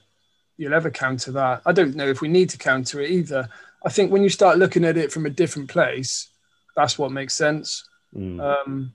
you'll 0.57 0.73
ever 0.73 0.89
counter 0.89 1.31
that. 1.33 1.61
I 1.65 1.71
don't 1.71 1.95
know 1.95 2.07
if 2.07 2.21
we 2.21 2.27
need 2.27 2.49
to 2.51 2.57
counter 2.57 3.01
it 3.01 3.11
either. 3.11 3.49
I 3.85 3.89
think 3.89 4.11
when 4.11 4.23
you 4.23 4.29
start 4.29 4.57
looking 4.57 4.85
at 4.85 4.97
it 4.97 5.11
from 5.11 5.25
a 5.25 5.29
different 5.29 5.69
place, 5.69 6.29
that's 6.75 6.97
what 6.97 7.11
makes 7.11 7.33
sense. 7.33 7.85
Mm. 8.15 8.39
Um, 8.39 8.93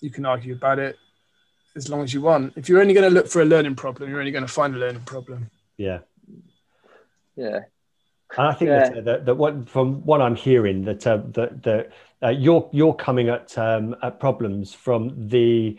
you 0.00 0.10
can 0.10 0.26
argue 0.26 0.52
about 0.52 0.78
it 0.78 0.96
as 1.78 1.88
long 1.88 2.02
as 2.02 2.12
you 2.12 2.20
want. 2.20 2.52
If 2.56 2.68
you're 2.68 2.80
only 2.80 2.94
going 2.94 3.08
to 3.08 3.14
look 3.14 3.28
for 3.28 3.40
a 3.40 3.44
learning 3.44 3.76
problem, 3.76 4.10
you're 4.10 4.18
only 4.18 4.32
going 4.32 4.46
to 4.46 4.52
find 4.52 4.74
a 4.74 4.78
learning 4.78 5.02
problem. 5.02 5.50
Yeah. 5.76 6.00
Yeah. 7.36 7.60
And 8.36 8.46
I 8.46 8.52
think 8.52 8.68
yeah. 8.68 8.90
that, 8.90 9.04
that, 9.04 9.26
that, 9.26 9.34
what 9.36 9.68
from 9.68 10.04
what 10.04 10.20
I'm 10.20 10.36
hearing 10.36 10.84
that 10.84 11.06
uh, 11.06 11.20
that, 11.28 11.62
that 11.62 11.92
uh, 12.22 12.28
you're 12.28 12.68
you're 12.72 12.94
coming 12.94 13.30
at 13.30 13.56
um, 13.56 13.96
at 14.02 14.20
problems 14.20 14.74
from 14.74 15.28
the 15.28 15.78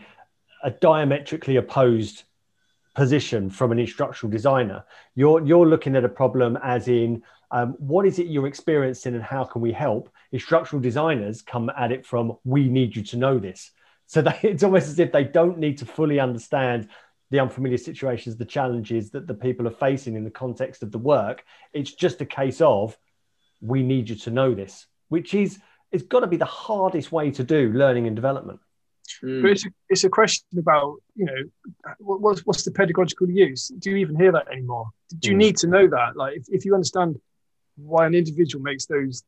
a 0.64 0.70
diametrically 0.70 1.56
opposed 1.56 2.24
position 2.96 3.50
from 3.50 3.70
an 3.70 3.78
instructional 3.78 4.32
designer. 4.32 4.84
You're 5.14 5.46
you're 5.46 5.66
looking 5.66 5.94
at 5.94 6.04
a 6.04 6.08
problem 6.08 6.58
as 6.62 6.88
in 6.88 7.22
um, 7.52 7.74
what 7.78 8.06
is 8.06 8.18
it 8.18 8.26
you're 8.26 8.46
experiencing 8.46 9.14
and 9.14 9.22
how 9.22 9.44
can 9.44 9.60
we 9.60 9.72
help? 9.72 10.10
Instructional 10.32 10.82
designers 10.82 11.42
come 11.42 11.70
at 11.76 11.92
it 11.92 12.04
from 12.04 12.36
we 12.44 12.68
need 12.68 12.96
you 12.96 13.02
to 13.04 13.16
know 13.16 13.38
this. 13.38 13.70
So 14.10 14.22
they, 14.22 14.36
it's 14.42 14.64
almost 14.64 14.88
as 14.88 14.98
if 14.98 15.12
they 15.12 15.24
don't 15.24 15.58
need 15.58 15.78
to 15.78 15.86
fully 15.86 16.20
understand 16.20 16.88
the 17.30 17.38
unfamiliar 17.38 17.78
situations, 17.78 18.36
the 18.36 18.44
challenges 18.44 19.12
that 19.12 19.28
the 19.28 19.34
people 19.34 19.68
are 19.68 19.72
facing 19.86 20.16
in 20.16 20.24
the 20.24 20.30
context 20.30 20.82
of 20.82 20.90
the 20.90 20.98
work. 20.98 21.44
It's 21.72 21.92
just 21.92 22.20
a 22.20 22.26
case 22.26 22.60
of 22.60 22.98
we 23.60 23.84
need 23.84 24.08
you 24.10 24.16
to 24.16 24.30
know 24.30 24.52
this, 24.52 24.86
which 25.08 25.32
is 25.32 25.60
it's 25.92 26.02
got 26.02 26.20
to 26.20 26.26
be 26.26 26.36
the 26.36 26.44
hardest 26.44 27.12
way 27.12 27.30
to 27.30 27.44
do 27.44 27.72
learning 27.72 28.08
and 28.08 28.16
development. 28.16 28.58
Mm. 29.22 29.42
But 29.42 29.50
it's 29.52 29.66
a, 29.66 29.68
it's 29.88 30.04
a 30.04 30.08
question 30.08 30.58
about 30.58 30.96
you 31.14 31.26
know 31.26 31.84
what's 31.98 32.44
what's 32.46 32.64
the 32.64 32.72
pedagogical 32.72 33.30
use? 33.30 33.68
Do 33.68 33.90
you 33.90 33.96
even 33.96 34.16
hear 34.16 34.32
that 34.32 34.48
anymore? 34.50 34.88
Do 35.20 35.30
you 35.30 35.36
mm. 35.36 35.38
need 35.38 35.56
to 35.58 35.68
know 35.68 35.86
that? 35.86 36.16
Like 36.16 36.36
if, 36.36 36.46
if 36.48 36.64
you 36.64 36.74
understand 36.74 37.20
why 37.76 38.06
an 38.06 38.14
individual 38.14 38.62
makes 38.62 38.86
those 38.86 39.22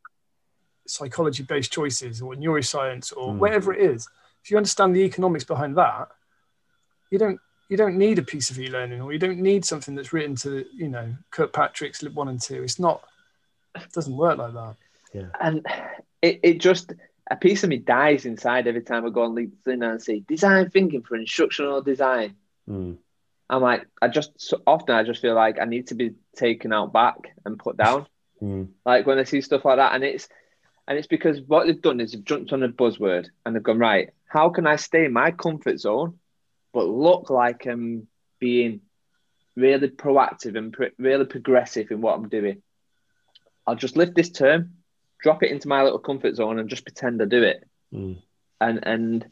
psychology 0.88 1.44
based 1.44 1.72
choices 1.72 2.20
or 2.20 2.34
neuroscience 2.34 3.12
or 3.16 3.32
mm. 3.32 3.38
whatever 3.38 3.72
it 3.72 3.80
is, 3.80 4.08
if 4.42 4.50
you 4.50 4.56
understand 4.56 4.94
the 4.94 5.02
economics 5.02 5.44
behind 5.44 5.76
that, 5.76 6.08
you 7.10 7.18
don't 7.18 7.38
you 7.68 7.76
don't 7.76 7.96
need 7.96 8.18
a 8.18 8.22
piece 8.22 8.50
of 8.50 8.58
e-learning 8.58 9.00
or 9.00 9.12
you 9.12 9.18
don't 9.18 9.38
need 9.38 9.64
something 9.64 9.94
that's 9.94 10.12
written 10.12 10.36
to 10.36 10.64
you 10.74 10.88
know 10.88 11.14
Kirkpatrick's 11.30 12.02
lip 12.02 12.14
one 12.14 12.28
and 12.28 12.40
two. 12.40 12.62
It's 12.62 12.78
not. 12.78 13.02
It 13.74 13.90
doesn't 13.92 14.16
work 14.16 14.38
like 14.38 14.52
that. 14.52 14.76
Yeah. 15.14 15.28
And 15.40 15.66
it, 16.20 16.40
it 16.42 16.58
just 16.58 16.92
a 17.30 17.36
piece 17.36 17.62
of 17.62 17.70
me 17.70 17.78
dies 17.78 18.26
inside 18.26 18.66
every 18.66 18.82
time 18.82 19.06
I 19.06 19.10
go 19.10 19.22
on 19.22 19.34
LinkedIn 19.34 19.88
and 19.88 20.02
say 20.02 20.20
design 20.20 20.70
thinking 20.70 21.02
for 21.02 21.16
instructional 21.16 21.80
design. 21.80 22.36
Mm. 22.68 22.98
I'm 23.48 23.62
like, 23.62 23.86
I 24.00 24.08
just 24.08 24.32
so 24.40 24.60
often 24.66 24.94
I 24.94 25.02
just 25.02 25.20
feel 25.20 25.34
like 25.34 25.58
I 25.60 25.64
need 25.64 25.88
to 25.88 25.94
be 25.94 26.14
taken 26.36 26.72
out 26.72 26.92
back 26.92 27.34
and 27.44 27.58
put 27.58 27.76
down. 27.76 28.06
mm. 28.42 28.68
Like 28.84 29.06
when 29.06 29.18
I 29.18 29.24
see 29.24 29.40
stuff 29.40 29.64
like 29.64 29.76
that, 29.76 29.94
and 29.94 30.04
it's 30.04 30.28
and 30.88 30.98
it's 30.98 31.06
because 31.06 31.40
what 31.40 31.66
they've 31.66 31.80
done 31.80 32.00
is 32.00 32.12
they've 32.12 32.24
jumped 32.24 32.52
on 32.52 32.62
a 32.62 32.68
buzzword 32.68 33.28
and 33.44 33.54
they've 33.54 33.62
gone 33.62 33.78
right. 33.78 34.10
How 34.26 34.48
can 34.50 34.66
I 34.66 34.76
stay 34.76 35.04
in 35.04 35.12
my 35.12 35.30
comfort 35.30 35.78
zone, 35.78 36.18
but 36.72 36.86
look 36.86 37.30
like 37.30 37.66
I'm 37.66 38.08
being 38.40 38.80
really 39.54 39.88
proactive 39.88 40.56
and 40.56 40.72
pre- 40.72 40.90
really 40.98 41.26
progressive 41.26 41.90
in 41.90 42.00
what 42.00 42.16
I'm 42.16 42.28
doing? 42.28 42.62
I'll 43.66 43.76
just 43.76 43.96
lift 43.96 44.14
this 44.14 44.30
term, 44.30 44.72
drop 45.22 45.42
it 45.42 45.52
into 45.52 45.68
my 45.68 45.82
little 45.82 45.98
comfort 45.98 46.34
zone, 46.34 46.58
and 46.58 46.68
just 46.68 46.84
pretend 46.84 47.22
I 47.22 47.26
do 47.26 47.42
it. 47.42 47.64
Mm. 47.94 48.18
And 48.60 48.80
and 48.82 49.26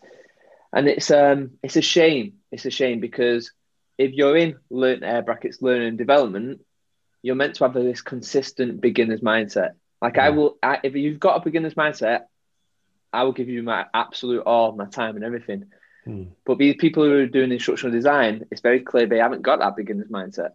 and 0.72 0.88
it's 0.88 1.10
um 1.10 1.52
it's 1.62 1.76
a 1.76 1.82
shame. 1.82 2.34
It's 2.52 2.66
a 2.66 2.70
shame 2.70 3.00
because 3.00 3.52
if 3.98 4.12
you're 4.12 4.36
in 4.36 4.56
learn 4.70 5.02
air 5.02 5.22
brackets 5.22 5.60
learning 5.60 5.88
and 5.88 5.98
development, 5.98 6.60
you're 7.22 7.34
meant 7.34 7.56
to 7.56 7.64
have 7.64 7.74
this 7.74 8.02
consistent 8.02 8.80
beginner's 8.80 9.20
mindset. 9.20 9.72
Like 10.00 10.14
mm. 10.14 10.22
I 10.22 10.30
will, 10.30 10.58
I, 10.62 10.78
if 10.82 10.94
you've 10.94 11.20
got 11.20 11.36
a 11.36 11.44
beginner's 11.44 11.74
mindset, 11.74 12.22
I 13.12 13.24
will 13.24 13.32
give 13.32 13.48
you 13.48 13.62
my 13.62 13.86
absolute 13.92 14.42
all, 14.42 14.72
my 14.72 14.86
time 14.86 15.16
and 15.16 15.24
everything. 15.24 15.66
Mm. 16.06 16.28
But 16.44 16.58
these 16.58 16.76
people 16.78 17.04
who 17.04 17.18
are 17.18 17.26
doing 17.26 17.52
instructional 17.52 17.92
design, 17.92 18.46
it's 18.50 18.60
very 18.60 18.80
clear 18.80 19.06
they 19.06 19.18
haven't 19.18 19.42
got 19.42 19.58
that 19.58 19.76
beginner's 19.76 20.08
mindset 20.08 20.50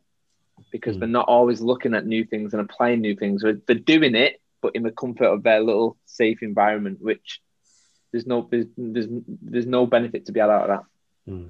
because 0.71 0.95
mm. 0.95 0.99
they're 0.99 1.09
not 1.09 1.27
always 1.27 1.61
looking 1.61 1.93
at 1.93 2.05
new 2.05 2.25
things 2.25 2.53
and 2.53 2.61
applying 2.61 3.01
new 3.01 3.15
things. 3.15 3.43
They're 3.43 3.75
doing 3.75 4.15
it, 4.15 4.41
but 4.61 4.75
in 4.75 4.83
the 4.83 4.91
comfort 4.91 5.25
of 5.25 5.43
their 5.43 5.61
little 5.61 5.97
safe 6.05 6.41
environment, 6.41 7.01
which 7.01 7.41
there's 8.11 8.25
no 8.25 8.47
there's 8.49 8.65
there's, 8.77 9.07
there's 9.41 9.65
no 9.65 9.85
benefit 9.85 10.25
to 10.25 10.31
be 10.31 10.39
had 10.39 10.49
out 10.49 10.69
of 10.69 10.79
that. 11.25 11.31
Mm. 11.31 11.49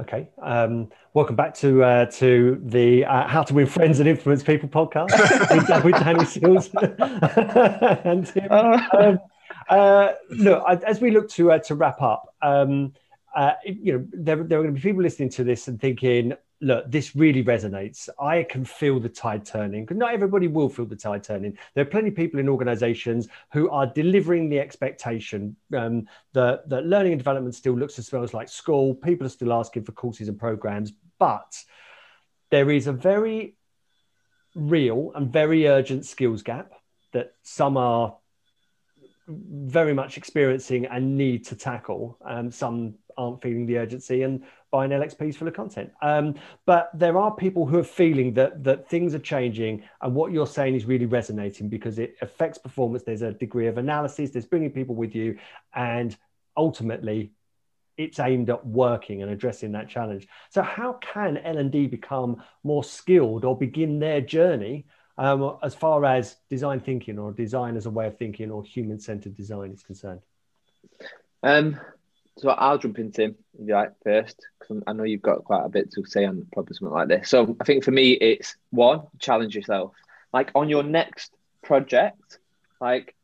Okay. 0.00 0.30
Um, 0.40 0.88
welcome 1.12 1.36
back 1.36 1.54
to 1.56 1.84
uh, 1.84 2.06
to 2.06 2.60
the 2.64 3.04
uh, 3.04 3.28
How 3.28 3.42
to 3.42 3.52
Win 3.52 3.66
Friends 3.66 4.00
and 4.00 4.08
Influence 4.08 4.42
People 4.42 4.68
podcast 4.68 5.10
with, 5.50 5.84
with 5.84 5.94
Danny 6.02 6.24
Seals 6.24 6.70
and 8.04 8.26
Tim. 8.26 8.48
Uh. 8.50 8.80
Um, 8.98 9.18
uh, 9.68 10.12
look, 10.30 10.64
as 10.86 11.00
we 11.00 11.10
look 11.10 11.28
to 11.30 11.52
uh, 11.52 11.58
to 11.58 11.74
wrap 11.74 12.00
up, 12.00 12.34
um, 12.40 12.94
uh, 13.36 13.52
you 13.64 13.92
know, 13.92 14.06
there, 14.12 14.36
there 14.36 14.58
are 14.58 14.62
going 14.62 14.74
to 14.74 14.80
be 14.80 14.80
people 14.80 15.02
listening 15.02 15.28
to 15.30 15.44
this 15.44 15.68
and 15.68 15.78
thinking, 15.78 16.32
look, 16.62 16.90
this 16.90 17.14
really 17.16 17.42
resonates. 17.42 18.08
I 18.20 18.44
can 18.44 18.64
feel 18.64 19.00
the 19.00 19.08
tide 19.08 19.44
turning 19.44 19.84
because 19.84 19.96
not 19.96 20.14
everybody 20.14 20.46
will 20.46 20.68
feel 20.68 20.86
the 20.86 20.96
tide 20.96 21.24
turning. 21.24 21.58
There 21.74 21.82
are 21.82 21.90
plenty 21.90 22.08
of 22.08 22.14
people 22.14 22.38
in 22.38 22.48
organizations 22.48 23.28
who 23.52 23.68
are 23.68 23.86
delivering 23.86 24.48
the 24.48 24.60
expectation 24.60 25.56
um, 25.76 26.06
that, 26.32 26.68
that 26.68 26.86
learning 26.86 27.12
and 27.12 27.18
development 27.18 27.56
still 27.56 27.76
looks 27.76 27.98
and 27.98 28.06
smells 28.06 28.32
like 28.32 28.48
school. 28.48 28.94
People 28.94 29.26
are 29.26 29.30
still 29.30 29.52
asking 29.52 29.82
for 29.82 29.92
courses 29.92 30.28
and 30.28 30.38
programs, 30.38 30.92
but 31.18 31.60
there 32.50 32.70
is 32.70 32.86
a 32.86 32.92
very 32.92 33.56
real 34.54 35.10
and 35.16 35.32
very 35.32 35.66
urgent 35.66 36.06
skills 36.06 36.42
gap 36.42 36.72
that 37.12 37.34
some 37.42 37.76
are 37.76 38.16
very 39.28 39.94
much 39.94 40.16
experiencing 40.16 40.86
and 40.86 41.16
need 41.16 41.46
to 41.46 41.56
tackle. 41.56 42.18
Um, 42.24 42.50
some 42.50 42.94
aren't 43.16 43.42
feeling 43.42 43.66
the 43.66 43.78
urgency 43.78 44.22
and 44.22 44.42
buying 44.70 44.90
LXPs 44.90 45.36
full 45.36 45.48
of 45.48 45.54
content. 45.54 45.90
Um, 46.02 46.34
but 46.66 46.90
there 46.94 47.18
are 47.18 47.34
people 47.34 47.66
who 47.66 47.78
are 47.78 47.84
feeling 47.84 48.34
that 48.34 48.64
that 48.64 48.88
things 48.88 49.14
are 49.14 49.18
changing 49.20 49.82
and 50.00 50.14
what 50.14 50.32
you're 50.32 50.46
saying 50.46 50.74
is 50.74 50.84
really 50.84 51.06
resonating 51.06 51.68
because 51.68 51.98
it 51.98 52.16
affects 52.22 52.58
performance. 52.58 53.02
There's 53.04 53.22
a 53.22 53.32
degree 53.32 53.66
of 53.66 53.78
analysis, 53.78 54.30
there's 54.30 54.46
bringing 54.46 54.70
people 54.70 54.94
with 54.94 55.14
you, 55.14 55.38
and 55.74 56.16
ultimately 56.56 57.32
it's 57.96 58.18
aimed 58.18 58.50
at 58.50 58.66
working 58.66 59.22
and 59.22 59.30
addressing 59.30 59.72
that 59.72 59.88
challenge. 59.88 60.26
So 60.50 60.62
how 60.62 60.94
can 60.94 61.36
L&D 61.38 61.86
become 61.88 62.42
more 62.64 62.82
skilled 62.82 63.44
or 63.44 63.56
begin 63.56 63.98
their 63.98 64.20
journey 64.20 64.86
um, 65.18 65.58
as 65.62 65.74
far 65.74 66.04
as 66.04 66.36
design 66.48 66.80
thinking 66.80 67.18
or 67.18 67.32
design 67.32 67.76
as 67.76 67.86
a 67.86 67.90
way 67.90 68.06
of 68.06 68.16
thinking 68.16 68.50
or 68.50 68.64
human-centered 68.64 69.36
design 69.36 69.72
is 69.72 69.82
concerned? 69.82 70.20
Um, 71.42 71.78
so 72.38 72.50
I'll 72.50 72.78
jump 72.78 72.98
into 72.98 73.22
him 73.22 73.36
if 73.58 73.68
you 73.68 73.74
like 73.74 73.92
first, 74.02 74.40
because 74.58 74.82
I 74.86 74.92
know 74.92 75.04
you've 75.04 75.22
got 75.22 75.44
quite 75.44 75.64
a 75.64 75.68
bit 75.68 75.92
to 75.92 76.04
say 76.04 76.24
on 76.24 76.46
probably 76.52 76.74
something 76.74 76.94
like 76.94 77.08
this. 77.08 77.28
So 77.28 77.56
I 77.60 77.64
think 77.64 77.84
for 77.84 77.90
me, 77.90 78.12
it's 78.12 78.56
one, 78.70 79.02
challenge 79.18 79.54
yourself. 79.54 79.92
Like 80.32 80.50
on 80.54 80.68
your 80.68 80.82
next 80.82 81.32
project, 81.62 82.38
like 82.80 83.14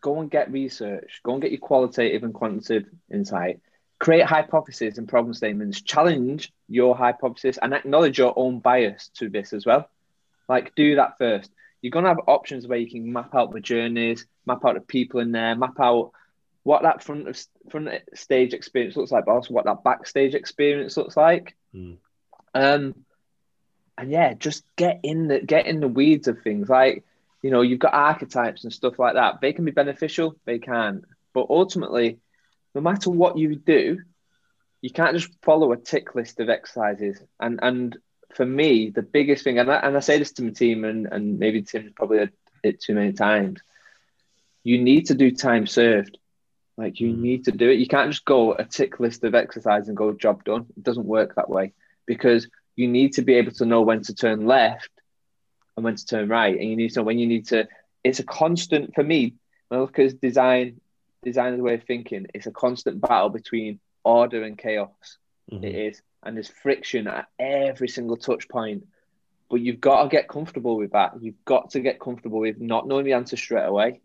go 0.00 0.20
and 0.20 0.30
get 0.30 0.50
research, 0.50 1.20
go 1.22 1.34
and 1.34 1.42
get 1.42 1.52
your 1.52 1.60
qualitative 1.60 2.24
and 2.24 2.34
quantitative 2.34 2.88
insight, 3.10 3.60
create 4.00 4.24
hypotheses 4.24 4.98
and 4.98 5.08
problem 5.08 5.32
statements, 5.32 5.80
challenge 5.80 6.52
your 6.68 6.96
hypothesis 6.96 7.58
and 7.62 7.72
acknowledge 7.72 8.18
your 8.18 8.34
own 8.36 8.58
bias 8.58 9.10
to 9.14 9.28
this 9.28 9.52
as 9.52 9.64
well. 9.64 9.88
Like 10.48 10.74
do 10.74 10.96
that 10.96 11.18
first. 11.18 11.50
You're 11.80 11.92
gonna 11.92 12.08
have 12.08 12.20
options 12.26 12.66
where 12.66 12.78
you 12.78 12.90
can 12.90 13.12
map 13.12 13.34
out 13.34 13.52
the 13.52 13.60
journeys, 13.60 14.26
map 14.44 14.64
out 14.64 14.74
the 14.74 14.80
people 14.80 15.20
in 15.20 15.30
there, 15.30 15.54
map 15.54 15.78
out 15.80 16.10
what 16.64 16.82
that 16.82 17.02
front 17.02 17.28
of 17.28 17.40
front 17.70 17.88
stage 18.14 18.54
experience 18.54 18.96
looks 18.96 19.10
like, 19.10 19.24
but 19.24 19.32
also 19.32 19.54
what 19.54 19.64
that 19.64 19.84
backstage 19.84 20.34
experience 20.34 20.96
looks 20.96 21.16
like. 21.16 21.56
Mm. 21.74 21.96
Um, 22.54 22.94
and 23.98 24.10
yeah, 24.10 24.34
just 24.34 24.64
get 24.76 25.00
in 25.02 25.28
the 25.28 25.40
get 25.40 25.66
in 25.66 25.80
the 25.80 25.88
weeds 25.88 26.28
of 26.28 26.42
things. 26.42 26.68
Like 26.68 27.04
you 27.42 27.50
know, 27.50 27.62
you've 27.62 27.80
got 27.80 27.94
archetypes 27.94 28.64
and 28.64 28.72
stuff 28.72 28.98
like 28.98 29.14
that. 29.14 29.40
They 29.40 29.52
can 29.52 29.64
be 29.64 29.72
beneficial, 29.72 30.36
they 30.44 30.58
can, 30.58 31.04
but 31.34 31.46
ultimately, 31.50 32.18
no 32.74 32.80
matter 32.80 33.10
what 33.10 33.36
you 33.36 33.56
do, 33.56 34.00
you 34.80 34.90
can't 34.90 35.16
just 35.16 35.32
follow 35.42 35.72
a 35.72 35.76
tick 35.76 36.14
list 36.14 36.38
of 36.40 36.48
exercises. 36.48 37.20
And 37.40 37.58
and 37.62 37.96
for 38.34 38.46
me, 38.46 38.90
the 38.90 39.02
biggest 39.02 39.44
thing, 39.44 39.58
and 39.58 39.70
I, 39.70 39.76
and 39.76 39.96
I 39.96 40.00
say 40.00 40.18
this 40.18 40.32
to 40.32 40.42
my 40.42 40.50
team, 40.50 40.84
and 40.84 41.06
and 41.06 41.38
maybe 41.38 41.62
Tim's 41.62 41.92
probably 41.92 42.18
had 42.18 42.32
it 42.62 42.80
too 42.80 42.94
many 42.94 43.12
times. 43.12 43.60
You 44.62 44.78
need 44.78 45.06
to 45.06 45.14
do 45.14 45.32
time 45.32 45.66
served 45.66 46.18
like 46.82 47.00
you 47.00 47.12
hmm. 47.12 47.22
need 47.22 47.44
to 47.44 47.52
do 47.52 47.70
it. 47.70 47.78
You 47.78 47.86
can't 47.86 48.10
just 48.10 48.24
go 48.24 48.54
a 48.54 48.64
tick 48.64 49.00
list 49.00 49.24
of 49.24 49.34
exercise 49.34 49.88
and 49.88 49.96
go 49.96 50.12
job 50.12 50.44
done. 50.44 50.66
It 50.76 50.82
doesn't 50.82 51.06
work 51.06 51.36
that 51.36 51.48
way 51.48 51.72
because 52.06 52.48
you 52.76 52.88
need 52.88 53.14
to 53.14 53.22
be 53.22 53.34
able 53.34 53.52
to 53.52 53.66
know 53.66 53.82
when 53.82 54.02
to 54.02 54.14
turn 54.14 54.46
left 54.46 54.90
and 55.76 55.84
when 55.84 55.96
to 55.96 56.06
turn 56.06 56.28
right. 56.28 56.58
And 56.58 56.68
you 56.68 56.76
need 56.76 56.90
to 56.90 57.00
know 57.00 57.04
when 57.04 57.18
you 57.18 57.26
need 57.26 57.48
to. 57.48 57.68
It's 58.04 58.20
a 58.20 58.24
constant 58.24 58.94
for 58.94 59.04
me. 59.04 59.34
When 59.68 59.78
I 59.78 59.82
look 59.82 59.98
at 59.98 60.20
design, 60.20 60.80
designer's 61.22 61.60
way 61.60 61.74
of 61.74 61.84
thinking, 61.84 62.26
it's 62.34 62.46
a 62.46 62.50
constant 62.50 63.00
battle 63.00 63.30
between 63.30 63.80
order 64.04 64.42
and 64.42 64.58
chaos. 64.58 65.18
Mm-hmm. 65.50 65.64
It 65.64 65.74
is, 65.74 66.02
and 66.22 66.36
there's 66.36 66.48
friction 66.48 67.06
at 67.06 67.26
every 67.38 67.88
single 67.88 68.16
touch 68.16 68.48
point. 68.48 68.86
But 69.50 69.60
you've 69.60 69.80
got 69.80 70.02
to 70.02 70.08
get 70.08 70.28
comfortable 70.28 70.76
with 70.76 70.92
that. 70.92 71.12
You've 71.20 71.44
got 71.44 71.70
to 71.70 71.80
get 71.80 72.00
comfortable 72.00 72.40
with 72.40 72.60
not 72.60 72.88
knowing 72.88 73.04
the 73.04 73.12
answer 73.12 73.36
straight 73.36 73.66
away, 73.66 74.00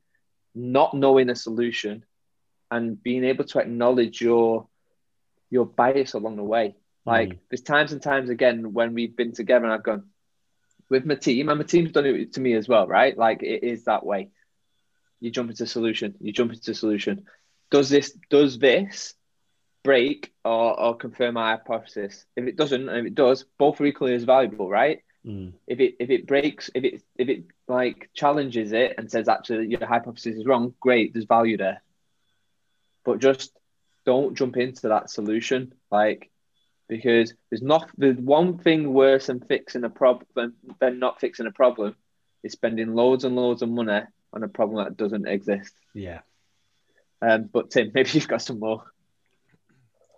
not 0.53 0.93
knowing 0.93 1.30
a 1.30 1.36
solution, 1.36 2.03
and 2.70 3.01
being 3.01 3.24
able 3.24 3.45
to 3.45 3.59
acknowledge 3.59 4.22
your 4.22 4.68
your 5.49 5.65
bias 5.65 6.13
along 6.13 6.36
the 6.36 6.43
way. 6.43 6.76
Like 7.05 7.30
mm. 7.30 7.39
there's 7.49 7.61
times 7.61 7.93
and 7.93 8.01
times 8.01 8.30
again 8.30 8.74
when 8.74 8.93
we've 8.93 9.15
been 9.15 9.32
together 9.32 9.65
and 9.65 9.74
I've 9.74 9.84
gone 9.84 10.05
with 10.89 11.05
my 11.05 11.15
team, 11.15 11.49
and 11.49 11.59
my 11.59 11.65
team's 11.65 11.91
done 11.91 12.05
it 12.05 12.34
to 12.34 12.39
me 12.39 12.53
as 12.53 12.68
well, 12.68 12.88
right? 12.88 13.18
Like 13.18 13.43
it 13.43 13.63
is 13.63 13.86
that 13.86 14.05
way. 14.05 14.30
You 15.20 15.32
jump 15.32 15.49
into 15.49 15.65
solution, 15.65 16.15
you 16.20 16.32
jump 16.32 16.53
into 16.53 16.74
solution. 16.74 17.26
Does 17.72 17.89
this 17.89 18.18
does 18.30 18.59
this 18.59 19.13
break 19.84 20.34
or, 20.45 20.80
or 20.80 20.95
confirm 20.95 21.36
my 21.36 21.51
hypothesis? 21.51 22.26
If 22.36 22.45
it 22.45 22.55
doesn't, 22.55 22.89
and 22.89 22.99
if 22.99 23.05
it 23.05 23.15
does, 23.15 23.45
both 23.57 23.82
are 23.82 23.86
equally 23.86 24.13
as 24.13 24.24
valuable, 24.24 24.70
right? 24.70 25.01
Mm. 25.26 25.53
If 25.65 25.80
it 25.80 25.95
if 25.99 26.09
it 26.09 26.28
breaks, 26.28 26.70
if 26.76 26.84
it 26.84 27.03
if 27.18 27.30
it 27.30 27.45
like 27.68 28.09
challenges 28.13 28.72
it 28.74 28.95
and 28.97 29.09
says 29.09 29.28
actually 29.28 29.68
your 29.68 29.86
hypothesis 29.86 30.38
is 30.38 30.45
wrong, 30.45 30.74
great, 30.80 31.13
there's 31.13 31.26
value 31.26 31.57
there 31.57 31.82
but 33.08 33.20
just 33.20 33.58
don't 34.05 34.38
jump 34.38 34.58
into 34.58 34.89
that 34.89 35.10
solution. 35.10 35.74
Like, 35.89 36.30
because 36.89 37.34
there's 37.49 37.62
not 37.62 37.89
there's 37.97 38.18
one 38.18 38.58
thing 38.58 38.93
worse 38.93 39.28
than 39.28 39.39
fixing 39.39 39.86
a 39.86 39.89
problem 39.89 40.53
than 40.80 40.99
not 40.99 41.22
fixing 41.22 41.47
a 41.47 41.51
problem 41.51 41.95
is 42.43 42.51
spending 42.51 42.93
loads 42.93 43.24
and 43.24 43.36
loads 43.36 43.62
of 43.62 43.70
money 43.70 44.01
on 44.34 44.43
a 44.43 44.47
problem 44.49 44.84
that 44.84 44.97
doesn't 44.97 45.26
exist. 45.26 45.74
Yeah. 45.93 46.20
Um, 47.22 47.49
but 47.51 47.72
Tim, 47.72 47.91
maybe 47.95 48.10
you've 48.12 48.28
got 48.28 48.41
some 48.41 48.60
more. 48.60 48.84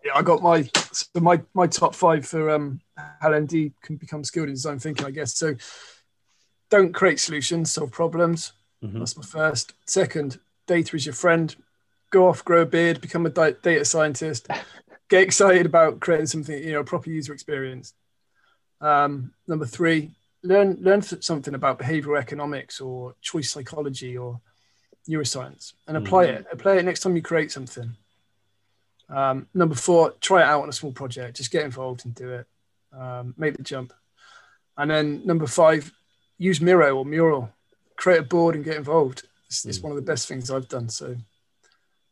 Yeah, 0.03 0.13
I 0.15 0.23
got 0.23 0.41
my 0.41 0.63
so 0.91 1.05
my 1.19 1.41
my 1.53 1.67
top 1.67 1.93
five 1.93 2.25
for 2.25 2.49
um 2.49 2.81
how 2.97 3.31
L&D 3.31 3.71
can 3.83 3.97
become 3.97 4.23
skilled 4.23 4.47
in 4.47 4.55
design 4.55 4.79
thinking, 4.79 5.05
I 5.05 5.11
guess. 5.11 5.35
So 5.35 5.55
don't 6.71 6.93
create 6.93 7.19
solutions, 7.19 7.71
solve 7.71 7.91
problems. 7.91 8.53
Mm-hmm. 8.83 8.97
That's 8.97 9.15
my 9.15 9.23
first. 9.23 9.73
Second, 9.85 10.39
data 10.65 10.95
is 10.95 11.05
your 11.05 11.13
friend 11.13 11.55
go 12.09 12.27
off, 12.27 12.43
grow 12.45 12.61
a 12.61 12.65
beard, 12.65 13.01
become 13.01 13.25
a 13.25 13.29
data 13.29 13.85
scientist. 13.85 14.47
get 15.09 15.23
excited 15.23 15.65
about 15.65 15.99
creating 15.99 16.27
something, 16.27 16.63
you 16.63 16.73
know, 16.73 16.81
a 16.81 16.83
proper 16.83 17.09
user 17.09 17.33
experience. 17.33 17.93
Um, 18.81 19.33
number 19.47 19.65
three, 19.65 20.11
learn 20.43 20.77
learn 20.79 21.01
something 21.01 21.53
about 21.53 21.79
behavioral 21.79 22.19
economics 22.19 22.79
or 22.79 23.15
choice 23.21 23.51
psychology 23.51 24.17
or 24.17 24.39
neuroscience 25.09 25.73
and 25.87 25.97
apply 25.97 26.27
mm-hmm. 26.27 26.37
it. 26.37 26.47
Apply 26.51 26.75
it 26.77 26.85
next 26.85 27.01
time 27.01 27.15
you 27.15 27.21
create 27.21 27.51
something. 27.51 27.95
Um, 29.09 29.47
number 29.53 29.75
four, 29.75 30.11
try 30.21 30.41
it 30.41 30.45
out 30.45 30.61
on 30.61 30.69
a 30.69 30.73
small 30.73 30.91
project. 30.91 31.37
Just 31.37 31.51
get 31.51 31.65
involved 31.65 32.05
and 32.05 32.13
do 32.13 32.31
it. 32.33 32.47
Um, 32.93 33.33
make 33.37 33.57
the 33.57 33.63
jump. 33.63 33.91
And 34.77 34.89
then 34.89 35.25
number 35.25 35.47
five, 35.47 35.91
use 36.37 36.61
Miro 36.61 36.95
or 36.97 37.05
Mural. 37.05 37.51
Create 37.95 38.19
a 38.19 38.23
board 38.23 38.55
and 38.55 38.63
get 38.63 38.77
involved. 38.77 39.23
It's, 39.47 39.65
it's 39.65 39.79
mm. 39.79 39.83
one 39.83 39.91
of 39.91 39.95
the 39.97 40.03
best 40.03 40.27
things 40.27 40.51
I've 40.51 40.69
done. 40.69 40.89
So, 40.89 41.15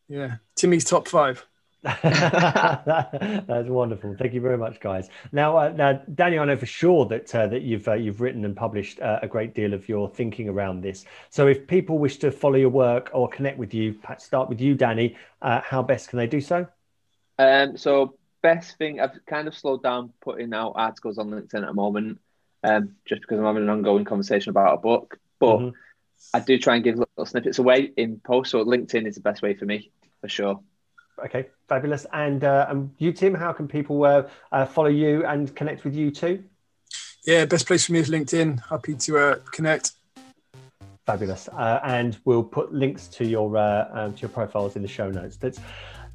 yeah, 0.08 0.36
Timmy's 0.56 0.86
top 0.86 1.08
five. 1.08 1.46
That's 2.04 3.70
wonderful. 3.70 4.16
Thank 4.18 4.34
you 4.34 4.42
very 4.42 4.58
much, 4.58 4.80
guys. 4.80 5.10
Now, 5.32 5.58
uh, 5.58 5.70
now, 5.70 6.02
Danny, 6.16 6.40
I 6.40 6.44
know 6.46 6.58
for 6.58 6.66
sure 6.66 7.06
that 7.06 7.34
uh, 7.34 7.48
that 7.48 7.62
you've 7.62 7.88
uh, 7.88 7.94
you've 7.94 8.20
written 8.20 8.44
and 8.46 8.56
published 8.56 9.00
uh, 9.00 9.20
a 9.22 9.28
great 9.28 9.54
deal 9.54 9.74
of 9.74 9.88
your 9.88 10.10
thinking 10.10 10.50
around 10.50 10.82
this. 10.82 11.06
So, 11.30 11.48
if 11.48 11.68
people 11.68 12.00
wish 12.00 12.18
to 12.18 12.32
follow 12.32 12.56
your 12.56 12.70
work 12.70 13.12
or 13.14 13.30
connect 13.30 13.58
with 13.58 13.74
you, 13.74 13.94
perhaps 13.94 14.26
start 14.26 14.50
with 14.50 14.60
you, 14.60 14.76
Danny. 14.76 15.16
Uh, 15.42 15.62
how 15.62 15.84
best 15.84 16.10
can 16.10 16.18
they 16.18 16.28
do 16.28 16.42
so? 16.42 16.68
Um, 17.38 17.78
so, 17.78 18.18
best 18.42 18.78
thing 18.78 19.00
I've 19.00 19.20
kind 19.26 19.48
of 19.48 19.56
slowed 19.56 19.84
down 19.84 20.12
putting 20.22 20.54
out 20.54 20.74
articles 20.76 21.18
on 21.20 21.30
LinkedIn 21.30 21.62
at 21.62 21.68
the 21.68 21.74
moment, 21.74 22.20
um, 22.64 22.96
just 23.06 23.22
because 23.22 23.38
I'm 23.38 23.46
having 23.46 23.64
an 23.64 23.70
ongoing 23.70 24.04
conversation 24.04 24.50
about 24.50 24.74
a 24.74 24.82
book. 24.82 25.20
But 25.40 25.58
mm-hmm. 25.58 25.70
I 26.34 26.40
do 26.40 26.58
try 26.58 26.76
and 26.76 26.84
give 26.84 26.98
little 26.98 27.26
snippets 27.26 27.60
away 27.60 27.92
in 27.98 28.20
posts. 28.20 28.52
So, 28.52 28.64
LinkedIn 28.64 29.08
is 29.08 29.16
the 29.16 29.22
best 29.22 29.42
way 29.42 29.54
for 29.54 29.66
me 29.66 29.92
for 30.22 30.28
sure. 30.28 30.60
Okay, 31.24 31.48
fabulous. 31.68 32.06
And 32.14 32.44
uh, 32.44 32.68
and 32.70 32.94
you, 33.00 33.12
Tim, 33.12 33.34
how 33.34 33.52
can 33.52 33.68
people 33.68 34.04
uh, 34.04 34.24
uh, 34.52 34.66
follow 34.66 34.90
you 34.90 35.26
and 35.26 35.54
connect 35.56 35.84
with 35.84 35.96
you 35.96 36.12
too? 36.12 36.44
Yeah, 37.26 37.46
best 37.46 37.68
place 37.68 37.86
for 37.86 37.94
me 37.94 38.00
is 38.00 38.10
LinkedIn. 38.10 38.68
Happy 38.70 38.96
to 38.96 39.18
uh, 39.18 39.36
connect. 39.52 39.92
Fabulous. 41.06 41.48
Uh, 41.50 41.80
and 41.84 42.18
we'll 42.26 42.44
put 42.44 42.74
links 42.74 43.08
to 43.08 43.26
your 43.26 43.58
uh, 43.58 43.90
um, 43.92 44.14
to 44.14 44.22
your 44.22 44.30
profiles 44.30 44.76
in 44.76 44.82
the 44.82 44.88
show 44.88 45.10
notes. 45.10 45.38
That's. 45.38 45.60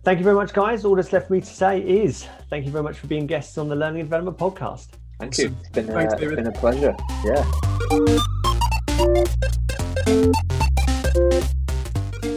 Thank 0.05 0.19
you 0.19 0.25
very 0.25 0.35
much, 0.35 0.53
guys. 0.53 0.85
All 0.85 0.97
that's 0.97 1.13
left 1.13 1.29
for 1.29 1.35
me 1.35 1.41
to 1.41 1.47
say 1.47 1.81
is 1.81 2.27
thank 2.51 2.67
you 2.67 2.73
very 2.73 2.83
much 2.83 2.99
for 2.99 3.07
being 3.07 3.25
guests 3.25 3.57
on 3.57 3.69
the 3.69 3.77
Learning 3.77 4.01
and 4.01 4.11
Development 4.11 4.37
Podcast. 4.37 4.89
Thank 5.21 5.39
you. 5.39 5.55
It's 5.61 5.69
been, 5.69 5.87
Thanks, 5.87 6.15
it's 6.15 6.35
been 6.35 6.49
a 6.49 6.53
pleasure. 6.53 6.97
Yeah. 7.25 8.19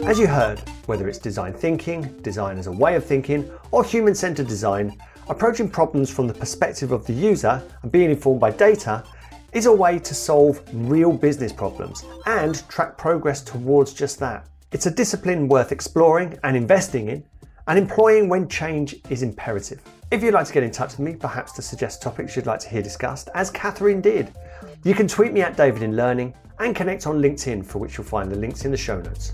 As 0.05 0.19
you 0.19 0.27
heard, 0.27 0.59
whether 0.85 1.07
it's 1.07 1.17
design 1.17 1.51
thinking, 1.51 2.03
design 2.21 2.59
as 2.59 2.67
a 2.67 2.71
way 2.71 2.93
of 2.93 3.03
thinking, 3.03 3.49
or 3.71 3.83
human 3.83 4.13
centered 4.13 4.47
design, 4.47 4.95
approaching 5.29 5.67
problems 5.67 6.11
from 6.11 6.27
the 6.27 6.33
perspective 6.33 6.91
of 6.91 7.07
the 7.07 7.13
user 7.13 7.63
and 7.81 7.91
being 7.91 8.11
informed 8.11 8.39
by 8.39 8.51
data 8.51 9.03
is 9.51 9.65
a 9.65 9.73
way 9.73 9.97
to 9.97 10.13
solve 10.13 10.61
real 10.73 11.11
business 11.11 11.51
problems 11.51 12.05
and 12.27 12.69
track 12.69 12.99
progress 12.99 13.41
towards 13.41 13.93
just 13.93 14.19
that. 14.19 14.45
It's 14.71 14.85
a 14.85 14.91
discipline 14.91 15.47
worth 15.47 15.71
exploring 15.71 16.37
and 16.43 16.55
investing 16.55 17.09
in, 17.09 17.25
and 17.67 17.79
employing 17.79 18.29
when 18.29 18.47
change 18.47 18.97
is 19.09 19.23
imperative. 19.23 19.81
If 20.11 20.21
you'd 20.21 20.35
like 20.35 20.45
to 20.45 20.53
get 20.53 20.61
in 20.61 20.69
touch 20.69 20.91
with 20.91 20.99
me, 20.99 21.15
perhaps 21.15 21.51
to 21.53 21.63
suggest 21.63 22.03
topics 22.03 22.35
you'd 22.35 22.45
like 22.45 22.59
to 22.59 22.69
hear 22.69 22.83
discussed, 22.83 23.29
as 23.33 23.49
Catherine 23.49 24.01
did, 24.01 24.31
you 24.83 24.93
can 24.93 25.07
tweet 25.07 25.33
me 25.33 25.41
at 25.41 25.57
David 25.57 25.81
in 25.81 25.95
Learning 25.95 26.31
and 26.59 26.75
connect 26.75 27.07
on 27.07 27.23
LinkedIn, 27.23 27.65
for 27.65 27.79
which 27.79 27.97
you'll 27.97 28.05
find 28.05 28.31
the 28.31 28.35
links 28.35 28.65
in 28.65 28.71
the 28.71 28.77
show 28.77 29.01
notes 29.01 29.33